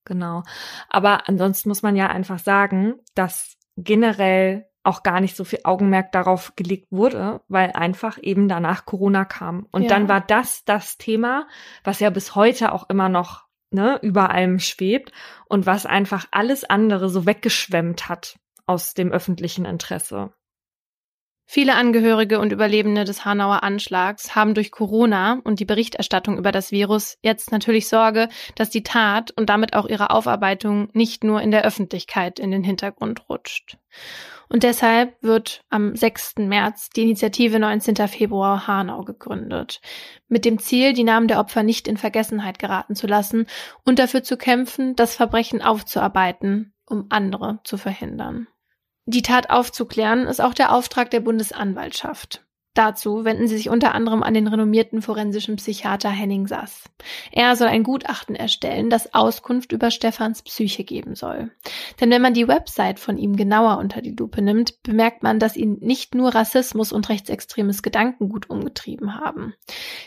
Genau. 0.06 0.43
Aber 0.89 1.30
ansonsten 1.30 1.69
muss 1.69 1.84
man 1.84 1.95
ja 1.95 2.08
einfach 2.08 2.39
sagen, 2.39 2.95
dass 3.13 3.56
generell 3.78 4.65
auch 4.84 5.04
gar 5.04 5.22
nicht 5.22 5.36
so 5.36 5.43
viel 5.43 5.60
Augenmerk 5.63 6.12
darauf 6.12 6.56
gelegt 6.56 6.88
wurde, 6.91 7.41
weil 7.48 7.72
einfach 7.72 8.17
eben 8.22 8.48
danach 8.48 8.86
Corona 8.86 9.26
kam. 9.26 9.67
Und 9.72 9.84
ja. 9.84 9.89
dann 9.89 10.10
war 10.10 10.22
das 10.22 10.65
das 10.65 10.98
Thema, 10.98 11.48
was 11.84 12.00
ja 12.00 12.10
bis 12.10 12.36
heute 12.36 12.72
auch 12.74 12.89
immer 12.89 13.10
noch 13.10 13.46
ne, 13.72 14.00
über 14.02 14.30
allem 14.30 14.60
schwebt 14.60 15.12
und 15.48 15.65
was 15.65 15.86
einfach 15.86 16.26
alles 16.32 16.63
andere 16.63 17.10
so 17.10 17.26
weggeschwemmt 17.26 18.10
hat 18.10 18.39
aus 18.65 18.93
dem 18.93 19.12
öffentlichen 19.12 19.65
Interesse. 19.65 20.34
Viele 21.45 21.75
Angehörige 21.75 22.39
und 22.39 22.51
Überlebende 22.51 23.03
des 23.03 23.25
Hanauer 23.25 23.63
Anschlags 23.63 24.34
haben 24.34 24.53
durch 24.53 24.71
Corona 24.71 25.41
und 25.43 25.60
die 25.60 25.65
Berichterstattung 25.65 26.38
über 26.38 26.51
das 26.51 26.71
Virus 26.71 27.17
jetzt 27.21 27.51
natürlich 27.51 27.89
Sorge, 27.89 28.29
dass 28.56 28.69
die 28.69 28.84
Tat 28.84 29.32
und 29.32 29.49
damit 29.49 29.75
auch 29.75 29.86
ihre 29.86 30.10
Aufarbeitung 30.12 30.89
nicht 30.93 31.24
nur 31.24 31.41
in 31.41 31.51
der 31.51 31.65
Öffentlichkeit 31.65 32.39
in 32.39 32.51
den 32.51 32.63
Hintergrund 32.63 33.30
rutscht. 33.30 33.78
Und 34.49 34.63
deshalb 34.63 35.22
wird 35.22 35.63
am 35.70 35.95
6. 35.95 36.36
März 36.38 36.89
die 36.89 37.03
Initiative 37.03 37.59
19. 37.59 37.95
Februar 38.07 38.68
Hanau 38.68 39.01
gegründet, 39.03 39.82
mit 40.28 40.45
dem 40.45 40.59
Ziel, 40.59 40.93
die 40.93 41.03
Namen 41.03 41.28
der 41.28 41.39
Opfer 41.39 41.63
nicht 41.63 41.88
in 41.88 41.97
Vergessenheit 41.97 42.59
geraten 42.59 42.95
zu 42.95 43.07
lassen 43.07 43.47
und 43.84 43.99
dafür 43.99 44.24
zu 44.24 44.38
kämpfen, 44.38 44.95
das 44.95 45.15
Verbrechen 45.15 45.61
aufzuarbeiten, 45.61 46.74
um 46.86 47.07
andere 47.09 47.59
zu 47.63 47.78
verhindern. 47.78 48.47
Die 49.06 49.22
Tat 49.22 49.49
aufzuklären 49.49 50.28
ist 50.28 50.41
auch 50.41 50.54
der 50.54 50.74
Auftrag 50.74 51.12
der 51.12 51.20
Bundesanwaltschaft. 51.20 52.43
Dazu 52.74 53.24
wenden 53.24 53.47
sie 53.47 53.58
sich 53.58 53.70
unter 53.70 53.93
anderem 53.93 54.24
an 54.24 54.34
den 54.34 54.47
renommierten 54.47 55.04
forensischen 55.04 55.58
Psychiater 55.58 56.10
Henning 56.10 56.47
Sass. 56.47 56.86
Er 57.32 57.56
soll 57.56 57.68
ein 57.68 57.84
Gutachten 57.84 58.36
erstellen, 58.36 58.89
das 58.89 59.14
Auskunft 59.14 59.72
über 59.72 59.91
Stefans 59.91 60.41
Psyche 60.41 60.84
geben 60.84 61.14
soll. 61.14 61.51
Denn 62.01 62.10
wenn 62.10 62.22
man 62.22 62.34
die 62.34 62.47
Website 62.47 62.99
von 62.99 63.20
ihm 63.20 63.36
genauer 63.36 63.78
unter 63.78 64.01
die 64.01 64.16
Lupe 64.16 64.41
nimmt, 64.41 64.82
bemerkt 64.82 65.22
man, 65.22 65.38
dass 65.38 65.56
ihn 65.56 65.78
nicht 65.82 66.16
nur 66.16 66.34
Rassismus 66.34 66.91
und 66.91 67.10
rechtsextremes 67.10 67.84
Gedankengut 67.84 68.49
umgetrieben 68.49 69.20
haben. 69.20 69.54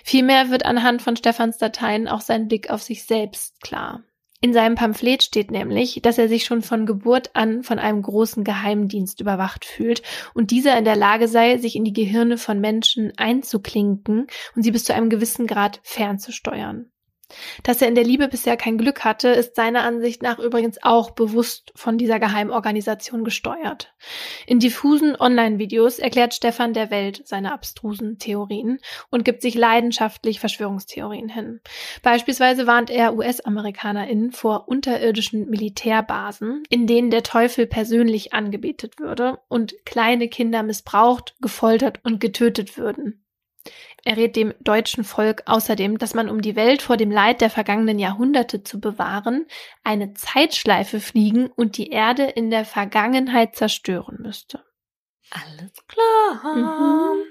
Vielmehr 0.03 0.51
wird 0.51 0.65
anhand 0.65 1.03
von 1.03 1.15
Stefans 1.15 1.59
Dateien 1.59 2.09
auch 2.09 2.21
sein 2.21 2.49
Blick 2.49 2.71
auf 2.71 2.83
sich 2.83 3.05
selbst 3.05 3.61
klar. 3.61 4.03
In 4.41 4.53
seinem 4.53 4.75
Pamphlet 4.75 5.23
steht 5.23 5.51
nämlich, 5.51 6.01
dass 6.03 6.19
er 6.19 6.29
sich 6.29 6.45
schon 6.45 6.63
von 6.63 6.85
Geburt 6.85 7.31
an 7.35 7.63
von 7.63 7.79
einem 7.79 8.03
großen 8.03 8.45
Geheimdienst 8.45 9.21
überwacht 9.21 9.65
fühlt 9.65 10.03
und 10.35 10.51
dieser 10.51 10.77
in 10.79 10.85
der 10.85 10.97
Lage 10.97 11.27
sei, 11.27 11.57
sich 11.57 11.75
in 11.75 11.85
die 11.85 11.95
Gehirne 11.95 12.37
von 12.37 12.61
Menschen 12.61 13.13
einzuklinken 13.17 14.27
und 14.55 14.63
sie 14.63 14.73
bis 14.73 14.85
zu 14.85 14.95
einem 14.95 15.09
gewissen 15.09 15.47
Grad 15.47 15.81
fernzusteuern. 15.83 16.91
Dass 17.63 17.83
er 17.83 17.89
in 17.89 17.95
der 17.95 18.05
Liebe 18.05 18.29
bisher 18.29 18.57
kein 18.57 18.79
Glück 18.79 19.05
hatte, 19.05 19.29
ist 19.29 19.57
seiner 19.57 19.83
Ansicht 19.83 20.23
nach 20.23 20.39
übrigens 20.39 20.83
auch 20.83 21.11
bewusst 21.11 21.73
von 21.75 21.99
dieser 21.99 22.19
Geheimorganisation 22.19 23.25
gesteuert. 23.25 23.95
In 24.47 24.59
diffusen 24.59 25.17
Online-Videos 25.19 25.99
erklärt 25.99 26.35
Stefan 26.35 26.73
der 26.73 26.91
Welt 26.91 27.23
seine 27.25 27.53
abstrusen 27.53 28.19
Theorien 28.19 28.79
und 29.11 29.25
gibt 29.25 29.43
sich 29.43 29.55
leidenschaftlich 29.55 30.41
Verschwörungstheorien 30.41 31.29
hin. 31.29 31.61
Beispielsweise 32.03 32.67
warnt 32.67 32.91
er 32.91 33.15
US-AmerikanerInnen 33.15 34.33
vor 34.33 34.69
unterirdischen 34.69 35.49
Militärbasen, 35.49 36.63
in 36.69 36.87
denen 36.87 37.11
der 37.11 37.23
Teufel 37.23 37.67
persönlich 37.67 38.33
angebetet 38.33 38.99
würde 38.99 39.39
und 39.49 39.75
kleine 39.85 40.29
Kinder 40.29 40.63
missbraucht, 40.63 41.35
gefoltert 41.41 42.01
und 42.05 42.21
getötet 42.21 42.77
würden. 42.77 43.23
Er 44.07 44.17
rät 44.17 44.37
dem 44.37 44.55
deutschen 44.61 45.03
Volk 45.03 45.43
außerdem, 45.47 45.99
dass 45.99 46.15
man, 46.15 46.29
um 46.29 46.41
die 46.41 46.55
Welt 46.55 46.81
vor 46.81 46.97
dem 46.97 47.11
Leid 47.11 47.41
der 47.41 47.51
vergangenen 47.51 47.99
Jahrhunderte 47.99 48.63
zu 48.63 48.79
bewahren, 48.79 49.47
eine 49.83 50.15
Zeitschleife 50.15 51.01
fliegen 51.01 51.49
und 51.49 51.77
die 51.77 51.91
Erde 51.91 52.23
in 52.23 52.51
der 52.51 52.65
Vergangenheit 52.65 53.57
zerstören 53.57 54.19
müsste. 54.21 54.63
Alles 55.33 55.73
klar. 55.89 56.55
Mhm. 56.55 57.25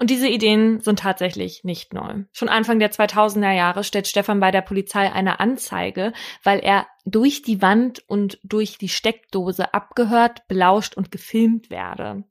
Und 0.00 0.08
diese 0.08 0.28
Ideen 0.28 0.80
sind 0.80 1.00
tatsächlich 1.00 1.62
nicht 1.62 1.92
neu. 1.92 2.24
Schon 2.32 2.48
Anfang 2.48 2.78
der 2.78 2.90
2000er 2.90 3.52
Jahre 3.52 3.84
stellt 3.84 4.08
Stefan 4.08 4.40
bei 4.40 4.50
der 4.50 4.62
Polizei 4.62 5.12
eine 5.12 5.40
Anzeige, 5.40 6.14
weil 6.42 6.60
er 6.60 6.86
durch 7.04 7.42
die 7.42 7.60
Wand 7.60 8.02
und 8.08 8.38
durch 8.42 8.78
die 8.78 8.88
Steckdose 8.88 9.74
abgehört, 9.74 10.48
belauscht 10.48 10.96
und 10.96 11.10
gefilmt 11.10 11.68
werde. 11.68 12.24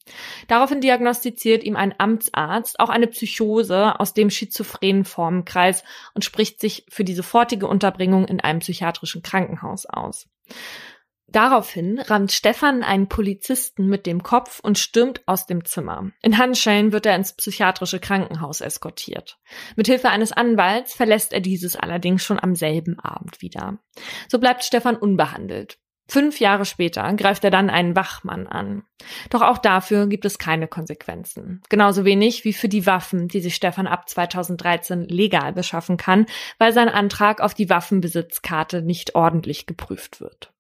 Daraufhin 0.48 0.82
diagnostiziert 0.82 1.64
ihm 1.64 1.76
ein 1.76 1.94
Amtsarzt 1.96 2.80
auch 2.80 2.90
eine 2.90 3.06
Psychose 3.06 4.00
aus 4.00 4.16
dem 4.16 4.32
schizophrenen 4.32 5.06
Formenkreis 5.06 5.84
und 6.16 6.26
spricht 6.26 6.60
sich 6.60 6.88
für 6.90 7.04
die 7.04 7.14
sofortige 7.14 7.68
Unterbringung 7.68 8.26
in 8.26 8.40
einem 8.40 8.62
psychiatrischen 8.62 9.22
Krankenhaus 9.22 9.86
aus. 9.86 10.28
Daraufhin 11.32 12.00
rammt 12.00 12.32
Stefan 12.32 12.84
einen 12.84 13.08
Polizisten 13.08 13.88
mit 13.88 14.06
dem 14.06 14.24
Kopf 14.24 14.60
und 14.62 14.80
stürmt 14.80 15.22
aus 15.28 15.46
dem 15.46 15.64
Zimmer. 15.64 16.12
In 16.22 16.38
Handschellen 16.38 16.92
wird 16.92 17.06
er 17.06 17.16
ins 17.16 17.34
psychiatrische 17.34 18.00
Krankenhaus 18.00 18.62
eskortiert. 18.62 19.38
Mithilfe 19.76 20.10
eines 20.10 20.32
Anwalts 20.32 20.94
verlässt 20.94 21.34
er 21.34 21.42
dieses 21.42 21.76
allerdings 21.76 22.24
schon 22.24 22.40
am 22.40 22.56
selben 22.56 23.00
Abend 23.00 23.42
wieder. 23.42 23.80
So 24.28 24.40
bleibt 24.40 24.64
Stefan 24.64 24.96
unbehandelt. 24.96 25.78
Fünf 26.08 26.40
Jahre 26.40 26.66
später 26.66 27.14
greift 27.14 27.44
er 27.44 27.52
dann 27.52 27.70
einen 27.70 27.96
Wachmann 27.96 28.48
an. 28.48 28.82
Doch 29.30 29.44
auch 29.44 29.60
dafür 29.60 30.08
gibt 30.08 30.26
es 30.26 30.40
keine 30.40 30.68
Konsequenzen. 30.68 31.62
Genauso 31.70 32.04
wenig 32.04 32.46
wie 32.46 32.54
für 32.54 32.68
die 32.68 32.88
Waffen, 32.88 33.28
die 33.28 33.42
sich 33.42 33.54
Stefan 33.54 33.86
ab 33.86 34.10
2013 34.10 35.08
legal 35.08 35.54
beschaffen 35.54 35.98
kann, 35.98 36.26
weil 36.58 36.74
sein 36.74 36.90
Antrag 36.90 37.42
auf 37.42 37.54
die 37.54 37.70
Waffenbesitzkarte 37.70 38.82
nicht 38.82 39.14
ordentlich 39.14 39.68
geprüft 39.68 40.20
wird. 40.20 40.52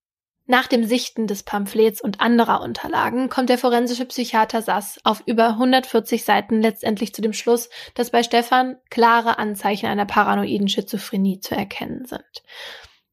Nach 0.52 0.66
dem 0.66 0.84
Sichten 0.84 1.28
des 1.28 1.43
Pamphlets 1.43 2.02
und 2.02 2.22
anderer 2.22 2.62
Unterlagen 2.62 3.30
kommt 3.30 3.50
der 3.50 3.60
forensische 3.60 4.06
Psychiater 4.06 4.64
Sass 4.64 4.97
auf 5.04 5.22
über 5.28 5.50
140 5.50 6.24
Seiten 6.24 6.60
letztendlich 6.60 7.14
zu 7.14 7.22
dem 7.22 7.34
Schluss, 7.34 7.70
dass 7.93 8.10
bei 8.10 8.24
Stefan 8.24 8.78
klare 8.89 9.38
Anzeichen 9.38 9.86
einer 9.86 10.08
paranoiden 10.08 10.68
Schizophrenie 10.68 11.39
zu 11.39 11.54
erkennen 11.54 12.06
sind. 12.06 12.41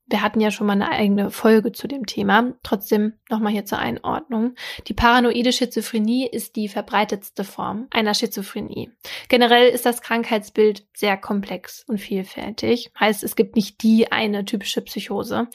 Wir 0.06 0.22
hatten 0.22 0.40
ja 0.40 0.50
schon 0.50 0.66
mal 0.66 0.74
eine 0.74 0.88
eigene 0.88 1.30
Folge 1.30 1.72
zu 1.72 1.86
dem 1.86 2.06
Thema. 2.06 2.54
Trotzdem 2.62 3.18
nochmal 3.28 3.52
hier 3.52 3.66
zur 3.66 3.80
Einordnung. 3.80 4.54
Die 4.86 4.94
paranoide 4.94 5.52
Schizophrenie 5.52 6.26
ist 6.26 6.56
die 6.56 6.68
verbreitetste 6.68 7.44
Form 7.44 7.88
einer 7.90 8.14
Schizophrenie. 8.14 8.92
Generell 9.28 9.68
ist 9.68 9.84
das 9.84 10.00
Krankheitsbild 10.00 10.86
sehr 10.94 11.18
komplex 11.18 11.84
und 11.86 11.98
vielfältig. 11.98 12.92
Heißt, 12.98 13.22
es 13.22 13.36
gibt 13.36 13.56
nicht 13.56 13.82
die 13.82 14.10
eine 14.10 14.46
typische 14.46 14.80
Psychose. 14.80 15.48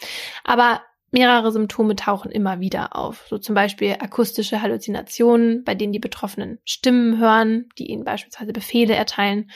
Aber 0.43 0.81
Mehrere 1.11 1.51
Symptome 1.51 1.97
tauchen 1.97 2.31
immer 2.31 2.61
wieder 2.61 2.95
auf, 2.95 3.25
so 3.29 3.37
zum 3.37 3.53
Beispiel 3.53 3.97
akustische 3.99 4.61
Halluzinationen, 4.61 5.65
bei 5.65 5.75
denen 5.75 5.91
die 5.91 5.99
Betroffenen 5.99 6.59
Stimmen 6.63 7.19
hören, 7.19 7.67
die 7.77 7.91
ihnen 7.91 8.05
beispielsweise 8.05 8.53
Befehle 8.53 8.95
erteilen. 8.95 9.51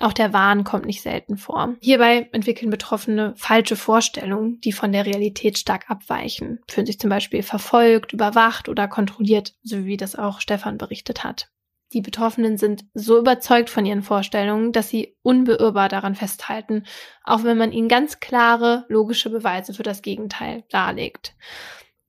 Auch 0.00 0.14
der 0.14 0.32
Wahn 0.32 0.64
kommt 0.64 0.86
nicht 0.86 1.02
selten 1.02 1.36
vor. 1.36 1.74
Hierbei 1.80 2.28
entwickeln 2.32 2.70
Betroffene 2.70 3.34
falsche 3.36 3.76
Vorstellungen, 3.76 4.60
die 4.62 4.72
von 4.72 4.92
der 4.92 5.04
Realität 5.04 5.58
stark 5.58 5.90
abweichen, 5.90 6.60
fühlen 6.68 6.86
sich 6.86 6.98
zum 6.98 7.10
Beispiel 7.10 7.42
verfolgt, 7.42 8.14
überwacht 8.14 8.70
oder 8.70 8.88
kontrolliert, 8.88 9.54
so 9.62 9.84
wie 9.84 9.98
das 9.98 10.16
auch 10.16 10.40
Stefan 10.40 10.78
berichtet 10.78 11.22
hat. 11.22 11.50
Die 11.94 12.00
Betroffenen 12.00 12.58
sind 12.58 12.84
so 12.92 13.18
überzeugt 13.18 13.70
von 13.70 13.86
ihren 13.86 14.02
Vorstellungen, 14.02 14.72
dass 14.72 14.88
sie 14.88 15.16
unbeirrbar 15.22 15.88
daran 15.88 16.16
festhalten, 16.16 16.84
auch 17.22 17.44
wenn 17.44 17.56
man 17.56 17.70
ihnen 17.70 17.88
ganz 17.88 18.18
klare, 18.18 18.84
logische 18.88 19.30
Beweise 19.30 19.72
für 19.72 19.84
das 19.84 20.02
Gegenteil 20.02 20.64
darlegt. 20.70 21.36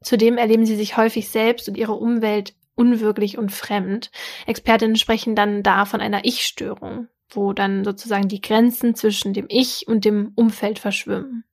Zudem 0.02 0.38
erleben 0.38 0.66
sie 0.66 0.76
sich 0.76 0.98
häufig 0.98 1.30
selbst 1.30 1.70
und 1.70 1.78
ihre 1.78 1.94
Umwelt 1.94 2.56
unwirklich 2.74 3.38
und 3.38 3.52
fremd. 3.52 4.10
Expertinnen 4.48 4.96
sprechen 4.96 5.36
dann 5.36 5.62
da 5.62 5.86
von 5.86 6.02
einer 6.02 6.26
Ich-Störung, 6.26 7.08
wo 7.30 7.54
dann 7.54 7.84
sozusagen 7.84 8.28
die 8.28 8.42
Grenzen 8.42 8.96
zwischen 8.96 9.34
dem 9.34 9.46
Ich 9.50 9.88
und 9.88 10.04
dem 10.04 10.32
Umfeld 10.36 10.80
verschwimmen. 10.80 11.46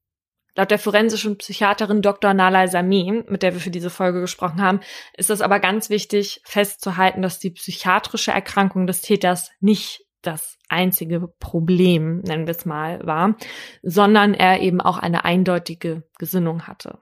Laut 0.54 0.70
der 0.70 0.78
forensischen 0.78 1.38
Psychiaterin 1.38 2.02
Dr. 2.02 2.34
Nalai 2.34 2.66
Sami, 2.66 3.24
mit 3.26 3.42
der 3.42 3.54
wir 3.54 3.60
für 3.60 3.70
diese 3.70 3.88
Folge 3.88 4.20
gesprochen 4.20 4.60
haben, 4.60 4.80
ist 5.16 5.30
es 5.30 5.40
aber 5.40 5.60
ganz 5.60 5.88
wichtig 5.88 6.42
festzuhalten, 6.44 7.22
dass 7.22 7.38
die 7.38 7.50
psychiatrische 7.50 8.32
Erkrankung 8.32 8.86
des 8.86 9.00
Täters 9.00 9.50
nicht 9.60 10.04
das 10.20 10.58
einzige 10.68 11.28
Problem, 11.40 12.20
nennen 12.20 12.46
wir 12.46 12.52
es 12.52 12.64
mal, 12.64 13.04
war, 13.04 13.36
sondern 13.82 14.34
er 14.34 14.60
eben 14.60 14.80
auch 14.80 14.98
eine 14.98 15.24
eindeutige 15.24 16.04
Gesinnung 16.18 16.66
hatte. 16.66 16.98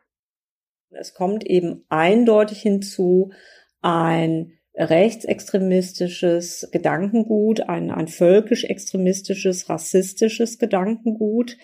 Es 0.91 1.15
kommt 1.15 1.45
eben 1.45 1.85
eindeutig 1.89 2.63
hinzu 2.63 3.33
ein 3.81 4.53
rechtsextremistisches 4.75 6.69
Gedankengut, 6.73 7.69
ein, 7.69 7.91
ein 7.91 8.09
völkisch-extremistisches, 8.09 9.69
rassistisches 9.69 10.59
Gedankengut, 10.59 11.57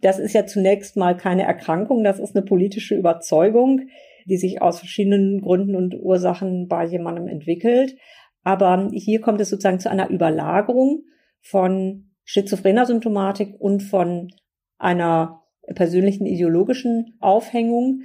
das 0.00 0.18
ist 0.18 0.32
ja 0.32 0.46
zunächst 0.46 0.96
mal 0.96 1.16
keine 1.16 1.42
Erkrankung, 1.42 2.04
das 2.04 2.18
ist 2.18 2.34
eine 2.34 2.44
politische 2.44 2.94
Überzeugung, 2.96 3.88
die 4.26 4.36
sich 4.36 4.62
aus 4.62 4.78
verschiedenen 4.78 5.40
Gründen 5.40 5.76
und 5.76 5.94
Ursachen 5.94 6.68
bei 6.68 6.84
jemandem 6.84 7.28
entwickelt. 7.28 7.96
Aber 8.42 8.88
hier 8.92 9.20
kommt 9.20 9.40
es 9.40 9.50
sozusagen 9.50 9.80
zu 9.80 9.90
einer 9.90 10.08
Überlagerung 10.08 11.04
von 11.40 12.10
schizophrener 12.24 12.86
Symptomatik 12.86 13.54
und 13.58 13.82
von 13.82 14.32
einer 14.78 15.42
persönlichen 15.74 16.26
ideologischen 16.26 17.16
Aufhängung. 17.20 18.02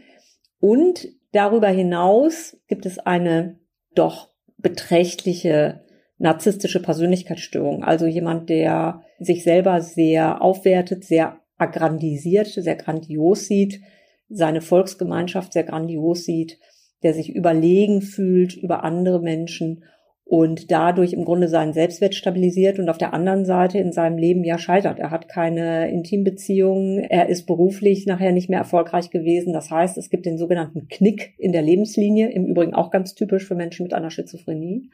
Und 0.60 1.08
darüber 1.32 1.68
hinaus 1.68 2.58
gibt 2.68 2.86
es 2.86 3.00
eine 3.00 3.60
doch 3.94 4.32
beträchtliche 4.58 5.86
narzisstische 6.18 6.82
Persönlichkeitsstörung. 6.82 7.84
Also 7.84 8.06
jemand, 8.06 8.50
der 8.50 9.02
sich 9.20 9.44
selber 9.44 9.82
sehr 9.82 10.42
aufwertet, 10.42 11.04
sehr 11.04 11.40
aggrandisiert, 11.58 12.48
sehr 12.48 12.76
grandios 12.76 13.46
sieht, 13.46 13.82
seine 14.30 14.62
Volksgemeinschaft 14.62 15.54
sehr 15.54 15.64
grandios 15.64 16.26
sieht, 16.26 16.60
der 17.04 17.14
sich 17.14 17.34
überlegen 17.34 18.02
fühlt 18.02 18.56
über 18.56 18.84
andere 18.84 19.22
Menschen 19.22 19.84
und 20.26 20.72
dadurch 20.72 21.14
im 21.14 21.24
Grunde 21.24 21.48
seinen 21.48 21.74
Selbstwert 21.74 22.16
stabilisiert 22.16 22.80
und 22.80 22.90
auf 22.90 22.98
der 22.98 23.14
anderen 23.14 23.46
Seite 23.46 23.78
in 23.78 23.92
seinem 23.92 24.18
Leben 24.18 24.44
ja 24.44 24.58
scheitert. 24.58 24.98
Er 24.98 25.12
hat 25.12 25.30
keine 25.30 25.92
Intimbeziehungen, 25.92 27.04
er 27.04 27.30
ist 27.30 27.46
beruflich 27.46 28.08
nachher 28.08 28.32
nicht 28.32 28.50
mehr 28.50 28.58
erfolgreich 28.58 29.12
gewesen. 29.12 29.54
Das 29.54 29.70
heißt, 29.70 30.00
es 30.00 30.10
gibt 30.10 30.26
den 30.26 30.40
sogenannten 30.40 30.88
Knick 30.88 31.36
in 31.38 31.52
der 31.52 31.62
Lebenslinie, 31.62 32.32
im 32.32 32.48
Übrigen 32.48 32.74
auch 32.74 32.90
ganz 32.90 33.14
typisch 33.14 33.46
für 33.46 33.54
Menschen 33.54 33.84
mit 33.84 33.94
einer 33.94 34.10
Schizophrenie, 34.10 34.90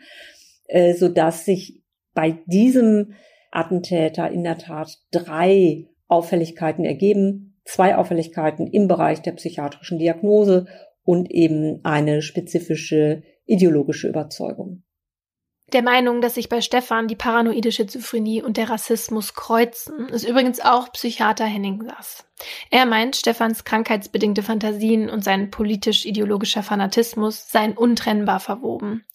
äh, 0.67 0.93
so 0.95 1.07
dass 1.07 1.45
sich 1.45 1.81
bei 2.13 2.37
diesem 2.47 3.13
Attentäter 3.51 4.29
in 4.29 4.43
der 4.43 4.57
Tat 4.57 4.97
drei 5.11 5.85
Auffälligkeiten 6.11 6.85
ergeben, 6.85 7.59
zwei 7.63 7.95
Auffälligkeiten 7.95 8.67
im 8.67 8.87
Bereich 8.87 9.21
der 9.21 9.31
psychiatrischen 9.33 9.97
Diagnose 9.97 10.67
und 11.03 11.31
eben 11.31 11.79
eine 11.83 12.21
spezifische 12.21 13.23
ideologische 13.45 14.07
Überzeugung. 14.07 14.83
Der 15.73 15.83
Meinung, 15.83 16.19
dass 16.19 16.35
sich 16.35 16.49
bei 16.49 16.59
Stefan 16.59 17.07
die 17.07 17.15
paranoide 17.15 17.71
Schizophrenie 17.71 18.41
und 18.41 18.57
der 18.57 18.69
Rassismus 18.69 19.35
kreuzen, 19.35 20.09
ist 20.09 20.27
übrigens 20.27 20.59
auch 20.59 20.91
Psychiater 20.91 21.45
Henning 21.45 21.81
Sass. 21.83 22.25
Er 22.71 22.85
meint, 22.85 23.15
Stefans 23.15 23.63
krankheitsbedingte 23.63 24.43
Fantasien 24.43 25.09
und 25.09 25.23
sein 25.23 25.49
politisch-ideologischer 25.49 26.61
Fanatismus 26.61 27.49
seien 27.49 27.77
untrennbar 27.77 28.41
verwoben. 28.41 29.05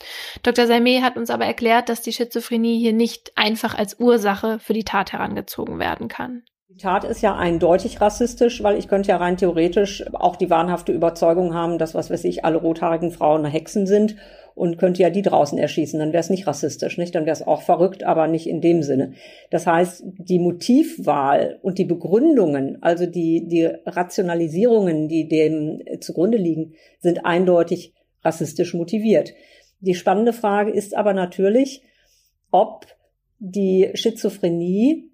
Dr. 0.43 0.65
Salmé 0.65 1.03
hat 1.03 1.19
uns 1.19 1.29
aber 1.29 1.45
erklärt, 1.45 1.91
dass 1.91 2.01
die 2.01 2.13
Schizophrenie 2.13 2.79
hier 2.79 2.95
nicht 2.95 3.37
einfach 3.37 3.75
als 3.75 4.01
Ursache 4.01 4.59
für 4.59 4.73
die 4.73 4.85
Tat 4.85 5.13
herangezogen 5.13 5.79
werden 5.79 6.09
kann 6.09 6.43
Tat 6.79 7.05
ist 7.05 7.23
ja 7.23 7.35
eindeutig 7.37 8.01
rassistisch, 8.01 8.63
weil 8.63 8.79
ich 8.79 8.89
könnte 8.89 9.09
ja 9.09 9.17
rein 9.17 9.37
theoretisch 9.37 10.05
auch 10.13 10.37
die 10.37 10.51
wahnhafte 10.51 10.93
Überzeugung 10.93 11.55
haben, 11.55 11.79
dass, 11.79 11.95
was 11.95 12.11
weiß 12.11 12.25
ich, 12.25 12.45
alle 12.45 12.59
rothaarigen 12.59 13.13
Frauen 13.13 13.45
Hexen 13.45 13.87
sind 13.87 14.17
und 14.55 14.79
könnte 14.79 15.03
ja 15.03 15.11
die 15.11 15.23
draußen 15.23 15.59
erschießen. 15.59 15.99
Dann 15.99 16.13
wäre 16.13 16.21
es 16.21 16.31
nicht 16.31 16.47
rassistisch, 16.47 16.99
nicht? 16.99 17.15
Dann 17.15 17.25
wäre 17.25 17.35
es 17.35 17.47
auch 17.47 17.63
verrückt, 17.63 18.05
aber 18.05 18.27
nicht 18.27 18.47
in 18.47 18.61
dem 18.61 18.83
Sinne. 18.83 19.13
Das 19.51 19.67
heißt, 19.67 20.03
die 20.05 20.39
Motivwahl 20.39 21.59
und 21.63 21.79
die 21.79 21.85
Begründungen, 21.85 22.83
also 22.83 23.07
die, 23.07 23.47
die 23.47 23.65
Rationalisierungen, 23.87 25.09
die 25.09 25.29
dem 25.29 25.83
zugrunde 26.01 26.39
liegen, 26.39 26.75
sind 27.01 27.25
eindeutig 27.25 27.95
rassistisch 28.23 28.75
motiviert. 28.75 29.35
Die 29.81 29.95
spannende 29.95 30.33
Frage 30.33 30.71
ist 30.71 30.97
aber 30.97 31.13
natürlich, 31.13 31.83
ob 32.51 32.87
die 33.39 33.91
Schizophrenie 33.95 35.11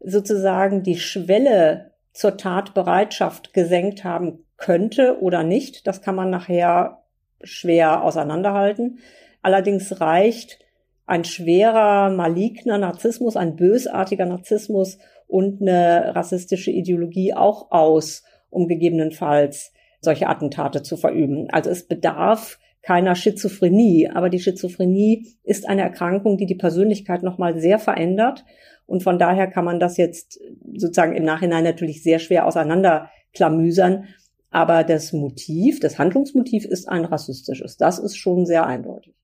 sozusagen 0.00 0.82
die 0.82 0.98
Schwelle 0.98 1.92
zur 2.12 2.36
Tatbereitschaft 2.36 3.52
gesenkt 3.52 4.04
haben 4.04 4.44
könnte 4.56 5.20
oder 5.20 5.42
nicht. 5.42 5.86
Das 5.86 6.02
kann 6.02 6.14
man 6.14 6.30
nachher 6.30 7.02
schwer 7.42 8.02
auseinanderhalten. 8.02 8.98
Allerdings 9.42 10.00
reicht 10.00 10.58
ein 11.06 11.24
schwerer, 11.24 12.10
maligner 12.10 12.76
Narzissmus, 12.78 13.36
ein 13.36 13.56
bösartiger 13.56 14.26
Narzissmus 14.26 14.98
und 15.26 15.62
eine 15.62 16.14
rassistische 16.14 16.70
Ideologie 16.70 17.34
auch 17.34 17.70
aus, 17.70 18.24
um 18.50 18.68
gegebenenfalls 18.68 19.72
solche 20.00 20.28
Attentate 20.28 20.82
zu 20.82 20.96
verüben. 20.96 21.48
Also 21.50 21.70
es 21.70 21.86
bedarf 21.86 22.58
keiner 22.82 23.14
Schizophrenie, 23.14 24.08
aber 24.08 24.28
die 24.28 24.38
Schizophrenie 24.38 25.26
ist 25.42 25.68
eine 25.68 25.82
Erkrankung, 25.82 26.36
die 26.36 26.46
die 26.46 26.54
Persönlichkeit 26.54 27.22
nochmal 27.22 27.58
sehr 27.58 27.78
verändert 27.78 28.44
und 28.88 29.02
von 29.02 29.18
daher 29.18 29.46
kann 29.48 29.66
man 29.66 29.78
das 29.78 29.98
jetzt 29.98 30.40
sozusagen 30.74 31.14
im 31.14 31.24
Nachhinein 31.24 31.62
natürlich 31.62 32.02
sehr 32.02 32.18
schwer 32.18 32.46
auseinanderklamüsern. 32.46 34.08
Aber 34.50 34.82
das 34.82 35.12
Motiv, 35.12 35.78
das 35.78 35.98
Handlungsmotiv 35.98 36.64
ist 36.64 36.88
ein 36.88 37.04
rassistisches. 37.04 37.76
Das 37.76 37.98
ist 37.98 38.16
schon 38.16 38.46
sehr 38.46 38.66
eindeutig. 38.66 39.14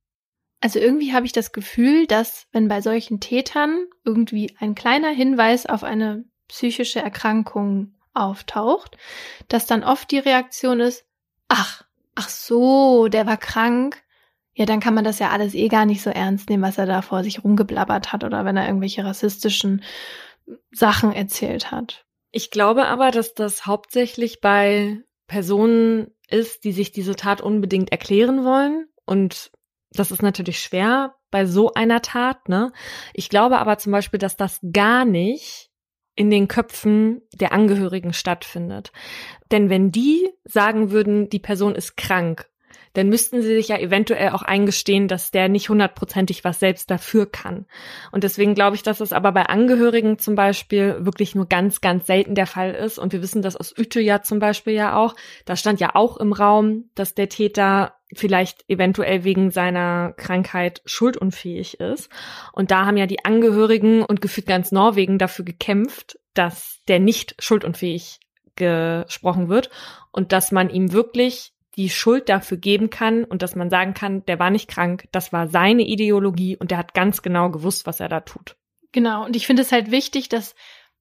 Also 0.60 0.78
irgendwie 0.78 1.14
habe 1.14 1.24
ich 1.24 1.32
das 1.32 1.52
Gefühl, 1.52 2.06
dass 2.06 2.46
wenn 2.52 2.68
bei 2.68 2.82
solchen 2.82 3.20
Tätern 3.20 3.86
irgendwie 4.04 4.54
ein 4.60 4.74
kleiner 4.74 5.10
Hinweis 5.10 5.64
auf 5.64 5.82
eine 5.82 6.24
psychische 6.48 7.00
Erkrankung 7.00 7.94
auftaucht, 8.12 8.98
dass 9.48 9.64
dann 9.64 9.82
oft 9.82 10.10
die 10.10 10.18
Reaktion 10.18 10.80
ist, 10.80 11.06
ach, 11.48 11.86
ach 12.14 12.28
so, 12.28 13.08
der 13.08 13.24
war 13.24 13.38
krank, 13.38 14.03
ja, 14.54 14.66
dann 14.66 14.80
kann 14.80 14.94
man 14.94 15.04
das 15.04 15.18
ja 15.18 15.30
alles 15.30 15.54
eh 15.54 15.68
gar 15.68 15.84
nicht 15.84 16.02
so 16.02 16.10
ernst 16.10 16.48
nehmen, 16.48 16.62
was 16.62 16.78
er 16.78 16.86
da 16.86 17.02
vor 17.02 17.24
sich 17.24 17.42
rumgeblabbert 17.42 18.12
hat 18.12 18.24
oder 18.24 18.44
wenn 18.44 18.56
er 18.56 18.66
irgendwelche 18.66 19.04
rassistischen 19.04 19.82
Sachen 20.70 21.12
erzählt 21.12 21.72
hat. 21.72 22.04
Ich 22.30 22.50
glaube 22.50 22.86
aber, 22.86 23.10
dass 23.10 23.34
das 23.34 23.66
hauptsächlich 23.66 24.40
bei 24.40 25.00
Personen 25.26 26.08
ist, 26.28 26.64
die 26.64 26.72
sich 26.72 26.92
diese 26.92 27.16
Tat 27.16 27.40
unbedingt 27.40 27.90
erklären 27.92 28.44
wollen. 28.44 28.86
Und 29.06 29.50
das 29.90 30.10
ist 30.10 30.22
natürlich 30.22 30.60
schwer 30.60 31.14
bei 31.30 31.46
so 31.46 31.72
einer 31.74 32.02
Tat, 32.02 32.48
ne? 32.48 32.72
Ich 33.12 33.28
glaube 33.28 33.58
aber 33.58 33.78
zum 33.78 33.92
Beispiel, 33.92 34.18
dass 34.18 34.36
das 34.36 34.60
gar 34.72 35.04
nicht 35.04 35.70
in 36.16 36.30
den 36.30 36.46
Köpfen 36.46 37.22
der 37.32 37.52
Angehörigen 37.52 38.12
stattfindet. 38.12 38.92
Denn 39.50 39.68
wenn 39.68 39.90
die 39.90 40.28
sagen 40.44 40.90
würden, 40.92 41.28
die 41.28 41.40
Person 41.40 41.74
ist 41.74 41.96
krank 41.96 42.48
dann 42.94 43.08
müssten 43.08 43.42
sie 43.42 43.54
sich 43.54 43.68
ja 43.68 43.78
eventuell 43.78 44.30
auch 44.30 44.42
eingestehen, 44.42 45.08
dass 45.08 45.30
der 45.30 45.48
nicht 45.48 45.68
hundertprozentig 45.68 46.44
was 46.44 46.60
selbst 46.60 46.90
dafür 46.90 47.30
kann. 47.30 47.66
Und 48.12 48.24
deswegen 48.24 48.54
glaube 48.54 48.76
ich, 48.76 48.82
dass 48.82 49.00
es 49.00 49.12
aber 49.12 49.32
bei 49.32 49.46
Angehörigen 49.46 50.18
zum 50.18 50.34
Beispiel 50.34 50.96
wirklich 51.00 51.34
nur 51.34 51.46
ganz, 51.46 51.80
ganz 51.80 52.06
selten 52.06 52.34
der 52.34 52.46
Fall 52.46 52.72
ist. 52.72 52.98
Und 52.98 53.12
wir 53.12 53.20
wissen 53.20 53.42
das 53.42 53.56
aus 53.56 53.74
Utøya 53.76 54.22
zum 54.22 54.38
Beispiel 54.38 54.74
ja 54.74 54.96
auch. 54.96 55.14
Da 55.44 55.56
stand 55.56 55.80
ja 55.80 55.90
auch 55.94 56.16
im 56.16 56.32
Raum, 56.32 56.90
dass 56.94 57.14
der 57.14 57.28
Täter 57.28 57.94
vielleicht 58.12 58.64
eventuell 58.68 59.24
wegen 59.24 59.50
seiner 59.50 60.12
Krankheit 60.12 60.82
schuldunfähig 60.84 61.80
ist. 61.80 62.10
Und 62.52 62.70
da 62.70 62.86
haben 62.86 62.96
ja 62.96 63.06
die 63.06 63.24
Angehörigen 63.24 64.02
und 64.02 64.20
gefühlt 64.20 64.46
ganz 64.46 64.72
Norwegen 64.72 65.18
dafür 65.18 65.44
gekämpft, 65.44 66.18
dass 66.32 66.80
der 66.86 67.00
nicht 67.00 67.34
schuldunfähig 67.40 68.20
gesprochen 68.56 69.48
wird 69.48 69.70
und 70.12 70.30
dass 70.32 70.52
man 70.52 70.70
ihm 70.70 70.92
wirklich 70.92 71.53
die 71.76 71.90
Schuld 71.90 72.28
dafür 72.28 72.56
geben 72.56 72.90
kann 72.90 73.24
und 73.24 73.42
dass 73.42 73.56
man 73.56 73.70
sagen 73.70 73.94
kann, 73.94 74.24
der 74.26 74.38
war 74.38 74.50
nicht 74.50 74.68
krank, 74.68 75.08
das 75.12 75.32
war 75.32 75.48
seine 75.48 75.82
Ideologie 75.82 76.56
und 76.56 76.70
der 76.70 76.78
hat 76.78 76.94
ganz 76.94 77.22
genau 77.22 77.50
gewusst, 77.50 77.86
was 77.86 78.00
er 78.00 78.08
da 78.08 78.20
tut. 78.20 78.56
Genau, 78.92 79.24
und 79.24 79.34
ich 79.34 79.46
finde 79.46 79.62
es 79.62 79.72
halt 79.72 79.90
wichtig, 79.90 80.28
dass 80.28 80.54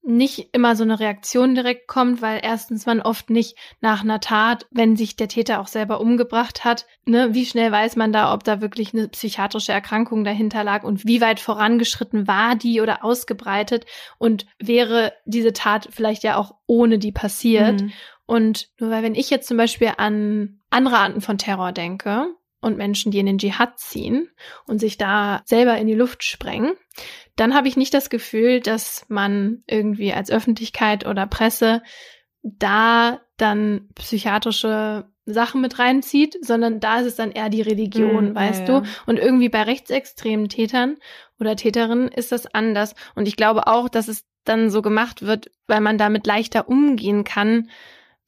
nicht 0.06 0.50
immer 0.52 0.76
so 0.76 0.84
eine 0.84 1.00
Reaktion 1.00 1.56
direkt 1.56 1.88
kommt, 1.88 2.22
weil 2.22 2.42
erstens 2.44 2.86
man 2.86 3.02
oft 3.02 3.30
nicht 3.30 3.58
nach 3.80 4.04
einer 4.04 4.20
Tat, 4.20 4.68
wenn 4.70 4.98
sich 4.98 5.16
der 5.16 5.30
Täter 5.30 5.62
auch 5.62 5.68
selber 5.68 6.02
umgebracht 6.02 6.66
hat, 6.66 6.86
ne, 7.06 7.34
wie 7.34 7.46
schnell 7.46 7.72
weiß 7.72 7.96
man 7.96 8.12
da, 8.12 8.34
ob 8.34 8.44
da 8.44 8.60
wirklich 8.60 8.94
eine 8.94 9.08
psychiatrische 9.08 9.72
Erkrankung 9.72 10.26
dahinter 10.26 10.66
lag 10.66 10.84
und 10.84 11.08
wie 11.08 11.22
weit 11.22 11.40
vorangeschritten 11.40 12.28
war 12.28 12.56
die 12.56 12.82
oder 12.82 13.06
ausgebreitet 13.06 13.86
und 14.18 14.46
wäre 14.60 15.14
diese 15.24 15.54
Tat 15.54 15.88
vielleicht 15.90 16.24
ja 16.24 16.36
auch 16.36 16.56
ohne 16.68 17.00
die 17.00 17.14
passiert. 17.14 17.82
Mhm. 17.82 17.94
Und 18.26 18.70
nur 18.80 18.90
weil 18.90 19.04
wenn 19.04 19.16
ich 19.16 19.30
jetzt 19.30 19.48
zum 19.48 19.58
Beispiel 19.58 19.92
an 19.98 20.62
andere 20.70 20.98
Arten 20.98 21.22
von 21.22 21.38
Terror 21.38 21.72
denke 21.72 22.28
und 22.62 22.78
Menschen, 22.78 23.12
die 23.12 23.20
in 23.20 23.26
den 23.26 23.38
Dschihad 23.38 23.80
ziehen 23.80 24.30
und 24.66 24.80
sich 24.80 24.98
da 24.98 25.42
selber 25.46 25.78
in 25.78 25.88
die 25.88 25.94
Luft 25.94 26.24
sprengen, 26.24 26.74
dann 27.36 27.54
habe 27.54 27.68
ich 27.68 27.78
nicht 27.78 27.94
das 27.94 28.10
Gefühl, 28.10 28.60
dass 28.60 29.06
man 29.10 29.64
irgendwie 29.68 30.14
als 30.14 30.32
Öffentlichkeit 30.32 31.06
oder 31.06 31.28
Presse 31.28 31.82
da 32.44 33.22
dann 33.38 33.90
psychiatrische 33.96 35.10
Sachen 35.26 35.62
mit 35.62 35.80
reinzieht, 35.80 36.38
sondern 36.42 36.80
da 36.80 37.00
ist 37.00 37.06
es 37.06 37.16
dann 37.16 37.32
eher 37.32 37.50
die 37.50 37.62
Religion, 37.62 38.34
mm, 38.34 38.36
weißt 38.36 38.68
ja, 38.68 38.82
du? 38.82 38.88
Und 39.06 39.18
irgendwie 39.18 39.50
bei 39.50 39.64
rechtsextremen 39.64 40.50
Tätern 40.50 40.98
oder 41.40 41.56
Täterinnen 41.56 42.10
ist 42.10 42.32
das 42.32 42.46
anders. 42.54 42.94
Und 43.16 43.28
ich 43.28 43.38
glaube 43.38 43.68
auch, 43.68 43.88
dass 43.88 44.10
es 44.10 44.26
dann 44.44 44.70
so 44.70 44.82
gemacht 44.82 45.22
wird, 45.22 45.50
weil 45.68 45.80
man 45.80 45.98
damit 45.98 46.28
leichter 46.28 46.68
umgehen 46.68 47.24
kann, 47.24 47.70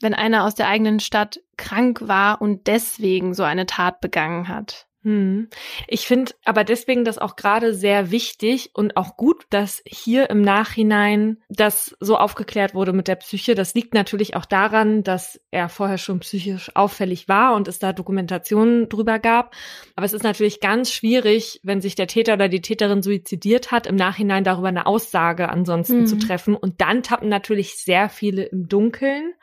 wenn 0.01 0.13
einer 0.13 0.43
aus 0.43 0.55
der 0.55 0.67
eigenen 0.67 0.99
Stadt 0.99 1.39
krank 1.57 2.07
war 2.07 2.41
und 2.41 2.67
deswegen 2.67 3.33
so 3.33 3.43
eine 3.43 3.65
Tat 3.65 4.01
begangen 4.01 4.47
hat. 4.47 4.87
Hm. 5.05 5.49
Ich 5.87 6.07
finde 6.07 6.31
aber 6.45 6.63
deswegen 6.63 7.05
das 7.05 7.19
auch 7.19 7.35
gerade 7.35 7.75
sehr 7.75 8.09
wichtig 8.09 8.71
und 8.73 8.97
auch 8.97 9.17
gut, 9.17 9.45
dass 9.51 9.83
hier 9.85 10.31
im 10.31 10.41
Nachhinein 10.41 11.37
das 11.47 11.95
so 11.99 12.17
aufgeklärt 12.17 12.73
wurde 12.73 12.91
mit 12.91 13.07
der 13.07 13.15
Psyche. 13.17 13.53
Das 13.53 13.75
liegt 13.75 13.93
natürlich 13.93 14.35
auch 14.35 14.45
daran, 14.45 15.03
dass 15.03 15.39
er 15.51 15.69
vorher 15.69 15.99
schon 15.99 16.21
psychisch 16.21 16.75
auffällig 16.75 17.27
war 17.27 17.53
und 17.53 17.67
es 17.67 17.77
da 17.77 17.93
Dokumentationen 17.93 18.89
drüber 18.89 19.19
gab. 19.19 19.53
Aber 19.95 20.07
es 20.07 20.13
ist 20.13 20.23
natürlich 20.23 20.59
ganz 20.59 20.91
schwierig, 20.91 21.59
wenn 21.61 21.81
sich 21.81 21.93
der 21.93 22.07
Täter 22.07 22.33
oder 22.33 22.49
die 22.49 22.61
Täterin 22.61 23.03
suizidiert 23.03 23.71
hat, 23.71 23.85
im 23.85 23.95
Nachhinein 23.95 24.43
darüber 24.43 24.69
eine 24.69 24.87
Aussage 24.87 25.49
ansonsten 25.49 25.99
hm. 25.99 26.07
zu 26.07 26.17
treffen. 26.17 26.55
Und 26.55 26.81
dann 26.81 27.03
tappen 27.03 27.29
natürlich 27.29 27.75
sehr 27.75 28.09
viele 28.09 28.41
im 28.41 28.67
Dunkeln. 28.67 29.35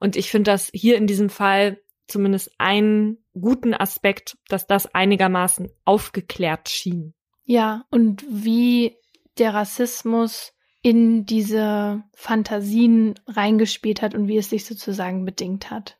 Und 0.00 0.16
ich 0.16 0.32
finde 0.32 0.50
das 0.50 0.70
hier 0.74 0.96
in 0.96 1.06
diesem 1.06 1.30
Fall 1.30 1.78
zumindest 2.06 2.52
einen 2.58 3.24
guten 3.32 3.74
Aspekt, 3.74 4.36
dass 4.48 4.66
das 4.66 4.94
einigermaßen 4.94 5.70
aufgeklärt 5.84 6.68
schien. 6.68 7.14
Ja, 7.44 7.84
und 7.90 8.24
wie 8.28 8.96
der 9.38 9.54
Rassismus 9.54 10.52
in 10.82 11.24
diese 11.24 12.02
Fantasien 12.14 13.14
reingespielt 13.26 14.02
hat 14.02 14.14
und 14.14 14.28
wie 14.28 14.36
es 14.36 14.50
sich 14.50 14.64
sozusagen 14.66 15.24
bedingt 15.24 15.70
hat. 15.70 15.98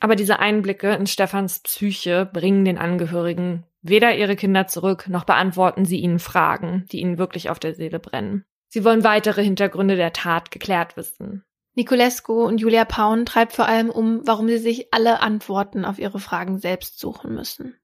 Aber 0.00 0.14
diese 0.14 0.38
Einblicke 0.38 0.92
in 0.94 1.06
Stefans 1.06 1.60
Psyche 1.60 2.28
bringen 2.30 2.64
den 2.64 2.78
Angehörigen 2.78 3.64
weder 3.88 4.16
ihre 4.16 4.36
Kinder 4.36 4.66
zurück, 4.66 5.08
noch 5.08 5.24
beantworten 5.24 5.84
sie 5.84 6.00
ihnen 6.00 6.18
Fragen, 6.18 6.86
die 6.92 7.00
ihnen 7.00 7.18
wirklich 7.18 7.50
auf 7.50 7.58
der 7.58 7.74
Seele 7.74 7.98
brennen. 7.98 8.44
Sie 8.68 8.84
wollen 8.84 9.04
weitere 9.04 9.42
Hintergründe 9.42 9.96
der 9.96 10.12
Tat 10.12 10.50
geklärt 10.50 10.96
wissen. 10.96 11.44
Niculescu 11.76 12.42
und 12.42 12.58
Julia 12.58 12.86
Paun 12.86 13.26
treibt 13.26 13.52
vor 13.52 13.66
allem 13.66 13.90
um, 13.90 14.26
warum 14.26 14.48
sie 14.48 14.58
sich 14.58 14.92
alle 14.92 15.20
Antworten 15.20 15.84
auf 15.84 15.98
ihre 15.98 16.18
Fragen 16.18 16.58
selbst 16.58 16.98
suchen 16.98 17.34
müssen. 17.34 17.76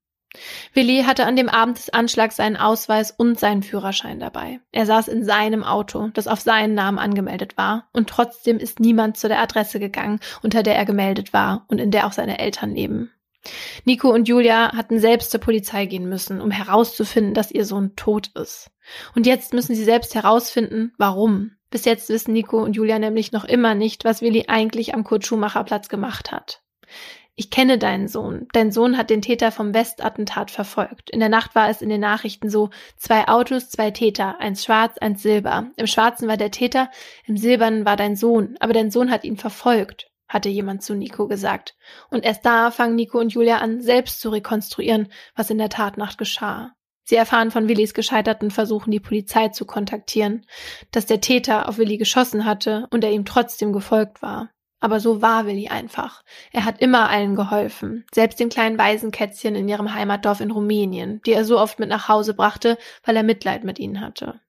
Willi 0.72 1.04
hatte 1.06 1.26
an 1.26 1.36
dem 1.36 1.50
Abend 1.50 1.76
des 1.76 1.90
Anschlags 1.90 2.36
seinen 2.36 2.56
Ausweis 2.56 3.10
und 3.10 3.38
seinen 3.38 3.62
Führerschein 3.62 4.18
dabei. 4.18 4.60
Er 4.72 4.86
saß 4.86 5.08
in 5.08 5.24
seinem 5.24 5.62
Auto, 5.62 6.08
das 6.14 6.26
auf 6.26 6.40
seinen 6.40 6.72
Namen 6.74 6.98
angemeldet 6.98 7.58
war, 7.58 7.90
und 7.92 8.08
trotzdem 8.08 8.56
ist 8.56 8.80
niemand 8.80 9.18
zu 9.18 9.28
der 9.28 9.42
Adresse 9.42 9.78
gegangen, 9.78 10.20
unter 10.42 10.62
der 10.62 10.76
er 10.76 10.86
gemeldet 10.86 11.34
war 11.34 11.66
und 11.68 11.78
in 11.78 11.90
der 11.90 12.06
auch 12.06 12.12
seine 12.12 12.38
Eltern 12.38 12.74
leben. 12.74 13.10
Nico 13.84 14.08
und 14.08 14.28
Julia 14.28 14.74
hatten 14.74 15.00
selbst 15.00 15.32
zur 15.32 15.40
Polizei 15.40 15.86
gehen 15.86 16.08
müssen, 16.08 16.40
um 16.40 16.50
herauszufinden, 16.50 17.34
dass 17.34 17.50
ihr 17.50 17.66
Sohn 17.66 17.94
tot 17.96 18.30
ist. 18.34 18.70
Und 19.14 19.26
jetzt 19.26 19.52
müssen 19.52 19.74
sie 19.74 19.84
selbst 19.84 20.14
herausfinden, 20.14 20.92
warum. 20.98 21.52
Bis 21.70 21.84
jetzt 21.84 22.08
wissen 22.10 22.32
Nico 22.32 22.62
und 22.62 22.76
Julia 22.76 22.98
nämlich 22.98 23.32
noch 23.32 23.44
immer 23.44 23.74
nicht, 23.74 24.04
was 24.04 24.20
Willi 24.20 24.44
eigentlich 24.48 24.94
am 24.94 25.04
Kurt 25.04 25.24
Schumacher 25.24 25.64
Platz 25.64 25.88
gemacht 25.88 26.30
hat. 26.30 26.62
Ich 27.34 27.50
kenne 27.50 27.78
deinen 27.78 28.08
Sohn. 28.08 28.46
Dein 28.52 28.72
Sohn 28.72 28.98
hat 28.98 29.08
den 29.08 29.22
Täter 29.22 29.52
vom 29.52 29.72
Westattentat 29.72 30.50
verfolgt. 30.50 31.08
In 31.08 31.20
der 31.20 31.30
Nacht 31.30 31.54
war 31.54 31.70
es 31.70 31.80
in 31.80 31.88
den 31.88 32.00
Nachrichten 32.00 32.50
so, 32.50 32.68
zwei 32.98 33.26
Autos, 33.26 33.70
zwei 33.70 33.90
Täter, 33.90 34.38
eins 34.38 34.64
schwarz, 34.64 34.98
eins 34.98 35.22
silber. 35.22 35.70
Im 35.76 35.86
schwarzen 35.86 36.28
war 36.28 36.36
der 36.36 36.50
Täter, 36.50 36.90
im 37.24 37.38
silbernen 37.38 37.86
war 37.86 37.96
dein 37.96 38.16
Sohn, 38.16 38.56
aber 38.60 38.74
dein 38.74 38.90
Sohn 38.90 39.10
hat 39.10 39.24
ihn 39.24 39.38
verfolgt, 39.38 40.10
hatte 40.28 40.50
jemand 40.50 40.82
zu 40.82 40.94
Nico 40.94 41.26
gesagt. 41.26 41.74
Und 42.10 42.22
erst 42.22 42.44
da 42.44 42.70
fangen 42.70 42.96
Nico 42.96 43.18
und 43.18 43.32
Julia 43.32 43.58
an, 43.58 43.80
selbst 43.80 44.20
zu 44.20 44.28
rekonstruieren, 44.28 45.10
was 45.34 45.48
in 45.48 45.56
der 45.56 45.70
Tatnacht 45.70 46.18
geschah. 46.18 46.74
Sie 47.04 47.16
erfahren 47.16 47.50
von 47.50 47.68
Willis 47.68 47.94
gescheiterten 47.94 48.50
Versuchen, 48.50 48.90
die 48.90 49.00
Polizei 49.00 49.48
zu 49.48 49.64
kontaktieren, 49.64 50.46
dass 50.90 51.06
der 51.06 51.20
Täter 51.20 51.68
auf 51.68 51.78
Willi 51.78 51.96
geschossen 51.98 52.44
hatte 52.44 52.86
und 52.90 53.04
er 53.04 53.12
ihm 53.12 53.24
trotzdem 53.24 53.72
gefolgt 53.72 54.22
war. 54.22 54.50
Aber 54.80 54.98
so 54.98 55.22
war 55.22 55.46
Willi 55.46 55.68
einfach. 55.68 56.22
Er 56.52 56.64
hat 56.64 56.80
immer 56.80 57.08
allen 57.08 57.36
geholfen, 57.36 58.04
selbst 58.12 58.40
den 58.40 58.48
kleinen 58.48 58.78
Waisenkätzchen 58.78 59.54
in 59.54 59.68
ihrem 59.68 59.94
Heimatdorf 59.94 60.40
in 60.40 60.50
Rumänien, 60.50 61.20
die 61.24 61.32
er 61.32 61.44
so 61.44 61.58
oft 61.58 61.78
mit 61.78 61.88
nach 61.88 62.08
Hause 62.08 62.34
brachte, 62.34 62.76
weil 63.04 63.16
er 63.16 63.22
Mitleid 63.22 63.62
mit 63.62 63.78
ihnen 63.78 64.00
hatte. 64.00 64.40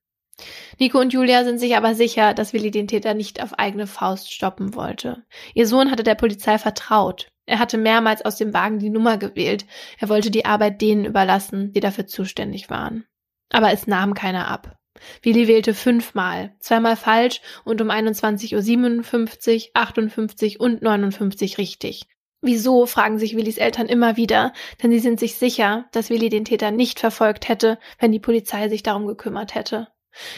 Nico 0.80 0.98
und 0.98 1.12
Julia 1.12 1.44
sind 1.44 1.58
sich 1.58 1.76
aber 1.76 1.94
sicher, 1.94 2.34
dass 2.34 2.52
Willi 2.52 2.72
den 2.72 2.88
Täter 2.88 3.14
nicht 3.14 3.40
auf 3.42 3.58
eigene 3.58 3.86
Faust 3.86 4.32
stoppen 4.32 4.74
wollte. 4.74 5.24
Ihr 5.54 5.68
Sohn 5.68 5.92
hatte 5.92 6.02
der 6.02 6.16
Polizei 6.16 6.58
vertraut. 6.58 7.28
Er 7.46 7.58
hatte 7.58 7.76
mehrmals 7.76 8.24
aus 8.24 8.36
dem 8.36 8.54
Wagen 8.54 8.78
die 8.78 8.90
Nummer 8.90 9.18
gewählt. 9.18 9.66
Er 9.98 10.08
wollte 10.08 10.30
die 10.30 10.44
Arbeit 10.44 10.80
denen 10.80 11.04
überlassen, 11.04 11.72
die 11.72 11.80
dafür 11.80 12.06
zuständig 12.06 12.70
waren. 12.70 13.04
Aber 13.50 13.72
es 13.72 13.86
nahm 13.86 14.14
keiner 14.14 14.48
ab. 14.48 14.78
Willi 15.22 15.48
wählte 15.48 15.74
fünfmal, 15.74 16.54
zweimal 16.60 16.96
falsch 16.96 17.40
und 17.64 17.80
um 17.80 17.90
21.57 17.90 19.66
Uhr, 19.66 19.70
58 19.74 20.60
und 20.60 20.82
59 20.82 21.58
richtig. 21.58 22.06
Wieso, 22.40 22.86
fragen 22.86 23.18
sich 23.18 23.36
Willis 23.36 23.56
Eltern 23.56 23.86
immer 23.86 24.16
wieder, 24.16 24.52
denn 24.82 24.90
sie 24.90 24.98
sind 24.98 25.18
sich 25.18 25.36
sicher, 25.36 25.86
dass 25.92 26.10
Willi 26.10 26.28
den 26.28 26.44
Täter 26.44 26.70
nicht 26.70 27.00
verfolgt 27.00 27.48
hätte, 27.48 27.78
wenn 27.98 28.12
die 28.12 28.20
Polizei 28.20 28.68
sich 28.68 28.82
darum 28.82 29.06
gekümmert 29.06 29.54
hätte. 29.54 29.88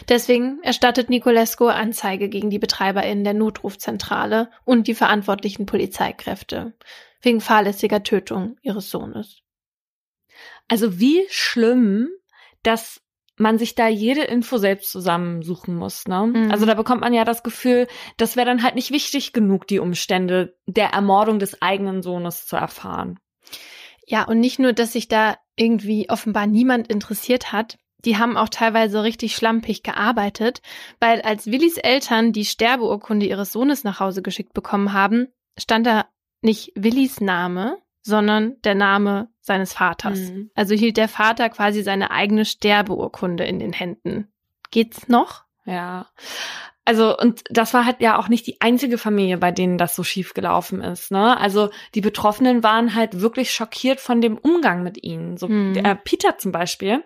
Deswegen 0.08 0.60
erstattet 0.62 1.10
Nicolesco 1.10 1.68
Anzeige 1.68 2.28
gegen 2.28 2.50
die 2.50 2.58
BetreiberInnen 2.58 3.24
der 3.24 3.34
Notrufzentrale 3.34 4.50
und 4.64 4.88
die 4.88 4.94
verantwortlichen 4.94 5.66
Polizeikräfte 5.66 6.74
wegen 7.22 7.40
fahrlässiger 7.40 8.02
Tötung 8.02 8.56
ihres 8.62 8.90
Sohnes. 8.90 9.42
Also 10.68 10.98
wie 10.98 11.24
schlimm, 11.28 12.08
dass 12.62 13.02
man 13.38 13.58
sich 13.58 13.74
da 13.74 13.86
jede 13.86 14.22
Info 14.22 14.56
selbst 14.56 14.90
zusammensuchen 14.90 15.74
muss. 15.74 16.08
Ne? 16.08 16.26
Mhm. 16.26 16.50
Also 16.50 16.64
da 16.64 16.74
bekommt 16.74 17.02
man 17.02 17.12
ja 17.12 17.24
das 17.24 17.42
Gefühl, 17.42 17.86
das 18.16 18.36
wäre 18.36 18.46
dann 18.46 18.62
halt 18.62 18.74
nicht 18.74 18.90
wichtig 18.90 19.32
genug, 19.32 19.66
die 19.66 19.78
Umstände 19.78 20.56
der 20.66 20.90
Ermordung 20.90 21.38
des 21.38 21.60
eigenen 21.60 22.02
Sohnes 22.02 22.46
zu 22.46 22.56
erfahren. 22.56 23.18
Ja, 24.06 24.24
und 24.24 24.40
nicht 24.40 24.58
nur, 24.58 24.72
dass 24.72 24.92
sich 24.92 25.08
da 25.08 25.36
irgendwie 25.56 26.08
offenbar 26.08 26.46
niemand 26.46 26.88
interessiert 26.88 27.52
hat, 27.52 27.76
die 28.04 28.18
haben 28.18 28.36
auch 28.36 28.48
teilweise 28.48 29.02
richtig 29.02 29.34
schlampig 29.34 29.82
gearbeitet, 29.82 30.62
weil 31.00 31.22
als 31.22 31.46
Willis 31.46 31.76
Eltern 31.76 32.32
die 32.32 32.44
Sterbeurkunde 32.44 33.26
ihres 33.26 33.52
Sohnes 33.52 33.84
nach 33.84 34.00
Hause 34.00 34.22
geschickt 34.22 34.52
bekommen 34.52 34.92
haben, 34.92 35.28
stand 35.58 35.86
da 35.86 36.06
nicht 36.42 36.72
Willis 36.74 37.20
Name, 37.20 37.78
sondern 38.02 38.60
der 38.62 38.74
Name 38.74 39.28
seines 39.40 39.72
Vaters. 39.72 40.18
Mhm. 40.18 40.50
Also 40.54 40.74
hielt 40.74 40.96
der 40.96 41.08
Vater 41.08 41.48
quasi 41.48 41.82
seine 41.82 42.10
eigene 42.10 42.44
Sterbeurkunde 42.44 43.44
in 43.44 43.58
den 43.58 43.72
Händen. 43.72 44.28
Geht's 44.70 45.08
noch? 45.08 45.44
Ja. 45.64 46.06
Also, 46.86 47.18
und 47.18 47.42
das 47.50 47.74
war 47.74 47.84
halt 47.84 48.00
ja 48.00 48.16
auch 48.16 48.28
nicht 48.28 48.46
die 48.46 48.60
einzige 48.60 48.96
Familie, 48.96 49.38
bei 49.38 49.50
denen 49.50 49.76
das 49.76 49.96
so 49.96 50.04
schief 50.04 50.34
gelaufen 50.34 50.80
ist, 50.80 51.10
ne? 51.10 51.36
Also, 51.38 51.70
die 51.94 52.00
Betroffenen 52.00 52.62
waren 52.62 52.94
halt 52.94 53.20
wirklich 53.20 53.50
schockiert 53.50 54.00
von 54.00 54.20
dem 54.20 54.38
Umgang 54.38 54.84
mit 54.84 55.02
ihnen. 55.02 55.36
So, 55.36 55.48
mhm. 55.48 55.74
der 55.74 55.96
Peter 55.96 56.38
zum 56.38 56.52
Beispiel, 56.52 57.02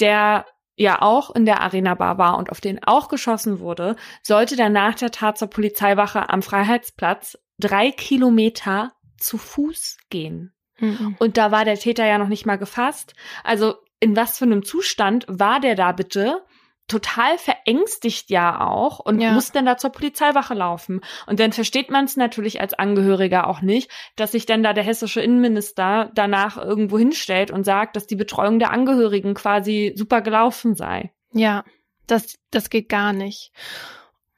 der 0.00 0.46
ja 0.76 1.02
auch 1.02 1.34
in 1.34 1.44
der 1.44 1.60
Arena 1.60 1.94
Bar 1.94 2.16
war 2.16 2.38
und 2.38 2.50
auf 2.50 2.62
den 2.62 2.82
auch 2.82 3.08
geschossen 3.08 3.60
wurde, 3.60 3.96
sollte 4.22 4.56
dann 4.56 4.72
nach 4.72 4.94
der 4.94 5.10
Tat 5.10 5.36
zur 5.36 5.48
Polizeiwache 5.48 6.30
am 6.30 6.40
Freiheitsplatz 6.40 7.36
drei 7.58 7.90
Kilometer 7.90 8.92
zu 9.18 9.36
Fuß 9.36 9.98
gehen. 10.08 10.54
Mhm. 10.78 11.16
Und 11.18 11.36
da 11.36 11.50
war 11.50 11.64
der 11.64 11.78
Täter 11.78 12.06
ja 12.06 12.16
noch 12.16 12.28
nicht 12.28 12.46
mal 12.46 12.56
gefasst. 12.56 13.14
Also 13.44 13.74
in 14.00 14.16
was 14.16 14.38
für 14.38 14.44
einem 14.44 14.64
Zustand 14.64 15.26
war 15.28 15.60
der 15.60 15.74
da 15.74 15.92
bitte? 15.92 16.44
Total 16.88 17.38
verängstigt 17.38 18.30
ja 18.30 18.66
auch 18.66 18.98
und 18.98 19.20
ja. 19.20 19.32
muss 19.32 19.52
dann 19.52 19.66
da 19.66 19.76
zur 19.76 19.90
Polizeiwache 19.90 20.54
laufen. 20.54 21.02
Und 21.26 21.38
dann 21.38 21.52
versteht 21.52 21.90
man 21.90 22.06
es 22.06 22.16
natürlich 22.16 22.60
als 22.60 22.74
Angehöriger 22.74 23.46
auch 23.46 23.60
nicht, 23.60 23.90
dass 24.16 24.32
sich 24.32 24.46
dann 24.46 24.62
da 24.62 24.72
der 24.72 24.84
hessische 24.84 25.20
Innenminister 25.20 26.10
danach 26.14 26.56
irgendwo 26.56 26.98
hinstellt 26.98 27.50
und 27.50 27.64
sagt, 27.64 27.94
dass 27.94 28.06
die 28.06 28.16
Betreuung 28.16 28.58
der 28.58 28.70
Angehörigen 28.70 29.34
quasi 29.34 29.92
super 29.96 30.22
gelaufen 30.22 30.74
sei. 30.74 31.12
Ja, 31.32 31.64
das, 32.06 32.38
das 32.50 32.70
geht 32.70 32.88
gar 32.88 33.12
nicht. 33.12 33.52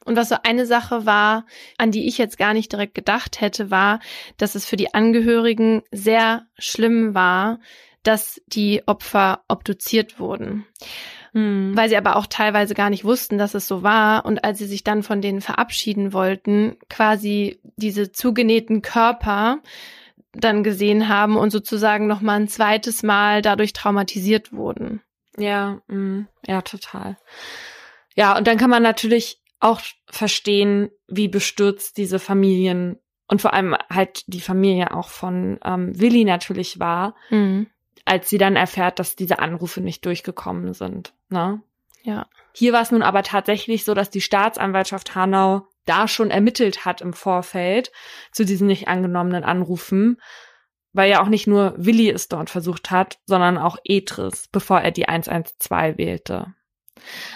Und 0.04 0.16
was 0.16 0.30
so 0.30 0.36
eine 0.42 0.66
Sache 0.66 1.06
war, 1.06 1.46
an 1.78 1.90
die 1.90 2.08
ich 2.08 2.18
jetzt 2.18 2.38
gar 2.38 2.54
nicht 2.54 2.72
direkt 2.72 2.94
gedacht 2.94 3.40
hätte, 3.40 3.70
war, 3.70 4.00
dass 4.38 4.54
es 4.54 4.66
für 4.66 4.76
die 4.76 4.92
Angehörigen 4.92 5.82
sehr 5.92 6.46
schlimm 6.58 7.14
war, 7.14 7.60
dass 8.02 8.40
die 8.46 8.82
Opfer 8.86 9.44
obduziert 9.46 10.18
wurden. 10.18 10.66
Hm. 11.32 11.72
Weil 11.76 11.88
sie 11.88 11.96
aber 11.96 12.16
auch 12.16 12.26
teilweise 12.26 12.74
gar 12.74 12.90
nicht 12.90 13.04
wussten, 13.04 13.38
dass 13.38 13.54
es 13.54 13.68
so 13.68 13.82
war. 13.82 14.24
Und 14.24 14.44
als 14.44 14.58
sie 14.58 14.66
sich 14.66 14.84
dann 14.84 15.02
von 15.02 15.22
denen 15.22 15.40
verabschieden 15.40 16.12
wollten, 16.12 16.76
quasi 16.88 17.60
diese 17.76 18.12
zugenähten 18.12 18.82
Körper 18.82 19.60
dann 20.32 20.62
gesehen 20.62 21.08
haben 21.08 21.36
und 21.36 21.50
sozusagen 21.50 22.06
nochmal 22.06 22.40
ein 22.40 22.48
zweites 22.48 23.02
Mal 23.02 23.42
dadurch 23.42 23.72
traumatisiert 23.72 24.52
wurden. 24.52 25.02
Ja, 25.36 25.80
mh, 25.88 26.26
ja, 26.46 26.62
total. 26.62 27.16
Ja, 28.14 28.36
und 28.36 28.46
dann 28.46 28.58
kann 28.58 28.70
man 28.70 28.82
natürlich 28.82 29.40
auch 29.60 29.80
verstehen, 30.08 30.90
wie 31.08 31.28
bestürzt 31.28 31.96
diese 31.96 32.18
Familien 32.18 32.98
und 33.28 33.40
vor 33.40 33.54
allem 33.54 33.76
halt 33.88 34.24
die 34.26 34.40
Familie 34.40 34.94
auch 34.94 35.08
von 35.08 35.58
ähm, 35.64 35.98
Willi 35.98 36.24
natürlich 36.24 36.80
war, 36.80 37.14
mhm. 37.30 37.68
Als 38.10 38.28
sie 38.28 38.38
dann 38.38 38.56
erfährt, 38.56 38.98
dass 38.98 39.14
diese 39.14 39.38
Anrufe 39.38 39.80
nicht 39.80 40.04
durchgekommen 40.04 40.74
sind. 40.74 41.14
Ne? 41.28 41.62
Ja. 42.02 42.26
Hier 42.52 42.72
war 42.72 42.82
es 42.82 42.90
nun 42.90 43.02
aber 43.02 43.22
tatsächlich 43.22 43.84
so, 43.84 43.94
dass 43.94 44.10
die 44.10 44.20
Staatsanwaltschaft 44.20 45.14
Hanau 45.14 45.68
da 45.84 46.08
schon 46.08 46.32
ermittelt 46.32 46.84
hat 46.84 47.02
im 47.02 47.12
Vorfeld 47.12 47.92
zu 48.32 48.44
diesen 48.44 48.66
nicht 48.66 48.88
angenommenen 48.88 49.44
Anrufen, 49.44 50.20
weil 50.92 51.08
ja 51.08 51.22
auch 51.22 51.28
nicht 51.28 51.46
nur 51.46 51.74
Willi 51.76 52.10
es 52.10 52.26
dort 52.26 52.50
versucht 52.50 52.90
hat, 52.90 53.20
sondern 53.26 53.58
auch 53.58 53.78
Etris, 53.84 54.48
bevor 54.50 54.80
er 54.80 54.90
die 54.90 55.08
112 55.08 55.96
wählte. 55.96 56.54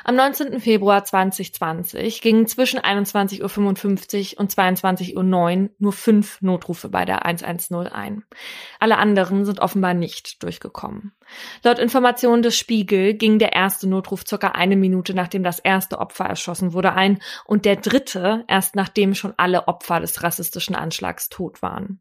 Am 0.05 0.17
19. 0.17 0.61
Februar 0.61 1.05
2020 1.05 2.21
gingen 2.21 2.47
zwischen 2.47 2.79
21.55 2.79 4.35
Uhr 4.35 4.41
und 4.41 4.53
22.09 4.53 5.17
Uhr 5.17 5.71
nur 5.79 5.93
fünf 5.93 6.43
Notrufe 6.43 6.89
bei 6.89 7.05
der 7.05 7.25
110 7.25 7.89
ein. 7.89 8.25
Alle 8.79 8.99
anderen 8.99 9.45
sind 9.45 9.61
offenbar 9.61 9.95
nicht 9.95 10.43
durchgekommen. 10.43 11.13
Laut 11.63 11.79
Informationen 11.79 12.43
des 12.43 12.57
Spiegel 12.57 13.15
ging 13.15 13.39
der 13.39 13.55
erste 13.55 13.89
Notruf 13.89 14.25
circa 14.27 14.49
eine 14.49 14.77
Minute 14.77 15.15
nachdem 15.15 15.43
das 15.43 15.59
erste 15.59 15.99
Opfer 15.99 16.27
erschossen 16.27 16.73
wurde 16.73 16.93
ein 16.93 17.21
und 17.47 17.65
der 17.65 17.77
dritte 17.77 18.45
erst 18.47 18.77
nachdem 18.77 19.15
schon 19.15 19.35
alle 19.37 19.69
Opfer 19.69 20.01
des 20.01 20.23
rassistischen 20.23 20.75
Anschlags 20.75 21.29
tot 21.31 21.63
waren. 21.63 22.01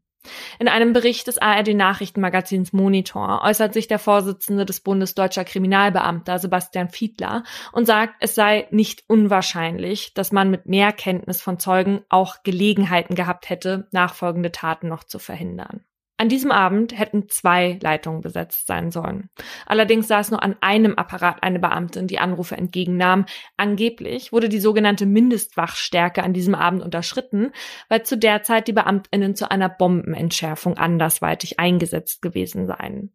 In 0.58 0.68
einem 0.68 0.92
Bericht 0.92 1.26
des 1.26 1.38
ARD-Nachrichtenmagazins 1.38 2.72
Monitor 2.72 3.42
äußert 3.44 3.74
sich 3.74 3.88
der 3.88 3.98
Vorsitzende 3.98 4.64
des 4.64 4.80
Bundes 4.80 5.14
Deutscher 5.14 5.44
Kriminalbeamter 5.44 6.38
Sebastian 6.38 6.88
Fiedler 6.88 7.44
und 7.72 7.86
sagt, 7.86 8.14
es 8.20 8.34
sei 8.34 8.66
nicht 8.70 9.04
unwahrscheinlich, 9.08 10.14
dass 10.14 10.32
man 10.32 10.50
mit 10.50 10.66
mehr 10.66 10.92
Kenntnis 10.92 11.42
von 11.42 11.58
Zeugen 11.58 12.02
auch 12.08 12.42
Gelegenheiten 12.42 13.14
gehabt 13.14 13.50
hätte, 13.50 13.88
nachfolgende 13.92 14.52
Taten 14.52 14.88
noch 14.88 15.04
zu 15.04 15.18
verhindern. 15.18 15.84
An 16.16 16.28
diesem 16.28 16.52
Abend 16.52 16.96
hätten 16.96 17.28
zwei 17.28 17.76
Leitungen 17.82 18.20
besetzt 18.20 18.68
sein 18.68 18.92
sollen. 18.92 19.30
Allerdings 19.66 20.06
saß 20.06 20.30
nur 20.30 20.44
an 20.44 20.54
einem 20.60 20.94
Apparat 20.94 21.42
eine 21.42 21.58
Beamtin, 21.58 22.06
die 22.06 22.20
Anrufe 22.20 22.56
entgegennahm. 22.56 23.26
Angeblich 23.56 24.32
wurde 24.32 24.48
die 24.48 24.60
sogenannte 24.60 25.06
Mindestwachstärke 25.06 26.22
an 26.22 26.32
diesem 26.32 26.54
Abend 26.54 26.82
unterschritten, 26.82 27.50
weil 27.88 28.04
zu 28.04 28.16
der 28.16 28.44
Zeit 28.44 28.68
die 28.68 28.72
Beamtinnen 28.72 29.34
zu 29.34 29.50
einer 29.50 29.68
Bombenentschärfung 29.68 30.76
andersweitig 30.76 31.58
eingesetzt 31.58 32.22
gewesen 32.22 32.66
seien. 32.66 33.12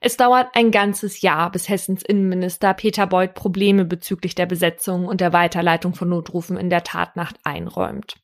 Es 0.00 0.16
dauert 0.16 0.48
ein 0.54 0.70
ganzes 0.70 1.22
Jahr, 1.22 1.50
bis 1.50 1.68
Hessens 1.68 2.02
Innenminister 2.02 2.74
Peter 2.74 3.06
Beuth 3.06 3.34
Probleme 3.34 3.84
bezüglich 3.84 4.34
der 4.34 4.46
Besetzung 4.46 5.06
und 5.06 5.20
der 5.20 5.32
Weiterleitung 5.32 5.94
von 5.94 6.10
Notrufen 6.10 6.56
in 6.58 6.68
der 6.68 6.84
Tatnacht 6.84 7.36
einräumt. 7.44 8.16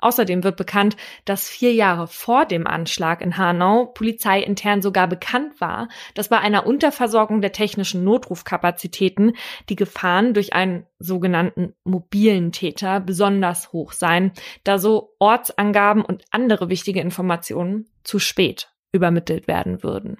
Außerdem 0.00 0.44
wird 0.44 0.56
bekannt, 0.56 0.96
dass 1.24 1.48
vier 1.48 1.72
Jahre 1.72 2.06
vor 2.06 2.44
dem 2.44 2.66
Anschlag 2.66 3.22
in 3.22 3.38
Hanau 3.38 3.86
polizeiintern 3.86 4.82
sogar 4.82 5.08
bekannt 5.08 5.60
war, 5.60 5.88
dass 6.14 6.28
bei 6.28 6.38
einer 6.38 6.66
Unterversorgung 6.66 7.40
der 7.40 7.52
technischen 7.52 8.04
Notrufkapazitäten 8.04 9.34
die 9.68 9.76
Gefahren 9.76 10.34
durch 10.34 10.52
einen 10.52 10.86
sogenannten 10.98 11.74
mobilen 11.84 12.52
Täter 12.52 13.00
besonders 13.00 13.72
hoch 13.72 13.92
seien, 13.92 14.32
da 14.64 14.78
so 14.78 15.14
Ortsangaben 15.18 16.04
und 16.04 16.24
andere 16.30 16.68
wichtige 16.68 17.00
Informationen 17.00 17.88
zu 18.04 18.18
spät 18.18 18.68
übermittelt 18.92 19.48
werden 19.48 19.82
würden. 19.82 20.18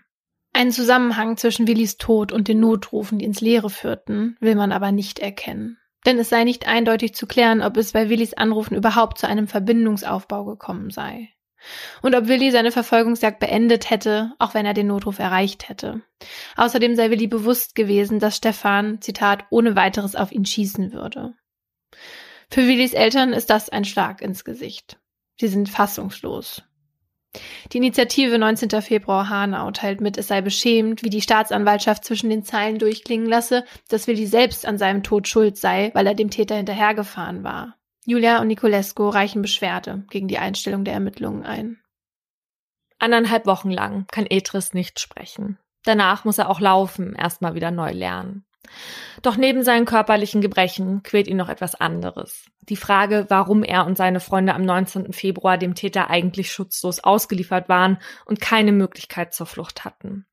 Einen 0.52 0.70
Zusammenhang 0.70 1.36
zwischen 1.36 1.66
Willis 1.66 1.96
Tod 1.96 2.30
und 2.30 2.48
den 2.48 2.60
Notrufen, 2.60 3.18
die 3.18 3.24
ins 3.24 3.40
Leere 3.40 3.70
führten, 3.70 4.36
will 4.40 4.54
man 4.54 4.70
aber 4.72 4.92
nicht 4.92 5.18
erkennen. 5.18 5.78
Denn 6.04 6.18
es 6.18 6.28
sei 6.28 6.44
nicht 6.44 6.66
eindeutig 6.66 7.14
zu 7.14 7.26
klären, 7.26 7.62
ob 7.62 7.76
es 7.76 7.92
bei 7.92 8.08
Willis 8.08 8.34
Anrufen 8.34 8.76
überhaupt 8.76 9.18
zu 9.18 9.26
einem 9.26 9.48
Verbindungsaufbau 9.48 10.44
gekommen 10.44 10.90
sei. 10.90 11.30
Und 12.02 12.14
ob 12.16 12.26
Willi 12.26 12.50
seine 12.50 12.72
Verfolgungsjagd 12.72 13.38
beendet 13.38 13.88
hätte, 13.88 14.32
auch 14.40 14.52
wenn 14.52 14.66
er 14.66 14.74
den 14.74 14.88
Notruf 14.88 15.20
erreicht 15.20 15.68
hätte. 15.68 16.02
Außerdem 16.56 16.96
sei 16.96 17.10
Willi 17.10 17.28
bewusst 17.28 17.76
gewesen, 17.76 18.18
dass 18.18 18.36
Stefan, 18.36 19.00
Zitat, 19.00 19.44
ohne 19.50 19.76
weiteres 19.76 20.16
auf 20.16 20.32
ihn 20.32 20.44
schießen 20.44 20.92
würde. 20.92 21.34
Für 22.50 22.66
Willis 22.66 22.94
Eltern 22.94 23.32
ist 23.32 23.48
das 23.48 23.68
ein 23.68 23.84
Schlag 23.84 24.20
ins 24.20 24.44
Gesicht. 24.44 24.98
Sie 25.40 25.48
sind 25.48 25.68
fassungslos. 25.68 26.62
Die 27.72 27.78
Initiative 27.78 28.38
19. 28.38 28.82
Februar 28.82 29.28
Hanau 29.30 29.70
teilt 29.70 30.00
mit, 30.00 30.18
es 30.18 30.28
sei 30.28 30.42
beschämend, 30.42 31.02
wie 31.02 31.10
die 31.10 31.22
Staatsanwaltschaft 31.22 32.04
zwischen 32.04 32.28
den 32.28 32.44
Zeilen 32.44 32.78
durchklingen 32.78 33.26
lasse, 33.26 33.64
dass 33.88 34.06
Willi 34.06 34.26
selbst 34.26 34.66
an 34.66 34.76
seinem 34.76 35.02
Tod 35.02 35.28
schuld 35.28 35.56
sei, 35.56 35.90
weil 35.94 36.06
er 36.06 36.14
dem 36.14 36.30
Täter 36.30 36.56
hinterhergefahren 36.56 37.42
war. 37.42 37.76
Julia 38.04 38.40
und 38.40 38.48
Nicolescu 38.48 39.08
reichen 39.08 39.42
Beschwerde 39.42 40.04
gegen 40.10 40.28
die 40.28 40.38
Einstellung 40.38 40.84
der 40.84 40.94
Ermittlungen 40.94 41.44
ein. 41.44 41.80
Anderthalb 42.98 43.46
Wochen 43.46 43.70
lang 43.70 44.06
kann 44.08 44.26
Etris 44.26 44.74
nicht 44.74 45.00
sprechen. 45.00 45.58
Danach 45.84 46.24
muss 46.24 46.38
er 46.38 46.50
auch 46.50 46.60
laufen, 46.60 47.14
erstmal 47.14 47.54
wieder 47.54 47.70
neu 47.70 47.92
lernen. 47.92 48.44
Doch 49.22 49.36
neben 49.36 49.62
seinen 49.62 49.84
körperlichen 49.84 50.40
Gebrechen 50.40 51.02
quält 51.02 51.28
ihn 51.28 51.36
noch 51.36 51.48
etwas 51.48 51.74
anderes. 51.74 52.46
Die 52.62 52.76
Frage, 52.76 53.26
warum 53.28 53.64
er 53.64 53.86
und 53.86 53.96
seine 53.96 54.20
Freunde 54.20 54.54
am 54.54 54.62
19. 54.62 55.12
Februar 55.12 55.58
dem 55.58 55.74
Täter 55.74 56.10
eigentlich 56.10 56.52
schutzlos 56.52 57.00
ausgeliefert 57.00 57.68
waren 57.68 57.98
und 58.24 58.40
keine 58.40 58.72
Möglichkeit 58.72 59.34
zur 59.34 59.46
Flucht 59.46 59.84
hatten. 59.84 60.26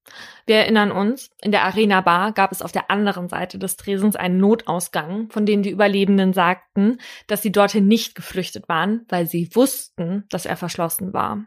Wir 0.45 0.57
erinnern 0.57 0.91
uns, 0.91 1.29
in 1.41 1.51
der 1.51 1.63
Arena 1.63 2.01
Bar 2.01 2.31
gab 2.31 2.51
es 2.51 2.61
auf 2.61 2.71
der 2.71 2.91
anderen 2.91 3.29
Seite 3.29 3.57
des 3.57 3.77
Tresens 3.77 4.15
einen 4.15 4.37
Notausgang, 4.37 5.29
von 5.31 5.45
dem 5.45 5.63
die 5.63 5.71
Überlebenden 5.71 6.33
sagten, 6.33 6.99
dass 7.27 7.41
sie 7.41 7.51
dorthin 7.51 7.87
nicht 7.87 8.15
geflüchtet 8.15 8.69
waren, 8.69 9.05
weil 9.09 9.25
sie 9.25 9.49
wussten, 9.53 10.25
dass 10.29 10.45
er 10.45 10.57
verschlossen 10.57 11.13
war. 11.13 11.45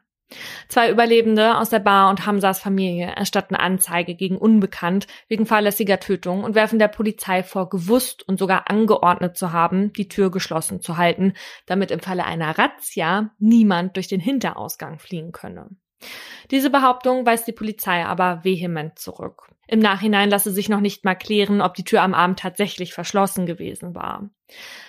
Zwei 0.68 0.90
Überlebende 0.90 1.58
aus 1.58 1.70
der 1.70 1.78
Bar 1.78 2.10
und 2.10 2.26
Hamzas 2.26 2.60
Familie 2.60 3.06
erstatten 3.06 3.54
Anzeige 3.54 4.14
gegen 4.14 4.38
Unbekannt 4.38 5.06
wegen 5.28 5.46
fahrlässiger 5.46 6.00
Tötung 6.00 6.44
und 6.44 6.54
werfen 6.54 6.78
der 6.78 6.88
Polizei 6.88 7.42
vor, 7.42 7.68
gewusst 7.68 8.26
und 8.26 8.38
sogar 8.38 8.70
angeordnet 8.70 9.36
zu 9.36 9.52
haben, 9.52 9.92
die 9.92 10.08
Tür 10.08 10.30
geschlossen 10.30 10.80
zu 10.80 10.96
halten, 10.96 11.34
damit 11.66 11.90
im 11.90 12.00
Falle 12.00 12.24
einer 12.24 12.58
Razzia 12.58 13.30
niemand 13.38 13.96
durch 13.96 14.08
den 14.08 14.20
Hinterausgang 14.20 14.98
fliehen 14.98 15.32
könne. 15.32 15.68
Diese 16.50 16.70
Behauptung 16.70 17.24
weist 17.26 17.46
die 17.46 17.52
Polizei 17.52 18.04
aber 18.04 18.44
vehement 18.44 18.98
zurück. 18.98 19.48
Im 19.72 19.78
Nachhinein 19.78 20.28
lasse 20.28 20.52
sich 20.52 20.68
noch 20.68 20.80
nicht 20.80 21.02
mal 21.06 21.14
klären, 21.14 21.62
ob 21.62 21.72
die 21.72 21.84
Tür 21.84 22.02
am 22.02 22.12
Abend 22.12 22.38
tatsächlich 22.38 22.92
verschlossen 22.92 23.46
gewesen 23.46 23.94
war. 23.94 24.28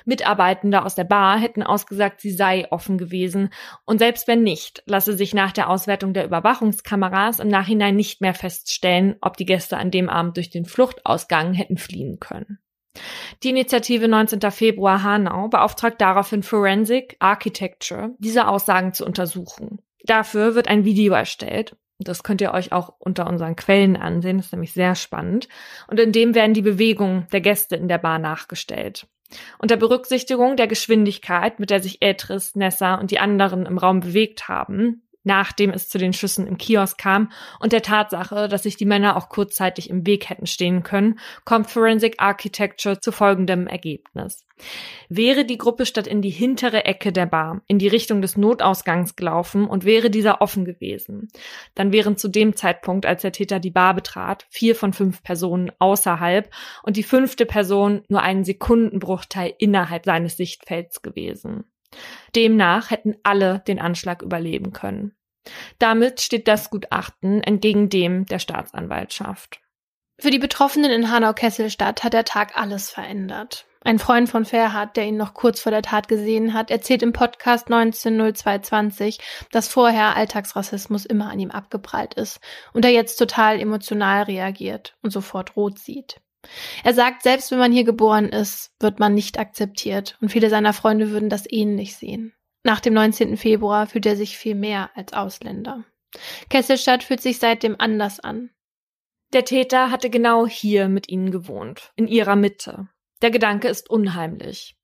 Mitarbeitende 0.04 0.84
aus 0.84 0.94
der 0.94 1.06
Bar 1.06 1.40
hätten 1.40 1.64
ausgesagt, 1.64 2.20
sie 2.20 2.32
sei 2.32 2.70
offen 2.70 2.98
gewesen, 2.98 3.54
und 3.86 4.00
selbst 4.00 4.28
wenn 4.28 4.44
nicht, 4.44 4.84
lasse 4.86 5.16
sich 5.16 5.34
nach 5.34 5.54
der 5.54 5.70
Auswertung 5.70 6.14
der 6.14 6.26
Überwachungskameras 6.26 7.40
im 7.40 7.48
Nachhinein 7.48 7.96
nicht 7.96 8.20
mehr 8.20 8.34
feststellen, 8.34 9.16
ob 9.22 9.38
die 9.38 9.46
Gäste 9.46 9.78
an 9.78 9.90
dem 9.90 10.10
Abend 10.10 10.36
durch 10.36 10.50
den 10.50 10.66
Fluchtausgang 10.66 11.54
hätten 11.54 11.78
fliehen 11.78 12.20
können. 12.20 12.60
Die 13.42 13.52
Initiative 13.52 14.10
19. 14.10 14.42
Februar 14.52 15.02
Hanau 15.02 15.48
beauftragt 15.48 16.02
daraufhin 16.02 16.44
Forensic 16.44 17.16
Architecture, 17.20 18.16
diese 18.18 18.50
Aussagen 18.50 18.92
zu 18.92 19.06
untersuchen. 19.06 19.82
Dafür 20.04 20.56
wird 20.56 20.68
ein 20.68 20.84
Video 20.84 21.14
erstellt. 21.14 21.78
Das 22.00 22.24
könnt 22.24 22.42
ihr 22.42 22.54
euch 22.54 22.72
auch 22.72 22.94
unter 23.00 23.28
unseren 23.28 23.56
Quellen 23.56 23.96
ansehen. 23.96 24.38
Das 24.38 24.48
ist 24.48 24.52
nämlich 24.52 24.74
sehr 24.74 24.96
spannend. 24.96 25.48
Und 25.88 26.00
in 26.00 26.12
dem 26.12 26.36
werden 26.36 26.54
die 26.54 26.62
Bewegungen 26.62 27.28
der 27.32 27.42
Gäste 27.42 27.76
in 27.76 27.88
der 27.88 27.98
Bar 27.98 28.20
nachgestellt. 28.20 29.08
Unter 29.58 29.78
Berücksichtigung 29.78 30.58
der 30.58 30.68
Geschwindigkeit, 30.68 31.60
mit 31.60 31.70
der 31.70 31.82
sich 31.82 32.02
Etris, 32.02 32.56
Nessa 32.56 32.96
und 32.96 33.12
die 33.12 33.20
anderen 33.20 33.66
im 33.66 33.78
Raum 33.78 34.00
bewegt 34.00 34.48
haben, 34.48 35.04
nachdem 35.24 35.72
es 35.72 35.90
zu 35.90 35.98
den 35.98 36.14
Schüssen 36.14 36.48
im 36.48 36.58
Kiosk 36.58 36.98
kam 36.98 37.32
und 37.60 37.74
der 37.74 37.82
Tatsache, 37.82 38.48
dass 38.48 38.64
sich 38.64 38.78
die 38.78 38.86
Männer 38.86 39.16
auch 39.16 39.30
kurzzeitig 39.30 39.90
im 39.90 40.06
Weg 40.06 40.30
hätten 40.30 40.48
stehen 40.48 40.84
können, 40.84 41.20
kommt 41.46 41.70
Forensic 41.70 42.16
Architecture 42.20 43.00
zu 43.00 43.12
folgendem 43.12 43.68
Ergebnis. 43.68 44.46
Wäre 45.10 45.46
die 45.46 45.58
Gruppe 45.58 45.86
statt 45.86 46.08
in 46.08 46.22
die 46.22 46.30
hintere 46.30 46.86
Ecke 46.86 47.12
der 47.12 47.26
Bar 47.26 47.62
in 47.68 47.80
die 47.80 47.88
Richtung 47.88 48.22
des 48.22 48.38
Notausgangs 48.38 49.16
gelaufen 49.16 49.66
und 49.66 49.84
wäre 49.84 50.10
dieser 50.10 50.42
offen 50.42 50.66
gewesen, 50.66 51.30
dann 51.76 51.92
wären 51.92 52.18
zu 52.18 52.28
dem 52.28 52.56
Zeitpunkt, 52.56 53.06
als 53.06 53.24
der 53.24 53.32
Täter 53.32 53.60
die 53.60 53.72
Bar 53.72 53.94
betrat, 53.94 54.46
vier 54.50 54.76
von 54.76 54.94
fünf 54.94 55.24
Personen 55.24 55.72
außerhalb 55.80 56.50
und 56.84 56.98
die 56.98 57.04
fünfte 57.04 57.46
Person 57.46 58.04
nur 58.08 58.22
einen 58.22 58.44
Sekundenbruchteil 58.44 59.54
innerhalb 59.58 60.06
seines 60.06 60.38
Sichtfelds 60.38 61.02
gewesen. 61.02 61.66
Demnach 62.36 62.92
hätten 62.92 63.16
alle 63.24 63.60
den 63.68 63.80
Anschlag 63.80 64.22
überleben 64.22 64.74
können. 64.74 65.16
Damit 65.80 66.22
steht 66.22 66.48
das 66.48 66.70
Gutachten 66.70 67.42
entgegen 67.44 67.90
dem 67.90 68.26
der 68.26 68.40
Staatsanwaltschaft. 68.40 69.60
Für 70.20 70.32
die 70.32 70.40
Betroffenen 70.40 70.92
in 70.92 71.12
Hanau-Kesselstadt 71.12 72.04
hat 72.04 72.14
der 72.14 72.24
Tag 72.24 72.56
alles 72.56 72.90
verändert. 72.90 73.66
Ein 73.86 74.00
Freund 74.00 74.30
von 74.30 74.46
Ferhat, 74.46 74.96
der 74.96 75.06
ihn 75.06 75.18
noch 75.18 75.34
kurz 75.34 75.60
vor 75.60 75.72
der 75.72 75.82
Tat 75.82 76.08
gesehen 76.08 76.54
hat, 76.54 76.72
erzählt 76.72 77.04
im 77.04 77.12
Podcast 77.12 77.66
190220, 77.70 79.20
dass 79.52 79.68
vorher 79.68 80.16
Alltagsrassismus 80.16 81.06
immer 81.06 81.30
an 81.30 81.40
ihm 81.40 81.52
abgeprallt 81.52 82.14
ist 82.14 82.40
und 82.72 82.86
er 82.86 82.92
jetzt 82.92 83.18
total 83.18 83.60
emotional 83.60 84.24
reagiert 84.24 84.96
und 85.02 85.12
sofort 85.12 85.58
rot 85.58 85.80
sieht. 85.80 86.22
Er 86.84 86.94
sagt, 86.94 87.24
selbst 87.24 87.52
wenn 87.52 87.60
man 87.60 87.72
hier 87.72 87.84
geboren 87.84 88.30
ist, 88.30 88.72
wird 88.80 89.00
man 89.00 89.14
nicht 89.14 89.40
akzeptiert 89.40 90.18
und 90.22 90.30
viele 90.30 90.50
seiner 90.50 90.74
Freunde 90.74 91.12
würden 91.12 91.30
das 91.30 91.46
ähnlich 91.50 91.96
sehen. 91.96 92.34
Nach 92.64 92.80
dem 92.80 92.94
19. 92.94 93.38
Februar 93.38 93.88
fühlt 93.88 94.06
er 94.06 94.16
sich 94.16 94.38
viel 94.38 94.56
mehr 94.56 94.92
als 94.96 95.14
Ausländer. 95.14 95.84
Kesselstadt 96.50 97.04
fühlt 97.04 97.22
sich 97.22 97.40
seitdem 97.40 97.76
anders 97.78 98.20
an. 98.20 98.52
Der 99.34 99.46
Täter 99.46 99.90
hatte 99.90 100.10
genau 100.10 100.46
hier 100.46 100.88
mit 100.88 101.10
ihnen 101.10 101.32
gewohnt, 101.32 101.92
in 101.96 102.08
ihrer 102.08 102.36
Mitte. 102.36 102.88
Der 103.24 103.32
Gedanke 103.32 103.70
ist 103.70 103.90
unheimlich. 103.90 104.76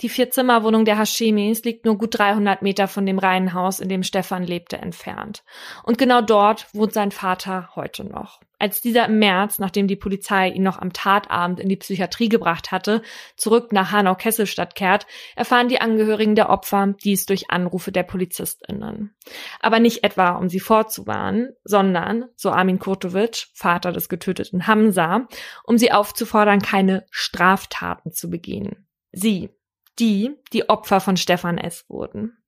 Die 0.00 0.08
Vierzimmerwohnung 0.08 0.84
der 0.84 0.98
Hashemis 0.98 1.62
liegt 1.62 1.84
nur 1.84 1.96
gut 1.96 2.18
300 2.18 2.60
Meter 2.60 2.88
von 2.88 3.06
dem 3.06 3.20
Reihenhaus, 3.20 3.78
in 3.78 3.88
dem 3.88 4.02
Stefan 4.02 4.42
lebte, 4.42 4.76
entfernt. 4.78 5.44
Und 5.84 5.96
genau 5.96 6.20
dort 6.20 6.66
wohnt 6.74 6.92
sein 6.92 7.12
Vater 7.12 7.70
heute 7.76 8.04
noch. 8.04 8.40
Als 8.64 8.80
dieser 8.80 9.08
im 9.08 9.18
März, 9.18 9.58
nachdem 9.58 9.88
die 9.88 9.94
Polizei 9.94 10.48
ihn 10.48 10.62
noch 10.62 10.78
am 10.78 10.94
Tatabend 10.94 11.60
in 11.60 11.68
die 11.68 11.76
Psychiatrie 11.76 12.30
gebracht 12.30 12.72
hatte, 12.72 13.02
zurück 13.36 13.74
nach 13.74 13.92
Hanau-Kesselstadt 13.92 14.74
kehrt, 14.74 15.06
erfahren 15.36 15.68
die 15.68 15.82
Angehörigen 15.82 16.34
der 16.34 16.48
Opfer 16.48 16.94
dies 17.04 17.26
durch 17.26 17.50
Anrufe 17.50 17.92
der 17.92 18.04
PolizistInnen. 18.04 19.14
Aber 19.60 19.80
nicht 19.80 20.02
etwa, 20.02 20.30
um 20.36 20.48
sie 20.48 20.60
vorzuwarnen, 20.60 21.52
sondern, 21.62 22.24
so 22.36 22.52
Armin 22.52 22.78
Kurtovic, 22.78 23.48
Vater 23.52 23.92
des 23.92 24.08
getöteten 24.08 24.66
Hamza, 24.66 25.28
um 25.64 25.76
sie 25.76 25.92
aufzufordern, 25.92 26.62
keine 26.62 27.04
Straftaten 27.10 28.12
zu 28.12 28.30
begehen. 28.30 28.88
Sie, 29.12 29.50
die, 29.98 30.30
die 30.54 30.70
Opfer 30.70 31.00
von 31.00 31.18
Stefan 31.18 31.58
S. 31.58 31.84
wurden. 31.90 32.38